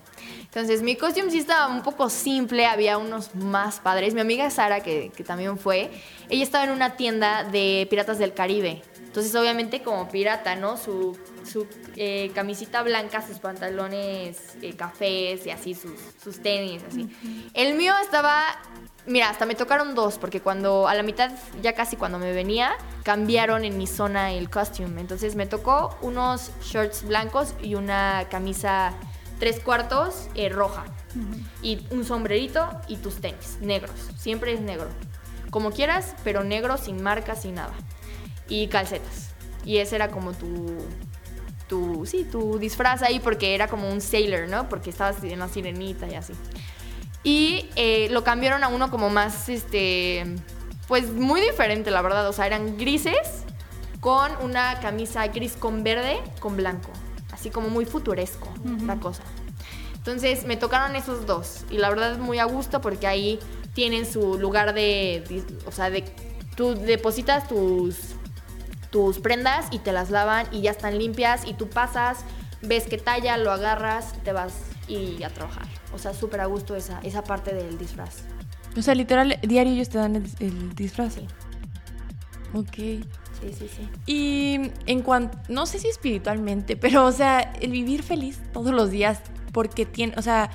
Entonces, 0.41 0.81
mi 0.81 0.97
costume 0.97 1.31
sí 1.31 1.37
estaba 1.37 1.69
un 1.69 1.83
poco 1.83 2.09
simple, 2.09 2.65
había 2.65 2.97
unos 2.97 3.35
más 3.35 3.79
padres. 3.79 4.15
Mi 4.15 4.23
amiga 4.23 4.49
Sara, 4.49 4.83
que, 4.83 5.13
que 5.15 5.23
también 5.23 5.59
fue, 5.59 5.91
ella 6.31 6.45
estaba 6.45 6.65
en 6.65 6.71
una 6.71 6.97
tienda 6.97 7.45
de 7.45 7.87
piratas 7.91 8.19
del 8.19 8.33
Caribe. 8.33 8.81
Entonces, 9.05 9.35
obviamente, 9.35 9.83
como 9.83 10.09
pirata, 10.09 10.57
¿no? 10.57 10.79
Su, 10.79 11.15
su 11.45 11.67
eh, 11.97 12.31
camisita 12.35 12.83
blanca, 12.83 13.21
sus 13.21 13.39
pantalones 13.39 14.57
eh, 14.63 14.73
cafés 14.75 15.45
y 15.45 15.51
así, 15.51 15.75
sus, 15.75 16.01
sus 16.25 16.41
tenis, 16.41 16.83
así. 16.89 17.07
El 17.53 17.75
mío 17.75 17.93
estaba 18.03 18.43
Mira, 19.05 19.31
hasta 19.31 19.47
me 19.47 19.57
tocaron 19.57 19.97
dos, 19.97 20.19
porque 20.19 20.41
cuando 20.41 20.87
a 20.87 20.95
la 20.95 21.03
mitad, 21.03 21.33
ya 21.61 21.73
casi 21.75 21.97
cuando 21.97 22.21
me 22.21 22.33
venía, 22.33 22.73
cambiaron 23.03 23.65
en 23.65 23.77
mi 23.77 23.89
zona 23.89 24.33
el 24.33 24.49
costume. 24.49 25.01
Entonces 25.01 25.35
me 25.35 25.47
tocó 25.47 25.97
unos 26.03 26.53
shorts 26.63 27.03
blancos 27.05 27.55
y 27.61 27.75
una 27.75 28.27
camisa 28.31 28.95
tres 29.41 29.59
cuartos 29.59 30.29
eh, 30.37 30.49
roja. 30.49 30.85
Y 31.63 31.85
un 31.91 32.05
sombrerito 32.05 32.69
y 32.87 32.97
tus 32.97 33.17
tenis, 33.17 33.59
negros. 33.61 33.91
Siempre 34.17 34.53
es 34.53 34.61
negro. 34.61 34.89
Como 35.51 35.73
quieras, 35.73 36.15
pero 36.23 36.45
negro, 36.45 36.79
sin 36.79 37.03
marcas, 37.03 37.43
sin 37.43 37.57
nada. 37.57 37.75
Y 38.49 38.69
calcetas. 38.69 39.31
Y 39.65 39.79
ese 39.79 39.97
era 39.97 40.09
como 40.11 40.33
tu, 40.33 40.77
tu, 41.69 42.07
sí, 42.07 42.25
tu 42.25 42.59
disfraz 42.59 43.03
ahí 43.03 43.19
porque 43.19 43.57
era 43.57 43.67
como 43.67 43.91
un 43.91 44.01
sailor, 44.01 44.49
¿no? 44.49 44.69
Porque 44.69 44.91
estabas 44.91 45.23
en 45.25 45.41
la 45.41 45.49
sirenita 45.49 46.07
y 46.07 46.15
así. 46.15 46.35
Y 47.25 47.71
eh, 47.77 48.09
lo 48.11 48.25
cambiaron 48.25 48.65
a 48.65 48.69
uno 48.69 48.91
como 48.91 49.11
más, 49.11 49.49
este, 49.49 50.25
pues 50.89 51.11
muy 51.13 51.41
diferente, 51.41 51.91
la 51.91 52.03
verdad. 52.03 52.29
O 52.29 52.33
sea, 52.33 52.47
eran 52.47 52.77
grises 52.77 53.45
con 54.01 54.33
una 54.43 54.81
camisa 54.81 55.29
gris 55.29 55.55
con 55.57 55.85
verde 55.85 56.21
con 56.41 56.57
blanco. 56.57 56.91
Así 57.31 57.51
como 57.51 57.69
muy 57.71 57.87
futuresco 57.87 58.49
la 58.85 58.97
cosa. 58.97 59.23
Entonces 59.95 60.45
me 60.45 60.57
tocaron 60.57 60.97
esos 60.97 61.27
dos. 61.27 61.65
Y 61.71 61.79
la 61.79 61.89
verdad 61.89 62.13
es 62.13 62.19
muy 62.19 62.39
a 62.41 62.45
gusto 62.45 62.81
porque 62.81 63.07
ahí 63.07 63.39
tienen 63.75 64.05
su 64.05 64.39
lugar 64.39 64.75
de, 64.75 65.45
o 65.67 65.73
sea, 65.73 65.91
de, 65.91 66.05
tú 66.57 66.75
depositas 66.75 67.49
tus, 67.49 67.97
tus 68.91 69.19
prendas 69.19 69.67
y 69.71 69.79
te 69.79 69.93
las 69.93 70.11
lavan 70.11 70.47
y 70.51 70.63
ya 70.63 70.73
están 70.73 70.99
limpias 70.99 71.47
y 71.47 71.55
tú 71.55 71.69
pasas, 71.69 72.25
ves 72.61 72.85
qué 72.85 72.99
talla, 72.99 73.37
lo 73.37 73.53
agarras, 73.53 74.13
te 74.25 74.33
vas 74.33 74.53
y 74.89 75.23
a 75.23 75.31
trabajar. 75.31 75.67
O 75.95 75.99
sea, 75.99 76.15
súper 76.15 76.41
a 76.41 76.47
gusto 76.47 76.77
esa, 76.77 77.01
esa 77.01 77.23
parte 77.25 77.55
del 77.55 77.79
disfraz. 77.79 78.23
O 78.77 78.83
sea, 78.83 78.95
literal, 78.95 79.39
diario 79.43 79.73
ellos 79.73 79.89
te 79.89 79.99
dan 79.99 80.17
el, 80.17 80.75
disfraz. 80.75 81.15
Sí. 81.15 81.27
Ok. 82.55 82.75
Sí, 82.75 83.53
sí, 83.59 83.69
sí. 83.69 83.89
Y 84.07 84.71
en 84.87 85.03
cuanto, 85.03 85.39
no 85.49 85.67
sé 85.67 85.79
si 85.79 85.89
espiritualmente, 85.89 86.77
pero 86.77 87.07
o 87.07 87.13
sea, 87.13 87.41
el 87.61 87.73
vivir 87.73 88.03
feliz 88.03 88.41
todos 88.53 88.73
los 88.73 88.91
días 88.91 89.21
porque 89.53 89.85
tiene, 89.85 90.15
o 90.17 90.23
sea, 90.23 90.51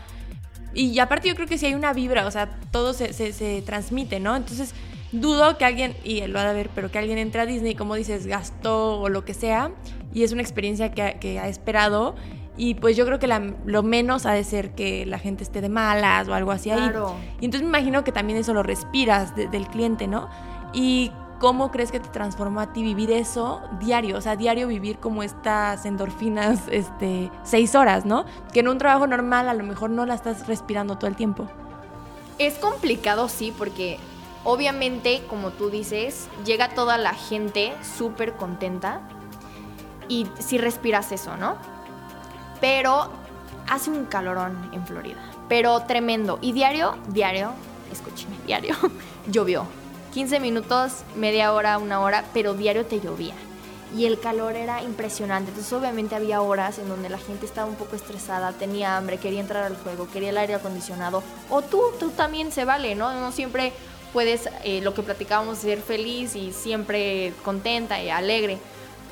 y 0.74 0.98
aparte 1.00 1.28
yo 1.28 1.36
creo 1.36 1.48
que 1.48 1.58
si 1.58 1.66
hay 1.66 1.74
una 1.74 1.92
vibra, 1.94 2.26
o 2.26 2.32
sea, 2.32 2.50
todo 2.72 2.94
se, 2.94 3.14
se, 3.14 3.62
transmite, 3.64 4.20
¿no? 4.20 4.36
Entonces, 4.36 4.74
dudo 5.12 5.58
que 5.58 5.66
alguien, 5.66 5.96
y 6.04 6.26
lo 6.28 6.40
ha 6.40 6.48
de 6.48 6.54
ver, 6.54 6.70
pero 6.74 6.92
que 6.92 7.00
alguien 7.00 7.18
entre 7.18 7.42
a 7.42 7.46
Disney, 7.46 7.76
como 7.76 7.96
dices, 7.96 8.26
gastó 8.28 9.00
o 9.00 9.10
lo 9.10 9.26
que 9.26 9.34
sea, 9.34 9.72
y 10.14 10.24
es 10.24 10.32
una 10.32 10.42
experiencia 10.42 10.92
que, 10.92 11.18
que 11.20 11.40
ha 11.40 11.48
esperado 11.50 12.16
y 12.58 12.74
pues 12.76 12.98
yo 12.98 13.06
creo 13.06 13.20
que 13.20 13.28
lo 13.66 13.84
menos 13.84 14.26
ha 14.26 14.34
de 14.34 14.44
ser 14.44 14.74
que 14.74 15.06
la 15.06 15.20
gente 15.20 15.44
esté 15.44 15.62
de 15.62 15.70
malas 15.70 16.28
o 16.28 16.34
algo 16.34 16.52
así 16.52 16.72
claro. 16.72 17.10
ahí. 17.10 17.36
Y 17.40 17.46
entonces 17.46 17.70
me 17.70 17.78
imagino 17.78 18.04
que 18.04 18.12
también 18.12 18.40
eso 18.40 18.54
lo 18.54 18.64
respiras 18.64 19.36
del 19.36 19.68
cliente, 19.68 20.08
¿no? 20.08 20.28
Y 20.74 21.12
cómo 21.40 21.72
crees 21.72 21.92
que 21.92 22.00
te 22.00 22.10
transformó 22.10 22.60
a 22.60 22.74
ti 22.74 22.82
vivir 22.82 23.12
eso 23.12 23.62
diario, 23.80 24.18
o 24.18 24.22
sea, 24.22 24.36
diario 24.36 24.68
vivir 24.68 24.98
como 24.98 25.22
estas 25.22 25.86
endorfinas, 25.86 26.62
este, 26.72 27.30
seis 27.44 27.76
horas, 27.76 28.06
¿no? 28.06 28.26
Que 28.54 28.62
en 28.62 28.68
un 28.70 28.80
trabajo 28.80 29.06
normal 29.06 29.48
a 29.50 29.54
lo 29.54 29.64
mejor 29.64 29.92
no 29.92 30.06
la 30.06 30.16
estás 30.16 30.48
respirando 30.48 30.98
todo 30.98 31.08
el 31.08 31.16
tiempo. 31.16 31.48
Es 32.40 32.56
complicado, 32.56 33.30
sí, 33.30 33.54
porque 33.56 34.00
obviamente, 34.44 35.22
como 35.30 35.52
tú 35.52 35.70
dices, 35.70 36.28
llega 36.44 36.70
toda 36.70 36.98
la 36.98 37.14
gente 37.14 37.74
súper 37.98 38.34
contenta 38.34 39.02
y 40.08 40.28
si 40.40 40.58
respiras 40.58 41.12
eso, 41.12 41.38
¿no? 41.38 41.77
Pero 42.60 43.10
hace 43.70 43.90
un 43.90 44.06
calorón 44.06 44.70
en 44.74 44.86
Florida, 44.86 45.20
pero 45.50 45.82
tremendo. 45.82 46.40
Y 46.42 46.52
diario, 46.52 46.96
diario, 47.10 47.52
escúcheme, 47.92 48.36
diario, 48.46 48.76
llovió. 49.28 49.66
15 50.14 50.40
minutos, 50.40 51.04
media 51.16 51.54
hora, 51.54 51.78
una 51.78 52.00
hora, 52.00 52.24
pero 52.34 52.54
diario 52.54 52.86
te 52.86 53.00
llovía. 53.00 53.36
Y 53.96 54.06
el 54.06 54.20
calor 54.20 54.56
era 54.56 54.82
impresionante. 54.82 55.50
Entonces 55.50 55.72
obviamente 55.72 56.16
había 56.16 56.42
horas 56.42 56.80
en 56.80 56.90
donde 56.90 57.10
la 57.10 57.20
gente 57.20 57.46
estaba 57.46 57.70
un 57.70 57.76
poco 57.76 57.96
estresada, 57.96 58.52
tenía 58.54 58.98
hambre, 58.98 59.18
quería 59.18 59.40
entrar 59.40 59.64
al 59.64 59.78
juego, 59.78 60.10
quería 60.12 60.32
el 60.32 60.38
aire 60.38 60.56
acondicionado. 60.56 61.24
O 61.50 61.62
tú, 61.62 61.82
tú 62.00 62.10
también 62.10 62.52
se 62.52 62.66
vale, 62.66 62.96
¿no? 62.96 63.14
No 63.14 63.32
siempre 63.32 63.74
puedes, 64.12 64.50
eh, 64.64 64.82
lo 64.82 64.94
que 64.94 65.04
platicábamos, 65.04 65.60
ser 65.60 65.82
feliz 65.82 66.36
y 66.36 66.52
siempre 66.52 67.34
contenta 67.44 68.02
y 68.02 68.10
alegre. 68.10 68.58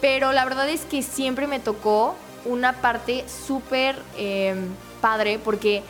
Pero 0.01 0.33
la 0.33 0.43
verdad 0.43 0.67
es 0.69 0.81
que 0.85 1.03
siempre 1.03 1.47
me 1.47 1.59
tocó 1.59 2.15
una 2.45 2.73
parte 2.73 3.25
súper 3.27 3.95
em, 4.17 4.69
padre 5.01 5.39
porque 5.43 5.83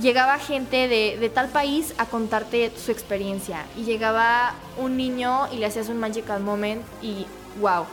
llegaba 0.00 0.38
gente 0.38 0.88
de, 0.88 1.30
tal 1.34 1.48
país 1.48 1.94
a 1.98 2.06
contarte 2.06 2.72
su 2.76 2.90
experiencia 2.90 3.64
y 3.76 3.84
llegaba 3.84 4.54
un 4.78 4.96
niño 4.96 5.48
y 5.52 5.56
le 5.56 5.66
hacías 5.66 5.88
un 5.88 5.98
magical 5.98 6.42
moment 6.42 6.82
y 7.02 7.26
wow. 7.60 7.84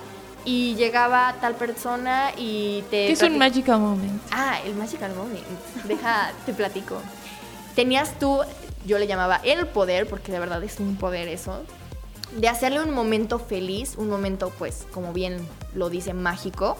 Y 0.46 0.76
llegaba 0.76 1.36
tal 1.42 1.56
persona 1.56 2.32
y 2.38 2.84
te... 2.90 3.08
¿Qué 3.08 3.12
es 3.12 3.22
un 3.22 3.38
magical 3.38 3.80
moment? 3.80 4.22
Ah, 4.32 4.58
el 4.66 4.74
magical 4.76 5.14
moment. 5.14 5.46
Deja, 5.84 6.32
te 6.46 6.54
platico. 6.54 7.02
Tenías 7.76 8.18
tú, 8.18 8.40
yo 8.86 8.98
le 8.98 9.06
llamaba 9.06 9.42
el 9.44 9.68
poder, 9.68 10.08
porque 10.08 10.32
de 10.32 10.40
verdad 10.40 10.64
es 10.64 10.80
un 10.80 10.96
poder 10.96 11.28
eso, 11.28 11.62
de 12.38 12.48
hacerle 12.48 12.82
un 12.82 12.92
momento 12.92 13.38
feliz, 13.38 13.96
un 13.98 14.10
momento 14.10 14.52
pues, 14.58 14.88
como 14.92 15.12
bien 15.14 15.46
lo 15.74 15.90
dice, 15.90 16.14
mágico, 16.14 16.78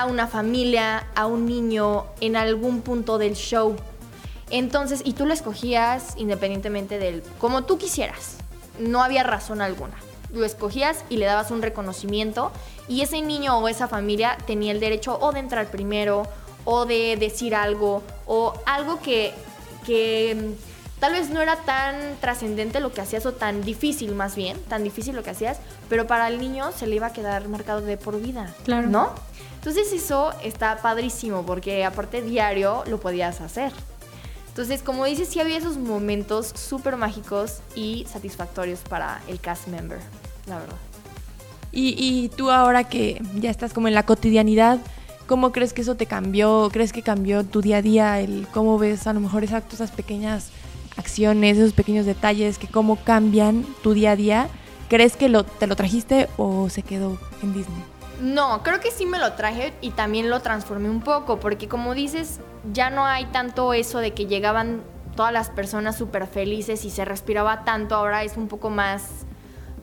a 0.00 0.06
una 0.06 0.26
familia, 0.26 1.06
a 1.14 1.26
un 1.26 1.46
niño 1.46 2.06
en 2.20 2.36
algún 2.36 2.82
punto 2.82 3.18
del 3.18 3.34
show. 3.34 3.76
Entonces, 4.50 5.02
y 5.04 5.14
tú 5.14 5.26
lo 5.26 5.32
escogías 5.32 6.14
independientemente 6.16 6.98
del 6.98 7.22
como 7.38 7.64
tú 7.64 7.78
quisieras. 7.78 8.36
No 8.78 9.02
había 9.02 9.22
razón 9.22 9.60
alguna. 9.60 9.94
Lo 10.32 10.44
escogías 10.44 11.04
y 11.10 11.16
le 11.18 11.26
dabas 11.26 11.50
un 11.50 11.62
reconocimiento 11.62 12.52
y 12.88 13.02
ese 13.02 13.20
niño 13.22 13.58
o 13.58 13.68
esa 13.68 13.88
familia 13.88 14.38
tenía 14.46 14.72
el 14.72 14.80
derecho 14.80 15.18
o 15.20 15.32
de 15.32 15.40
entrar 15.40 15.70
primero 15.70 16.22
o 16.64 16.86
de 16.86 17.16
decir 17.16 17.54
algo 17.54 18.02
o 18.26 18.54
algo 18.66 19.00
que, 19.00 19.34
que 19.86 20.36
mm, 20.36 21.00
tal 21.00 21.12
vez 21.12 21.30
no 21.30 21.40
era 21.40 21.56
tan 21.56 22.16
trascendente 22.20 22.80
lo 22.80 22.92
que 22.92 23.00
hacías 23.00 23.26
o 23.26 23.32
tan 23.32 23.62
difícil 23.62 24.14
más 24.14 24.36
bien, 24.36 24.56
tan 24.68 24.84
difícil 24.84 25.16
lo 25.16 25.22
que 25.22 25.30
hacías, 25.30 25.58
pero 25.88 26.06
para 26.06 26.28
el 26.28 26.38
niño 26.38 26.72
se 26.72 26.86
le 26.86 26.96
iba 26.96 27.08
a 27.08 27.12
quedar 27.12 27.48
marcado 27.48 27.80
de 27.80 27.96
por 27.96 28.20
vida. 28.20 28.54
Claro. 28.64 28.88
¿No? 28.88 29.12
Entonces 29.62 29.92
eso 29.92 30.32
está 30.42 30.78
padrísimo 30.82 31.46
porque 31.46 31.84
aparte 31.84 32.20
diario 32.20 32.82
lo 32.88 32.98
podías 32.98 33.40
hacer. 33.40 33.70
Entonces, 34.48 34.82
como 34.82 35.04
dices, 35.04 35.28
sí 35.28 35.38
había 35.38 35.56
esos 35.56 35.76
momentos 35.76 36.48
súper 36.48 36.96
mágicos 36.96 37.60
y 37.76 38.04
satisfactorios 38.10 38.80
para 38.80 39.22
el 39.28 39.38
cast 39.38 39.68
member, 39.68 40.00
la 40.48 40.58
verdad. 40.58 40.76
Y, 41.70 42.28
tú 42.36 42.50
ahora 42.50 42.82
que 42.82 43.22
ya 43.36 43.50
estás 43.50 43.72
como 43.72 43.86
en 43.86 43.94
la 43.94 44.02
cotidianidad, 44.02 44.80
¿cómo 45.28 45.52
crees 45.52 45.72
que 45.72 45.82
eso 45.82 45.94
te 45.94 46.06
cambió? 46.06 46.68
¿Crees 46.72 46.92
que 46.92 47.02
cambió 47.02 47.44
tu 47.44 47.62
día 47.62 47.76
a 47.76 47.82
día? 47.82 48.20
El 48.20 48.48
cómo 48.52 48.78
ves 48.78 49.06
a 49.06 49.12
lo 49.12 49.20
mejor 49.20 49.44
esas 49.44 49.90
pequeñas 49.92 50.50
acciones, 50.96 51.56
esos 51.56 51.72
pequeños 51.72 52.04
detalles, 52.04 52.58
que 52.58 52.66
cómo 52.66 52.96
cambian 52.96 53.64
tu 53.84 53.94
día 53.94 54.10
a 54.10 54.16
día? 54.16 54.48
¿Crees 54.88 55.16
que 55.16 55.28
lo, 55.28 55.44
te 55.44 55.68
lo 55.68 55.76
trajiste 55.76 56.28
o 56.36 56.68
se 56.68 56.82
quedó 56.82 57.16
en 57.44 57.54
Disney? 57.54 57.91
No, 58.22 58.62
creo 58.62 58.78
que 58.78 58.92
sí 58.92 59.04
me 59.04 59.18
lo 59.18 59.32
traje 59.32 59.72
y 59.80 59.90
también 59.90 60.30
lo 60.30 60.38
transformé 60.38 60.88
un 60.88 61.00
poco, 61.00 61.40
porque 61.40 61.66
como 61.66 61.92
dices, 61.92 62.38
ya 62.72 62.88
no 62.88 63.04
hay 63.04 63.24
tanto 63.26 63.74
eso 63.74 63.98
de 63.98 64.12
que 64.12 64.26
llegaban 64.26 64.84
todas 65.16 65.32
las 65.32 65.50
personas 65.50 65.98
súper 65.98 66.28
felices 66.28 66.84
y 66.84 66.90
se 66.90 67.04
respiraba 67.04 67.64
tanto, 67.64 67.96
ahora 67.96 68.22
es 68.22 68.36
un 68.36 68.46
poco 68.46 68.70
más, 68.70 69.26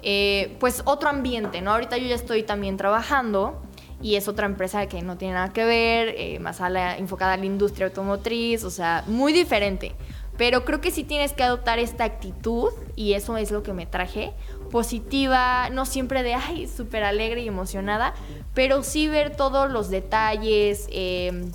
eh, 0.03 0.55
pues 0.61 0.83
otro 0.85 1.09
ambiente, 1.09 1.59
¿no? 1.59 1.73
Ahorita 1.73 1.97
yo 1.97 2.07
ya 2.07 2.15
estoy 2.15 2.43
también 2.43 2.77
trabajando 2.77 3.61
y 4.01 4.15
es 4.15 4.29
otra 4.29 4.45
empresa 4.45 4.85
que 4.87 5.01
no 5.01 5.17
tiene 5.17 5.33
nada 5.33 5.51
que 5.51 5.65
ver, 5.65 6.15
eh, 6.17 6.39
más 6.39 6.61
a 6.61 6.69
la, 6.69 6.97
enfocada 6.97 7.33
a 7.33 7.37
la 7.37 7.45
industria 7.45 7.87
automotriz, 7.87 8.63
o 8.63 8.69
sea, 8.69 9.03
muy 9.05 9.33
diferente. 9.33 9.91
Pero 10.37 10.63
creo 10.63 10.79
que 10.79 10.91
sí 10.91 11.03
tienes 11.03 11.33
que 11.33 11.43
adoptar 11.43 11.79
esta 11.79 12.05
actitud 12.05 12.71
y 12.95 13.11
eso 13.11 13.35
es 13.35 13.51
lo 13.51 13.63
que 13.63 13.73
me 13.73 13.85
traje, 13.85 14.31
positiva, 14.69 15.69
no 15.69 15.85
siempre 15.85 16.23
de, 16.23 16.35
ay, 16.35 16.67
súper 16.67 17.03
alegre 17.03 17.41
y 17.41 17.47
emocionada, 17.47 18.13
pero 18.53 18.83
sí 18.83 19.07
ver 19.07 19.35
todos 19.35 19.69
los 19.69 19.89
detalles 19.89 20.87
em, 20.91 21.51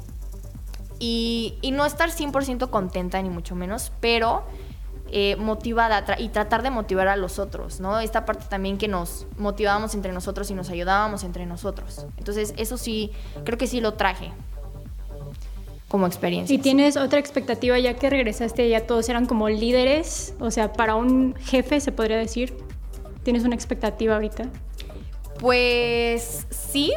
y, 0.99 1.59
no 1.73 1.87
estar 1.87 2.11
100% 2.11 2.71
contenta, 2.71 3.21
ni 3.23 3.31
mucho 3.31 3.55
menos, 3.55 3.93
pero 4.01 4.45
eh, 5.11 5.37
motivada 5.37 6.05
y 6.19 6.29
tratar 6.29 6.63
de 6.63 6.71
motivar 6.71 7.09
a 7.09 7.17
los 7.17 7.39
otros, 7.39 7.81
¿no? 7.81 8.01
Esta 8.01 8.25
parte 8.25 8.47
también 8.49 8.79
que 8.79 8.89
nos 8.89 9.27
motivábamos 9.39 9.95
entre 9.95 10.13
nosotros 10.13 10.51
y 10.51 10.55
nos 10.55 10.71
ayudábamos 10.71 11.25
entre 11.25 11.47
nosotros. 11.47 12.07
Entonces, 12.17 12.55
eso 12.57 12.79
sí, 12.79 13.13
creo 13.45 13.59
que 13.59 13.67
sí 13.67 13.81
lo 13.81 13.95
traje 13.95 14.33
como 15.89 16.07
experiencia. 16.07 16.55
¿Y 16.55 16.59
tienes 16.59 16.97
otra 16.97 17.21
expectativa 17.21 17.79
ya 17.79 17.95
que 17.95 18.11
regresaste, 18.11 18.69
ya 18.69 18.87
todos 18.87 19.09
eran 19.09 19.27
como 19.27 19.49
líderes? 19.49 20.35
O 20.41 20.51
sea, 20.51 20.73
para 20.73 20.97
un 20.97 21.37
jefe 21.37 21.81
se 21.81 21.93
podría 21.93 22.17
decir, 22.17 22.57
¿Tienes 23.25 23.45
una 23.45 23.55
expectativa 23.55 24.15
ahorita? 24.15 24.45
Pues 25.41 26.47
sí. 26.51 26.93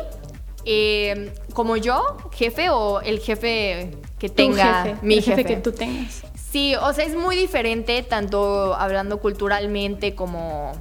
Eh, 0.65 1.33
como 1.53 1.77
yo, 1.77 2.17
jefe 2.33 2.69
o 2.69 2.99
el 2.99 3.19
jefe 3.19 3.91
que 4.19 4.27
tenga 4.27 4.99
mi 5.01 5.15
el 5.15 5.23
jefe. 5.23 5.45
que 5.45 5.55
tú 5.57 5.71
tengas. 5.71 6.23
Sí, 6.35 6.75
o 6.75 6.91
sea, 6.93 7.05
es 7.05 7.15
muy 7.15 7.37
diferente 7.37 8.03
tanto 8.03 8.75
hablando 8.75 9.19
culturalmente 9.19 10.13
como, 10.13 10.73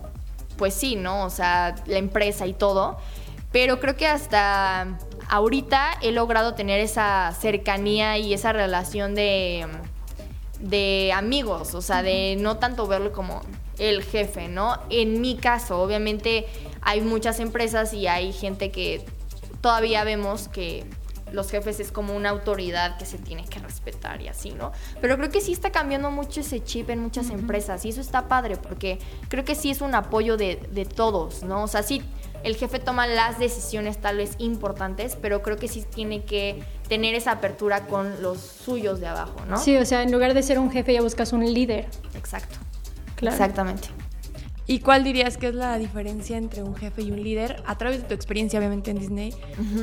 pues 0.57 0.75
sí, 0.75 0.97
¿no? 0.97 1.25
O 1.25 1.31
sea, 1.31 1.77
la 1.87 1.99
empresa 1.99 2.47
y 2.47 2.53
todo. 2.53 2.99
Pero 3.53 3.79
creo 3.79 3.97
que 3.97 4.09
hasta 4.09 4.99
ahorita 5.29 5.99
he 6.03 6.11
logrado 6.11 6.55
tener 6.55 6.81
esa 6.81 7.33
cercanía 7.39 8.19
y 8.19 8.35
esa 8.35 8.53
relación 8.53 9.15
de, 9.15 9.67
de 10.61 11.13
amigos, 11.15 11.75
o 11.75 11.83
sea, 11.83 12.03
de 12.03 12.37
no 12.39 12.59
tanto 12.59 12.87
verlo 12.87 13.13
como 13.13 13.41
el 13.79 14.03
jefe, 14.03 14.49
¿no? 14.49 14.79
En 14.91 15.21
mi 15.21 15.37
caso, 15.37 15.81
obviamente 15.81 16.47
hay 16.81 17.01
muchas 17.01 17.41
empresas 17.41 17.93
y 17.93 18.07
hay 18.07 18.33
gente 18.33 18.71
que 18.71 19.05
todavía 19.61 20.05
vemos 20.05 20.49
que 20.49 20.85
los 21.33 21.51
jefes 21.51 21.81
es 21.81 21.91
como 21.91 22.15
una 22.15 22.31
autoridad 22.31 22.99
que 22.99 23.05
se 23.05 23.19
tiene 23.19 23.45
que 23.45 23.59
respetar 23.59 24.23
y 24.23 24.29
así, 24.29 24.53
¿no? 24.53 24.73
Pero 25.01 25.17
creo 25.17 25.31
que 25.31 25.41
sí 25.41 25.53
está 25.53 25.71
cambiando 25.71 26.11
mucho 26.11 26.41
ese 26.41 26.63
chip 26.63 26.89
en 26.91 27.01
muchas 27.01 27.31
empresas 27.31 27.85
y 27.85 27.89
eso 27.89 28.01
está 28.01 28.29
padre 28.29 28.57
porque 28.57 28.99
creo 29.29 29.45
que 29.45 29.55
sí 29.55 29.71
es 29.71 29.81
un 29.81 29.95
apoyo 29.95 30.37
de, 30.37 30.57
de 30.71 30.85
todos, 30.85 31.43
¿no? 31.43 31.65
O 31.65 31.69
sea, 31.69 31.83
sí, 31.83 32.03
el 32.45 32.55
jefe 32.55 32.79
toma 32.79 33.07
las 33.09 33.39
decisiones 33.39 33.99
tal 33.99 34.19
vez 34.19 34.37
importantes, 34.39 35.17
pero 35.21 35.43
creo 35.43 35.57
que 35.57 35.67
sí 35.67 35.85
tiene 35.93 36.25
que 36.25 36.63
tener 36.89 37.15
esa 37.15 37.33
apertura 37.33 37.87
con 37.87 38.23
los 38.23 38.39
suyos 38.39 39.01
de 39.01 39.07
abajo, 39.07 39.37
¿no? 39.49 39.59
Sí, 39.59 39.77
o 39.77 39.85
sea, 39.85 40.03
en 40.03 40.13
lugar 40.13 40.35
de 40.35 40.43
ser 40.43 40.59
un 40.59 40.71
jefe 40.71 40.93
ya 40.93 41.03
buscas 41.03 41.33
un 41.33 41.45
líder. 41.45 41.87
Exacto. 42.15 42.57
Claro. 43.17 43.35
Exactamente. 43.35 43.89
¿Y 44.69 44.81
cuál 44.81 45.05
dirías 45.05 45.37
que 45.37 45.49
es 45.49 45.55
la 45.55 45.79
diferencia 45.79 46.37
entre 46.37 46.63
un 46.65 46.75
jefe 46.75 47.03
y 47.03 47.13
un 47.13 47.23
líder 47.23 47.63
a 47.67 47.79
través 47.79 48.03
de 48.03 48.09
tu 48.09 48.15
experiencia, 48.15 48.59
obviamente, 48.59 48.91
en 48.91 48.99
Disney? 48.99 49.35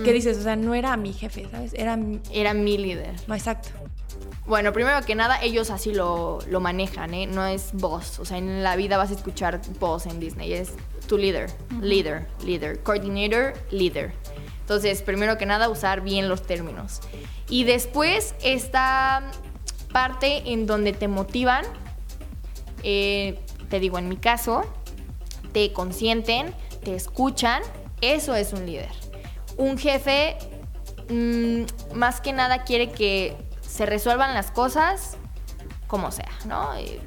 ¿Qué 0.04 0.12
dices? 0.12 0.38
O 0.38 0.44
sea, 0.44 0.58
no 0.58 0.76
era 0.76 0.98
mi 0.98 1.14
jefe, 1.14 1.48
¿sabes? 1.50 1.74
Era 1.74 1.96
mi... 1.96 2.20
Era 2.34 2.54
mi 2.54 2.78
líder. 2.78 3.16
No, 3.28 3.34
exacto. 3.34 3.70
Bueno, 4.46 4.74
primero 4.74 5.00
que 5.06 5.16
nada, 5.16 5.42
ellos 5.42 5.70
así 5.70 5.94
lo, 5.94 6.40
lo 6.50 6.60
manejan, 6.60 7.14
¿eh? 7.14 7.28
No 7.28 7.46
es 7.46 7.70
boss. 7.72 8.20
O 8.20 8.26
sea, 8.26 8.38
en 8.38 8.62
la 8.62 8.76
vida 8.76 8.98
vas 8.98 9.12
a 9.12 9.14
escuchar 9.14 9.62
boss 9.80 10.06
en 10.06 10.20
Disney. 10.20 10.52
Es 10.52 10.74
tu 11.08 11.18
líder, 11.18 11.50
líder, 11.82 12.28
líder. 12.46 12.84
Coordinator, 12.84 13.54
líder. 13.72 14.14
Entonces, 14.64 15.02
primero 15.02 15.38
que 15.38 15.46
nada, 15.46 15.68
usar 15.68 16.02
bien 16.02 16.30
los 16.30 16.42
términos. 16.44 17.02
Y 17.50 17.66
después, 17.66 18.34
esta 18.42 19.22
parte 19.92 20.54
en 20.54 20.66
donde 20.66 20.94
te 20.94 21.10
motivan, 21.10 21.66
eh, 22.82 23.40
te 23.70 23.82
digo, 23.82 24.00
en 24.00 24.08
mi 24.08 24.16
caso, 24.16 24.64
te 25.52 25.74
consienten, 25.74 26.56
te 26.82 26.96
escuchan, 26.96 27.62
eso 28.00 28.36
es 28.36 28.54
un 28.54 28.66
líder. 28.66 28.90
Un 29.58 29.78
jefe, 29.78 30.38
mm, 31.10 31.96
más 31.96 32.22
que 32.22 32.32
nada, 32.32 32.64
quiere 32.64 32.90
que 32.90 33.36
se 33.62 33.86
resuelvan 33.86 34.34
las 34.34 34.50
cosas 34.50 35.18
como 35.88 36.12
sea, 36.12 36.32
¿no? 36.46 36.74
Eh, 36.76 37.02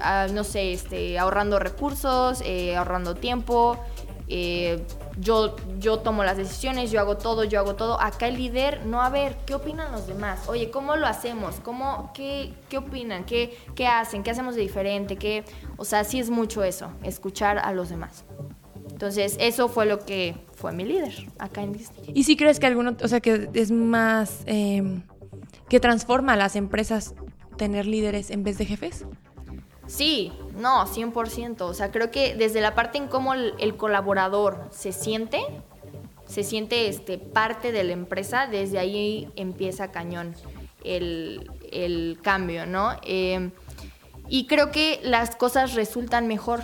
ah, 0.00 0.28
no 0.32 0.44
sé, 0.44 0.72
este, 0.72 1.18
ahorrando 1.18 1.58
recursos, 1.58 2.42
eh, 2.44 2.74
ahorrando 2.74 3.14
tiempo. 3.14 3.78
eh, 4.28 4.82
yo, 5.18 5.56
yo 5.78 5.98
tomo 5.98 6.24
las 6.24 6.36
decisiones, 6.36 6.90
yo 6.90 7.00
hago 7.00 7.16
todo, 7.16 7.44
yo 7.44 7.60
hago 7.60 7.74
todo. 7.74 8.00
Acá 8.00 8.28
el 8.28 8.36
líder, 8.36 8.86
no 8.86 9.02
a 9.02 9.10
ver, 9.10 9.36
¿qué 9.46 9.54
opinan 9.54 9.92
los 9.92 10.06
demás? 10.06 10.48
Oye, 10.48 10.70
¿cómo 10.70 10.96
lo 10.96 11.06
hacemos? 11.06 11.56
¿Cómo, 11.62 12.10
qué, 12.14 12.54
¿Qué 12.68 12.78
opinan? 12.78 13.24
¿Qué, 13.24 13.56
¿Qué 13.74 13.86
hacen? 13.86 14.22
¿Qué 14.22 14.30
hacemos 14.30 14.54
de 14.54 14.62
diferente? 14.62 15.16
¿Qué? 15.16 15.44
O 15.76 15.84
sea, 15.84 16.04
sí 16.04 16.18
es 16.18 16.30
mucho 16.30 16.64
eso, 16.64 16.90
escuchar 17.02 17.58
a 17.58 17.72
los 17.72 17.88
demás. 17.88 18.24
Entonces, 18.90 19.36
eso 19.40 19.68
fue 19.68 19.86
lo 19.86 20.00
que 20.00 20.36
fue 20.54 20.72
mi 20.72 20.84
líder 20.84 21.12
acá 21.38 21.62
en 21.62 21.72
Disney. 21.72 22.12
¿Y 22.14 22.24
si 22.24 22.36
crees 22.36 22.60
que 22.60 22.66
alguno, 22.66 22.96
o 23.02 23.08
sea, 23.08 23.20
que 23.20 23.50
es 23.52 23.70
más, 23.70 24.42
eh, 24.46 25.02
que 25.68 25.80
transforma 25.80 26.34
a 26.34 26.36
las 26.36 26.56
empresas 26.56 27.14
tener 27.56 27.86
líderes 27.86 28.30
en 28.30 28.44
vez 28.44 28.58
de 28.58 28.66
jefes? 28.66 29.04
Sí, 29.92 30.32
no, 30.56 30.86
100%. 30.86 31.60
O 31.60 31.74
sea, 31.74 31.90
creo 31.90 32.10
que 32.10 32.34
desde 32.34 32.62
la 32.62 32.74
parte 32.74 32.96
en 32.96 33.08
cómo 33.08 33.34
el, 33.34 33.76
colaborador 33.76 34.66
se 34.70 34.90
siente, 34.90 35.42
se 36.24 36.44
siente 36.44 36.88
este, 36.88 37.18
parte 37.18 37.72
de 37.72 37.84
la 37.84 37.92
empresa, 37.92 38.46
desde 38.46 38.78
ahí 38.78 39.30
empieza 39.36 39.92
cañón 39.92 40.34
el, 40.82 41.50
el 41.70 42.18
cambio, 42.22 42.64
¿no? 42.64 42.96
Eh, 43.02 43.50
y 44.28 44.46
creo 44.46 44.70
que 44.70 44.98
las 45.02 45.36
cosas 45.36 45.74
resultan 45.74 46.26
mejor. 46.26 46.62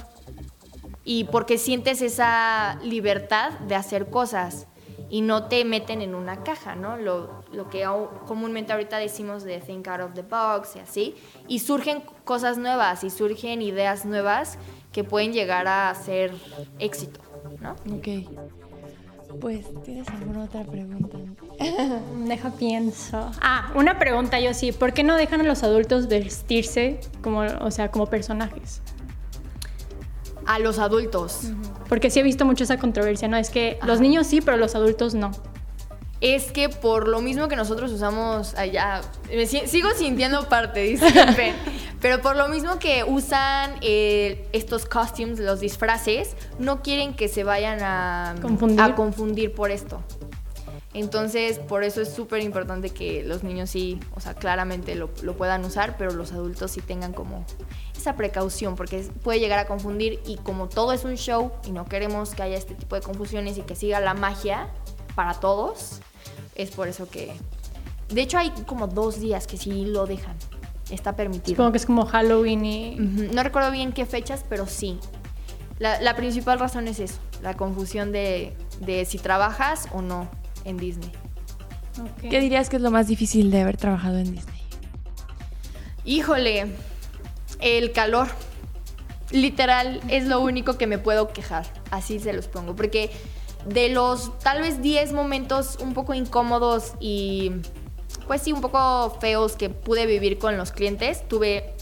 Y 1.05 1.25
porque 1.25 1.59
sientes 1.59 2.01
esa 2.01 2.79
libertad 2.83 3.59
de 3.61 3.75
hacer 3.75 4.09
cosas 4.09 4.69
y 5.11 5.21
no 5.21 5.49
te 5.49 5.67
meten 5.67 6.01
en 6.01 6.15
una 6.15 6.45
caja, 6.45 6.77
¿no? 6.77 6.97
Lo, 6.97 7.45
lo 7.59 7.69
que 7.69 7.85
comúnmente 8.27 8.73
ahorita 8.73 8.99
decimos 8.99 9.43
de 9.43 9.59
think 9.59 9.89
out 9.89 10.01
of 10.01 10.15
the 10.15 10.23
box 10.23 10.77
y 10.77 10.79
así. 10.79 11.15
Y 11.49 11.59
surgen 11.59 12.03
cosas 12.25 12.57
nuevas 12.57 13.03
y 13.03 13.11
surgen 13.11 13.63
ideas 13.63 14.07
nuevas 14.07 14.59
que 14.93 15.03
pueden 15.03 15.33
llegar 15.33 15.67
a 15.67 15.93
ser 15.95 16.33
éxito, 16.79 17.21
¿no? 17.61 17.73
Ok. 17.97 18.29
Pues, 19.41 19.67
¿tienes 19.85 20.09
alguna 20.09 20.45
otra 20.45 20.65
pregunta? 20.65 21.19
Deja 22.27 22.51
pienso. 22.53 23.31
Ah, 23.43 23.73
una 23.75 23.99
pregunta 23.99 24.39
yo 24.39 24.55
sí. 24.55 24.71
¿Por 24.71 24.93
qué 24.93 25.03
no 25.03 25.17
dejan 25.17 25.41
a 25.41 25.45
los 25.45 25.65
adultos 25.65 26.07
vestirse 26.07 27.01
como, 27.23 27.41
o 27.41 27.71
sea, 27.73 27.91
como 27.91 28.07
personajes? 28.07 28.83
A 30.47 30.61
los 30.61 30.79
adultos. 30.79 31.51
Porque 31.89 32.09
sí 32.09 32.21
he 32.21 32.23
visto 32.23 32.45
mucho 32.45 32.65
esa 32.65 32.79
controversia, 32.79 33.27
¿no? 33.27 33.37
Es 33.37 33.51
que 33.51 33.79
los 33.85 34.01
niños 34.01 34.29
sí, 34.29 34.41
pero 34.41 34.57
los 34.57 34.77
adultos 34.77 35.15
no. 35.15 35.33
Es 36.21 36.51
que 36.51 36.69
por 36.69 37.07
lo 37.07 37.21
mismo 37.21 37.47
que 37.47 37.55
nosotros 37.55 37.93
usamos 37.93 38.55
allá, 38.55 39.03
me 39.29 39.47
si- 39.47 39.67
sigo 39.69 39.89
sintiendo 39.97 40.49
parte, 40.49 40.81
disculpen, 40.81 41.55
pero 42.01 42.21
por 42.21 42.35
lo 42.35 42.49
mismo 42.49 42.79
que 42.81 43.05
usan 43.05 43.77
eh, 43.83 44.49
estos 44.53 44.85
costumes, 44.85 45.39
los 45.39 45.61
disfraces, 45.61 46.35
no 46.59 46.83
quieren 46.83 47.15
que 47.15 47.29
se 47.29 47.45
vayan 47.45 47.79
a 47.83 48.35
Confundir. 48.43 48.81
a 48.81 48.95
confundir 48.97 49.55
por 49.55 49.71
esto. 49.71 50.03
Entonces, 50.95 51.59
por 51.61 51.85
eso 51.85 52.01
es 52.01 52.13
súper 52.13 52.43
importante 52.43 52.91
que 52.91 53.23
los 53.23 53.45
niños 53.45 53.71
sí, 53.71 54.01
o 54.17 54.21
sea, 54.21 54.35
claramente 54.35 54.95
lo, 54.95 55.11
lo 55.23 55.37
puedan 55.37 55.65
usar, 55.65 55.97
pero 55.99 56.11
los 56.13 56.33
adultos 56.33 56.73
sí 56.73 56.81
tengan 56.81 57.13
como 57.13 57.45
esa 57.97 58.17
precaución, 58.17 58.75
porque 58.75 59.07
puede 59.23 59.39
llegar 59.39 59.59
a 59.59 59.67
confundir 59.67 60.19
y 60.27 60.37
como 60.39 60.69
todo 60.69 60.93
es 60.93 61.05
un 61.05 61.17
show 61.17 61.53
y 61.67 61.71
no 61.73 61.85
queremos 61.85 62.31
que 62.31 62.43
haya 62.43 62.57
este 62.57 62.75
tipo 62.75 62.97
de 62.97 63.03
confusiones 63.03 63.59
y 63.59 63.63
que 63.63 63.77
siga 63.77 64.01
la 64.01 64.15
magia 64.15 64.69
para 65.19 65.35
todos, 65.35 65.99
es 66.55 66.71
por 66.71 66.87
eso 66.87 67.11
que... 67.11 67.33
De 68.09 68.21
hecho, 68.21 68.39
hay 68.39 68.53
como 68.67 68.87
dos 68.87 69.19
días 69.19 69.49
que 69.49 69.57
sí 69.57 69.85
lo 69.85 70.07
dejan. 70.07 70.37
Está 70.91 71.17
permitido. 71.17 71.57
Supongo 71.57 71.73
que 71.73 71.79
es 71.79 71.87
como 71.87 72.07
Halloween 72.07 72.65
y... 72.65 72.95
No 72.95 73.43
recuerdo 73.43 73.73
bien 73.73 73.91
qué 73.91 74.07
fechas, 74.07 74.45
pero 74.49 74.69
sí. 74.69 75.01
La, 75.81 76.01
la 76.01 76.15
principal 76.15 76.61
razón 76.61 76.87
es 76.87 77.01
eso, 77.01 77.19
la 77.43 77.55
confusión 77.55 78.13
de, 78.13 78.57
de 78.79 79.07
si 79.07 79.19
trabajas 79.19 79.89
o 79.93 80.03
no 80.03 80.31
en 80.65 80.77
Disney. 80.77 81.11
¿Qué 82.21 82.39
dirías 82.39 82.69
que 82.69 82.77
es 82.77 82.83
lo 82.83 82.93
más 82.93 83.09
difícil 83.09 83.51
de 83.51 83.63
haber 83.63 83.77
trabajado 83.77 84.19
en 84.19 84.31
Disney? 84.31 84.63
Híjole, 86.05 86.69
el 87.59 87.91
calor. 87.91 88.29
Literal, 89.33 90.01
es 90.09 90.27
lo 90.29 90.39
único 90.39 90.79
que 90.79 90.87
me 90.87 90.99
puedo 90.99 91.33
quejar. 91.33 91.67
Así 91.91 92.21
se 92.21 92.33
los 92.33 92.47
pongo. 92.47 92.77
Porque 92.77 93.11
de 93.67 93.89
los 93.89 94.39
tal 94.39 94.63
vez 94.63 94.81
10 94.83 95.13
momentos 95.13 95.79
un 95.81 95.95
poco 95.95 96.15
incómodos 96.15 96.95
y 97.01 97.53
pues 98.27 98.43
sí, 98.43 98.53
un 98.53 98.61
poco 98.61 99.17
feos 99.21 99.57
que 99.57 99.71
pude 99.71 100.07
vivir 100.07 100.39
con 100.39 100.57
los 100.57 100.71
clientes, 100.71 101.27
tuve 101.29 101.75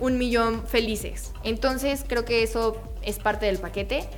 un 0.00 0.18
millón 0.18 0.66
felices. 0.66 1.32
Entonces 1.44 2.04
creo 2.06 2.24
que 2.24 2.42
eso 2.42 2.76
es 3.02 3.18
parte 3.18 3.46
del 3.46 3.58
paquete. 3.58 4.08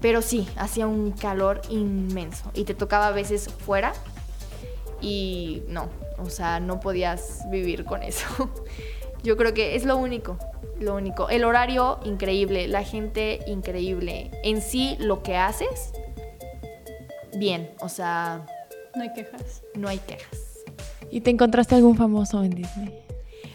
Pero 0.00 0.22
sí, 0.22 0.48
hacía 0.56 0.86
un 0.86 1.12
calor 1.12 1.60
inmenso. 1.68 2.50
Y 2.54 2.64
te 2.64 2.74
tocaba 2.74 3.08
a 3.08 3.12
veces 3.12 3.48
fuera. 3.48 3.92
Y 5.02 5.62
no, 5.68 5.90
o 6.18 6.30
sea, 6.30 6.60
no 6.60 6.80
podías 6.80 7.40
vivir 7.50 7.84
con 7.84 8.02
eso. 8.02 8.26
Yo 9.22 9.36
creo 9.36 9.52
que 9.52 9.76
es 9.76 9.84
lo 9.84 9.98
único, 9.98 10.38
lo 10.78 10.94
único. 10.94 11.28
El 11.28 11.44
horario 11.44 12.00
increíble, 12.04 12.68
la 12.68 12.82
gente 12.82 13.40
increíble. 13.46 14.30
En 14.42 14.62
sí, 14.62 14.96
lo 14.98 15.22
que 15.22 15.36
haces, 15.36 15.92
bien. 17.36 17.70
O 17.80 17.88
sea, 17.88 18.46
No 18.94 19.02
hay 19.02 19.12
quejas. 19.12 19.62
no 19.74 19.88
hay 19.88 19.98
quejas. 19.98 20.38
¿Y 21.10 21.20
te 21.22 21.30
encontraste 21.30 21.74
algún 21.74 21.96
famoso 21.96 22.42
en 22.44 22.50
Disney? 22.50 22.94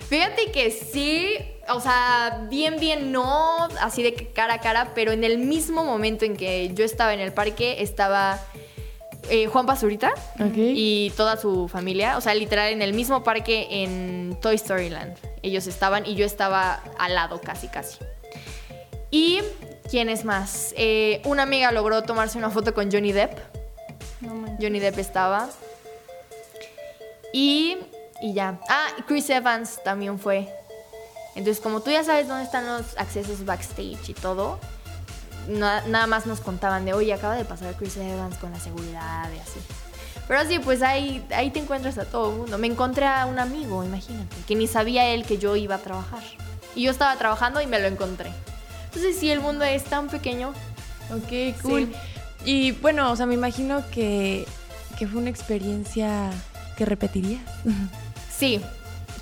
Fíjate 0.10 0.52
que 0.52 0.70
sí, 0.72 1.36
o 1.70 1.80
sea, 1.80 2.46
bien, 2.50 2.80
bien 2.80 3.12
no, 3.12 3.64
así 3.82 4.04
de 4.04 4.14
que 4.14 4.28
cara 4.32 4.56
a 4.56 4.60
cara, 4.60 4.92
pero 4.94 5.12
en 5.12 5.24
el 5.24 5.40
mismo 5.40 5.84
momento 5.84 6.26
en 6.26 6.36
que 6.38 6.72
yo 6.76 6.86
estaba 6.86 7.14
en 7.14 7.20
el 7.22 7.34
parque, 7.34 7.82
estaba 7.82 8.40
eh, 9.32 9.48
Juan 9.48 9.66
Pazurita 9.66 10.14
Ok. 10.36 10.54
y 10.58 11.12
toda 11.18 11.38
su 11.38 11.68
familia, 11.68 12.18
o 12.18 12.22
sea, 12.22 12.36
literal 12.36 12.72
en 12.72 12.84
el 12.84 12.94
mismo 12.94 13.24
parque 13.24 13.68
en 13.72 14.38
Toy 14.42 14.56
Story 14.56 14.90
Land. 14.90 15.16
Ellos 15.42 15.66
estaban 15.66 16.06
y 16.06 16.14
yo 16.14 16.26
estaba 16.26 16.84
al 17.00 17.16
lado 17.16 17.42
casi, 17.42 17.68
casi. 17.68 17.98
Y, 19.10 19.40
¿quién 19.90 20.10
es 20.10 20.24
más? 20.26 20.74
Eh, 20.78 21.22
una 21.26 21.44
amiga 21.44 21.72
logró 21.72 22.04
tomarse 22.04 22.38
una 22.38 22.50
foto 22.52 22.74
con 22.76 22.92
Johnny 22.92 23.12
Depp. 23.12 23.40
No. 24.26 24.58
Johnny 24.60 24.80
Depp 24.80 24.98
estaba. 25.00 25.50
Y, 27.34 27.78
y 28.22 28.34
ya. 28.34 28.60
Ah, 28.70 28.88
Chris 29.08 29.30
Evans 29.30 29.82
también 29.84 30.20
fue. 30.20 30.50
Entonces, 31.36 31.62
como 31.62 31.82
tú 31.82 31.92
ya 31.92 32.04
sabes 32.04 32.28
dónde 32.28 32.44
están 32.44 32.66
los 32.66 32.98
accesos 32.98 33.44
backstage 33.46 34.10
y 34.10 34.14
todo, 34.14 34.58
na- 35.50 35.82
nada 35.88 36.08
más 36.08 36.26
nos 36.26 36.40
contaban 36.40 36.86
de, 36.86 36.94
oye, 36.94 37.14
acaba 37.14 37.36
de 37.36 37.44
pasar 37.44 37.76
Chris 37.76 37.98
Evans 37.98 38.38
con 38.38 38.52
la 38.52 38.60
seguridad 38.60 39.30
y 39.36 39.40
así. 39.40 39.60
Pero 40.30 40.48
sí, 40.48 40.60
pues 40.60 40.82
ahí, 40.82 41.26
ahí 41.36 41.52
te 41.52 41.60
encuentras 41.60 41.98
a 41.98 42.06
todo 42.06 42.32
el 42.32 42.38
mundo. 42.38 42.58
Me 42.58 42.68
encontré 42.68 43.06
a 43.06 43.26
un 43.26 43.38
amigo, 43.38 43.84
imagínate, 43.84 44.36
que 44.48 44.56
ni 44.56 44.66
sabía 44.66 45.06
él 45.10 45.26
que 45.26 45.38
yo 45.38 45.56
iba 45.58 45.76
a 45.76 45.80
trabajar. 45.80 46.24
Y 46.74 46.84
yo 46.84 46.92
estaba 46.92 47.16
trabajando 47.18 47.62
y 47.62 47.68
me 47.68 47.80
lo 47.80 47.88
encontré. 47.88 48.32
Entonces 48.86 49.18
sí, 49.20 49.30
el 49.30 49.42
mundo 49.42 49.66
es 49.66 49.84
tan 49.84 50.08
pequeño. 50.08 50.54
Ok, 51.12 51.62
cool. 51.62 51.94
Y 52.46 52.72
bueno, 52.74 53.12
o 53.12 53.16
sea, 53.16 53.26
me 53.26 53.34
imagino 53.34 53.84
que, 53.92 54.46
que 54.98 55.08
fue 55.08 55.20
una 55.20 55.30
experiencia 55.30 56.32
que 56.78 56.86
repetirías. 56.86 57.42
Sí, 58.30 58.62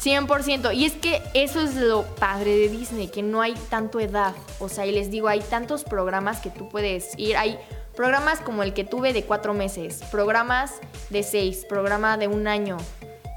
100%. 0.03 0.75
Y 0.75 0.85
es 0.85 0.93
que 0.93 1.21
eso 1.33 1.61
es 1.61 1.75
lo 1.75 2.03
padre 2.03 2.55
de 2.55 2.69
Disney, 2.69 3.07
que 3.07 3.23
no 3.23 3.41
hay 3.41 3.53
tanto 3.69 3.99
edad. 3.99 4.35
O 4.59 4.67
sea, 4.69 4.85
y 4.85 4.91
les 4.91 5.09
digo, 5.09 5.27
hay 5.27 5.39
tantos 5.39 5.83
programas 5.83 6.41
que 6.41 6.49
tú 6.49 6.67
puedes 6.67 7.17
ir. 7.17 7.37
Hay 7.37 7.57
programas 7.95 8.39
como 8.41 8.63
el 8.63 8.73
que 8.73 8.83
tuve 8.83 9.13
de 9.13 9.23
cuatro 9.23 9.53
meses, 9.53 10.01
programas 10.11 10.71
de 11.09 11.23
seis, 11.23 11.65
programa 11.67 12.17
de 12.17 12.27
un 12.27 12.47
año, 12.47 12.77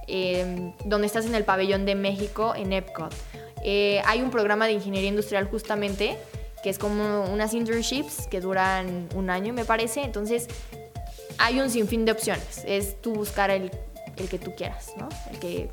em, 0.08 0.72
donde 0.84 1.06
estás 1.06 1.26
en 1.26 1.34
el 1.34 1.44
pabellón 1.44 1.84
de 1.84 1.94
México 1.94 2.54
en 2.56 2.72
Epcot. 2.72 3.14
Eh, 3.62 4.00
hay 4.06 4.22
un 4.22 4.30
programa 4.30 4.66
de 4.66 4.72
ingeniería 4.72 5.10
industrial 5.10 5.48
justamente, 5.50 6.16
que 6.62 6.70
es 6.70 6.78
como 6.78 7.24
unas 7.24 7.54
internships 7.54 8.26
que 8.28 8.40
duran 8.40 9.08
un 9.14 9.30
año, 9.30 9.52
me 9.52 9.64
parece. 9.64 10.02
Entonces, 10.02 10.48
hay 11.38 11.60
un 11.60 11.70
sinfín 11.70 12.04
de 12.04 12.12
opciones. 12.12 12.62
Es 12.66 13.00
tú 13.00 13.14
buscar 13.14 13.50
el, 13.50 13.70
el 14.16 14.28
que 14.28 14.38
tú 14.38 14.54
quieras, 14.54 14.92
¿no? 14.96 15.08
El 15.30 15.38
que 15.38 15.70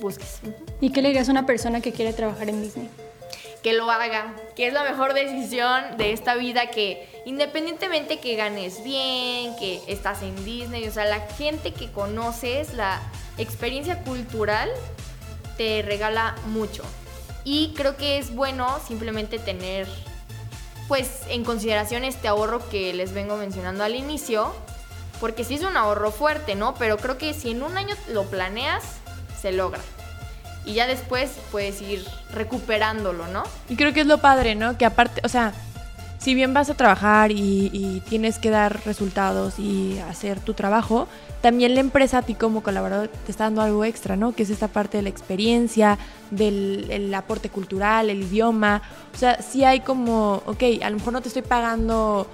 busques. 0.00 0.40
¿Y 0.80 0.90
qué 0.90 1.02
le 1.02 1.08
dirías 1.08 1.28
a 1.28 1.32
una 1.32 1.46
persona 1.46 1.80
que 1.80 1.92
quiere 1.92 2.12
trabajar 2.12 2.48
en 2.48 2.62
Disney? 2.62 2.88
Que 3.62 3.72
lo 3.72 3.88
haga, 3.90 4.34
que 4.56 4.66
es 4.66 4.72
la 4.72 4.82
mejor 4.82 5.14
decisión 5.14 5.96
de 5.96 6.12
esta 6.12 6.34
vida, 6.34 6.70
que 6.70 7.08
independientemente 7.24 8.18
que 8.18 8.34
ganes 8.34 8.82
bien, 8.82 9.54
que 9.56 9.80
estás 9.86 10.22
en 10.22 10.44
Disney, 10.44 10.88
o 10.88 10.92
sea, 10.92 11.04
la 11.04 11.20
gente 11.20 11.72
que 11.72 11.92
conoces, 11.92 12.74
la 12.74 13.00
experiencia 13.38 14.02
cultural 14.02 14.68
te 15.56 15.82
regala 15.82 16.34
mucho. 16.46 16.82
Y 17.44 17.72
creo 17.74 17.96
que 17.96 18.18
es 18.18 18.34
bueno 18.34 18.78
simplemente 18.86 19.38
tener 19.38 19.88
pues 20.88 21.22
en 21.28 21.44
consideración 21.44 22.04
este 22.04 22.28
ahorro 22.28 22.68
que 22.68 22.92
les 22.92 23.14
vengo 23.14 23.36
mencionando 23.36 23.82
al 23.84 23.94
inicio, 23.94 24.54
porque 25.20 25.44
sí 25.44 25.54
es 25.54 25.62
un 25.62 25.76
ahorro 25.76 26.10
fuerte, 26.10 26.54
¿no? 26.54 26.74
Pero 26.74 26.98
creo 26.98 27.16
que 27.18 27.32
si 27.34 27.52
en 27.52 27.62
un 27.62 27.76
año 27.78 27.94
lo 28.08 28.24
planeas, 28.24 28.82
se 29.40 29.52
logra. 29.52 29.80
Y 30.64 30.74
ya 30.74 30.86
después 30.86 31.30
puedes 31.50 31.80
ir 31.80 32.06
recuperándolo, 32.32 33.26
¿no? 33.26 33.42
Y 33.68 33.76
creo 33.76 33.92
que 33.92 34.02
es 34.02 34.06
lo 34.06 34.18
padre, 34.18 34.54
¿no? 34.54 34.78
Que 34.78 34.84
aparte, 34.84 35.20
o 35.24 35.28
sea, 35.28 35.54
si 36.22 36.36
bien 36.36 36.54
vas 36.54 36.70
a 36.70 36.74
trabajar 36.74 37.32
y, 37.32 38.00
tienes 38.08 38.38
que 38.38 38.50
dar 38.50 38.84
resultados 38.84 39.58
y 39.58 39.98
hacer 40.08 40.38
tu 40.38 40.54
trabajo, 40.54 41.08
también 41.40 41.74
la 41.74 41.80
empresa 41.80 42.18
a 42.18 42.22
ti 42.22 42.34
como 42.34 42.62
colaborador 42.62 43.08
te 43.08 43.32
está 43.32 43.44
dando 43.44 43.60
algo 43.60 43.84
extra, 43.84 44.16
¿no? 44.16 44.32
Que 44.32 44.44
es 44.44 44.50
esta 44.50 44.68
parte 44.68 44.98
de 44.98 45.02
la 45.02 45.08
experiencia, 45.08 45.98
del 46.30 47.12
aporte 47.14 47.48
cultural, 47.48 48.08
el 48.08 48.22
idioma. 48.22 48.82
O 49.12 49.18
sea, 49.18 49.42
sí 49.42 49.64
hay 49.64 49.80
como, 49.80 50.42
ok, 50.46 50.62
a 50.84 50.90
lo 50.90 50.98
mejor 50.98 51.12
no 51.12 51.22
te 51.22 51.28
estoy 51.28 51.42
pagando 51.42 52.28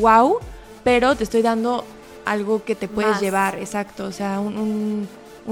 wow, 0.00 0.38
pero 0.84 1.16
te 1.16 1.24
estoy 1.24 1.42
dando 1.42 1.84
algo 2.24 2.62
que 2.62 2.76
te 2.76 2.86
puedes 2.86 3.20
llevar, 3.20 3.58
exacto. 3.58 4.04
O 4.04 4.12
sea, 4.12 4.38
un 4.38 4.56
un 4.56 5.08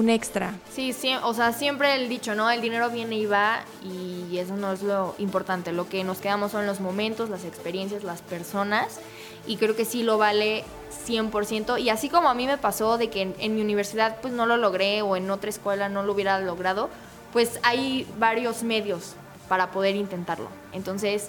extra. 0.09 0.55
Sí, 0.73 0.93
sí, 0.93 1.15
o 1.23 1.35
sea, 1.35 1.53
siempre 1.53 1.95
el 1.97 2.09
dicho, 2.09 2.35
¿no? 2.35 2.51
El 2.51 2.61
dinero 2.61 2.91
viene 2.91 3.17
y 3.17 3.27
va 3.27 3.61
y 3.85 4.39
eso 4.39 4.57
no 4.57 4.73
es 4.73 4.83
lo 4.83 5.15
importante. 5.19 5.73
Lo 5.73 5.89
que 5.89 6.03
nos 6.05 6.19
quedamos 6.19 6.53
son 6.53 6.67
los 6.67 6.81
momentos, 6.81 7.29
las 7.29 7.45
experiencias, 7.45 8.03
las 8.03 8.23
personas 8.23 9.01
y 9.47 9.57
creo 9.57 9.77
que 9.77 9.85
sí 9.85 10.03
lo 10.03 10.19
vale 10.19 10.65
100%. 11.07 11.81
Y 11.81 11.91
así 11.91 12.09
como 12.09 12.29
a 12.29 12.35
mí 12.35 12.47
me 12.47 12.59
pasó 12.59 12.99
de 12.99 13.11
que 13.11 13.35
en, 13.39 13.55
mi 13.55 13.61
universidad 13.61 14.19
pues 14.21 14.33
no 14.33 14.47
lo 14.47 14.57
logré 14.57 15.03
o 15.03 15.17
en 15.17 15.31
otra 15.31 15.51
escuela 15.51 15.89
no 15.89 16.03
lo 16.03 16.13
hubiera 16.13 16.41
logrado, 16.41 16.89
pues 17.33 17.59
hay 17.63 18.07
varios 18.19 18.63
medios 18.63 19.15
para 19.49 19.71
poder 19.71 19.97
intentarlo. 19.97 20.49
Entonces, 20.73 21.29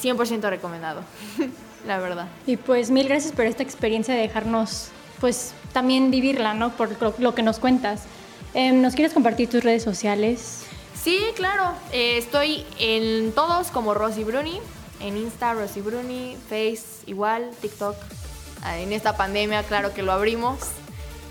100% 0.00 0.48
recomendado, 0.48 1.02
la 1.86 1.98
verdad. 1.98 2.28
Y 2.46 2.56
pues 2.56 2.90
mil 2.90 3.08
gracias 3.08 3.32
por 3.32 3.46
esta 3.46 3.62
experiencia 3.62 4.14
de 4.14 4.20
dejarnos 4.20 4.90
pues 5.20 5.52
también 5.72 6.10
vivirla, 6.10 6.54
¿no? 6.54 6.70
Por 6.70 6.96
lo, 7.20 7.34
que 7.34 7.42
nos 7.42 7.58
cuentas. 7.58 8.02
Em, 8.54 8.80
¿Nos 8.82 8.94
quieres 8.94 9.12
compartir 9.12 9.48
tus 9.48 9.62
redes 9.62 9.82
sociales? 9.82 10.62
Sí, 11.00 11.18
claro. 11.36 11.72
Eh, 11.92 12.18
estoy 12.18 12.64
en 12.78 13.32
todos 13.32 13.68
como 13.68 13.94
Rosy 13.94 14.24
Bruni. 14.24 14.60
En 15.00 15.16
Insta, 15.16 15.54
Rosy 15.54 15.80
Bruni. 15.80 16.36
Face, 16.48 17.04
igual. 17.06 17.50
TikTok. 17.60 17.96
Ah, 18.62 18.78
en 18.78 18.92
esta 18.92 19.16
pandemia, 19.16 19.62
claro 19.62 19.94
que 19.94 20.02
lo 20.02 20.12
abrimos. 20.12 20.58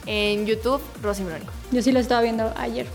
En 0.06 0.46
YouTube, 0.46 0.82
Rosy 1.04 1.24
Bruni. 1.24 1.46
Yo 1.72 1.82
sí 1.84 1.92
lo 1.92 2.00
estaba 2.00 2.22
viendo 2.22 2.52
ayer. 2.58 2.88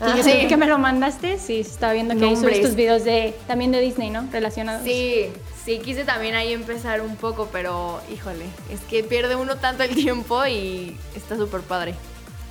Ah, 0.00 0.16
sí, 0.22 0.46
que 0.48 0.56
me 0.56 0.66
lo 0.66 0.78
mandaste. 0.78 1.38
Sí, 1.38 1.60
estaba 1.60 1.92
viendo 1.92 2.16
que 2.16 2.26
hizo 2.26 2.48
estos 2.48 2.74
videos 2.74 3.04
de, 3.04 3.34
también 3.46 3.72
de 3.72 3.80
Disney, 3.80 4.10
¿no? 4.10 4.28
Relacionados. 4.32 4.82
Sí, 4.84 5.30
Sí, 5.64 5.78
quise 5.78 6.04
también 6.04 6.34
ahí 6.34 6.52
empezar 6.52 7.00
un 7.00 7.16
poco, 7.16 7.48
pero 7.50 8.00
híjole, 8.12 8.44
es 8.70 8.80
que 8.80 9.02
pierde 9.02 9.34
uno 9.34 9.56
tanto 9.56 9.82
el 9.82 9.94
tiempo 9.94 10.44
y 10.46 10.98
está 11.16 11.36
súper 11.36 11.62
padre, 11.62 11.94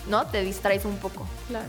¿no? 0.10 0.26
Te 0.26 0.41
distraes 0.41 0.84
un 0.86 0.98
poco. 0.98 1.28
Claro. 1.48 1.68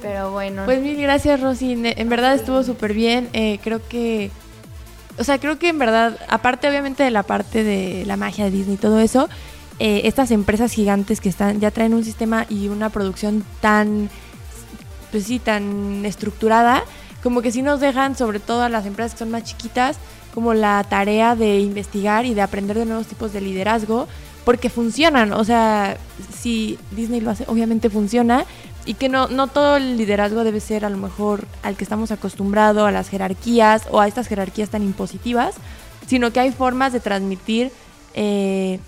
Pero 0.00 0.30
bueno. 0.30 0.64
Pues 0.64 0.80
mil 0.80 1.00
gracias, 1.00 1.40
Rosy. 1.40 1.72
En 1.84 2.08
verdad 2.08 2.34
estuvo 2.34 2.62
súper 2.62 2.94
bien. 2.94 3.28
Eh, 3.34 3.58
creo 3.62 3.86
que. 3.86 4.30
O 5.18 5.24
sea, 5.24 5.38
creo 5.38 5.58
que 5.58 5.68
en 5.68 5.78
verdad, 5.78 6.18
aparte 6.28 6.68
obviamente 6.68 7.02
de 7.02 7.10
la 7.10 7.22
parte 7.22 7.62
de 7.62 8.04
la 8.06 8.16
magia 8.16 8.46
de 8.46 8.50
Disney 8.50 8.76
y 8.76 8.78
todo 8.78 9.00
eso, 9.00 9.28
eh, 9.78 10.02
estas 10.04 10.30
empresas 10.30 10.72
gigantes 10.72 11.20
que 11.20 11.28
están 11.28 11.60
ya 11.60 11.70
traen 11.70 11.92
un 11.92 12.04
sistema 12.04 12.46
y 12.48 12.68
una 12.68 12.88
producción 12.88 13.44
tan. 13.60 14.08
Pues 15.16 15.28
sí, 15.28 15.38
tan 15.38 16.04
estructurada 16.04 16.84
como 17.22 17.40
que 17.40 17.50
sí 17.50 17.62
nos 17.62 17.80
dejan, 17.80 18.18
sobre 18.18 18.38
todo 18.38 18.64
a 18.64 18.68
las 18.68 18.84
empresas 18.84 19.12
que 19.12 19.20
son 19.20 19.30
más 19.30 19.44
chiquitas, 19.44 19.96
como 20.34 20.52
la 20.52 20.84
tarea 20.84 21.34
de 21.34 21.60
investigar 21.60 22.26
y 22.26 22.34
de 22.34 22.42
aprender 22.42 22.76
de 22.76 22.84
nuevos 22.84 23.06
tipos 23.06 23.32
de 23.32 23.40
liderazgo, 23.40 24.08
porque 24.44 24.68
funcionan. 24.68 25.32
O 25.32 25.42
sea, 25.42 25.96
si 26.38 26.78
Disney 26.90 27.22
lo 27.22 27.30
hace, 27.30 27.44
obviamente 27.48 27.88
funciona. 27.88 28.44
Y 28.84 28.92
que 28.92 29.08
no, 29.08 29.28
no 29.28 29.46
todo 29.46 29.78
el 29.78 29.96
liderazgo 29.96 30.44
debe 30.44 30.60
ser 30.60 30.84
a 30.84 30.90
lo 30.90 30.98
mejor 30.98 31.46
al 31.62 31.76
que 31.76 31.84
estamos 31.84 32.10
acostumbrados, 32.10 32.86
a 32.86 32.90
las 32.90 33.08
jerarquías 33.08 33.84
o 33.90 34.00
a 34.02 34.08
estas 34.08 34.26
jerarquías 34.26 34.68
tan 34.68 34.82
impositivas, 34.82 35.54
sino 36.06 36.30
que 36.30 36.40
hay 36.40 36.52
formas 36.52 36.92
de 36.92 37.00
transmitir 37.00 37.72
eh, 38.12 38.80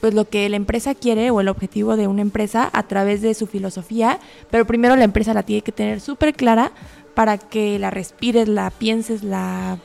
pues 0.00 0.14
lo 0.14 0.28
que 0.28 0.48
la 0.48 0.56
empresa 0.56 0.94
quiere 0.94 1.30
o 1.30 1.40
el 1.40 1.48
objetivo 1.48 1.96
de 1.96 2.06
una 2.06 2.22
empresa 2.22 2.70
a 2.72 2.84
través 2.84 3.20
de 3.20 3.34
su 3.34 3.46
filosofía, 3.46 4.18
pero 4.50 4.66
primero 4.66 4.96
la 4.96 5.04
empresa 5.04 5.34
la 5.34 5.42
tiene 5.42 5.62
que 5.62 5.72
tener 5.72 6.00
súper 6.00 6.34
clara 6.34 6.72
para 7.14 7.38
que 7.38 7.78
la 7.78 7.90
respires, 7.90 8.48
la 8.48 8.70
pienses, 8.70 9.22
la 9.22 9.78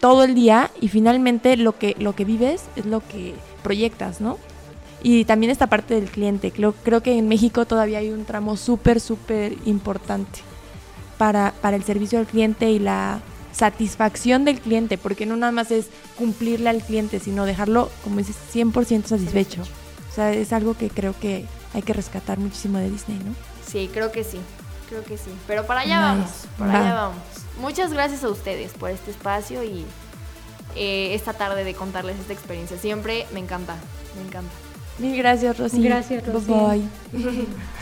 todo 0.00 0.24
el 0.24 0.34
día 0.34 0.70
y 0.80 0.88
finalmente 0.88 1.56
lo 1.56 1.78
que, 1.78 1.94
lo 1.98 2.14
que 2.14 2.24
vives 2.24 2.64
es 2.74 2.86
lo 2.86 3.00
que 3.06 3.34
proyectas, 3.62 4.20
¿no? 4.20 4.36
Y 5.00 5.24
también 5.24 5.50
esta 5.50 5.68
parte 5.68 5.94
del 5.94 6.10
cliente. 6.10 6.50
Creo, 6.50 6.74
creo 6.82 7.02
que 7.02 7.16
en 7.16 7.28
México 7.28 7.66
todavía 7.66 7.98
hay 7.98 8.10
un 8.10 8.24
tramo 8.24 8.56
súper, 8.56 9.00
súper 9.00 9.54
importante 9.64 10.40
para, 11.18 11.54
para 11.60 11.76
el 11.76 11.84
servicio 11.84 12.18
al 12.18 12.26
cliente 12.26 12.70
y 12.70 12.80
la 12.80 13.20
satisfacción 13.52 14.44
del 14.44 14.60
cliente, 14.60 14.98
porque 14.98 15.26
no 15.26 15.36
nada 15.36 15.52
más 15.52 15.70
es 15.70 15.86
cumplirle 16.16 16.70
al 16.70 16.82
cliente, 16.82 17.20
sino 17.20 17.44
dejarlo, 17.44 17.90
como 18.02 18.16
dices, 18.16 18.36
100% 18.52 19.06
satisfecho. 19.06 19.62
O 20.10 20.14
sea, 20.14 20.32
es 20.32 20.52
algo 20.52 20.74
que 20.74 20.90
creo 20.90 21.14
que 21.18 21.46
hay 21.74 21.82
que 21.82 21.92
rescatar 21.92 22.38
muchísimo 22.38 22.78
de 22.78 22.90
Disney, 22.90 23.18
¿no? 23.18 23.34
Sí, 23.66 23.88
creo 23.92 24.12
que 24.12 24.24
sí. 24.24 24.38
Creo 24.88 25.04
que 25.04 25.16
sí. 25.16 25.30
Pero 25.46 25.66
para 25.66 25.80
allá 25.80 26.00
vamos. 26.00 26.30
Para 26.58 26.80
allá 26.80 26.94
vamos. 26.94 27.22
Muchas 27.60 27.92
gracias 27.92 28.24
a 28.24 28.28
ustedes 28.28 28.72
por 28.72 28.90
este 28.90 29.10
espacio 29.10 29.62
y 29.62 29.86
eh, 30.76 31.14
esta 31.14 31.32
tarde 31.32 31.64
de 31.64 31.74
contarles 31.74 32.18
esta 32.18 32.32
experiencia. 32.32 32.76
Siempre 32.76 33.26
me 33.32 33.40
encanta. 33.40 33.76
Me 34.16 34.26
encanta. 34.26 34.52
Mil 34.98 35.16
gracias, 35.16 35.58
Rosy. 35.58 35.82
Gracias, 35.82 36.26
Rosy. 36.26 36.46
Bye 36.46 36.88
bye. 37.12 37.46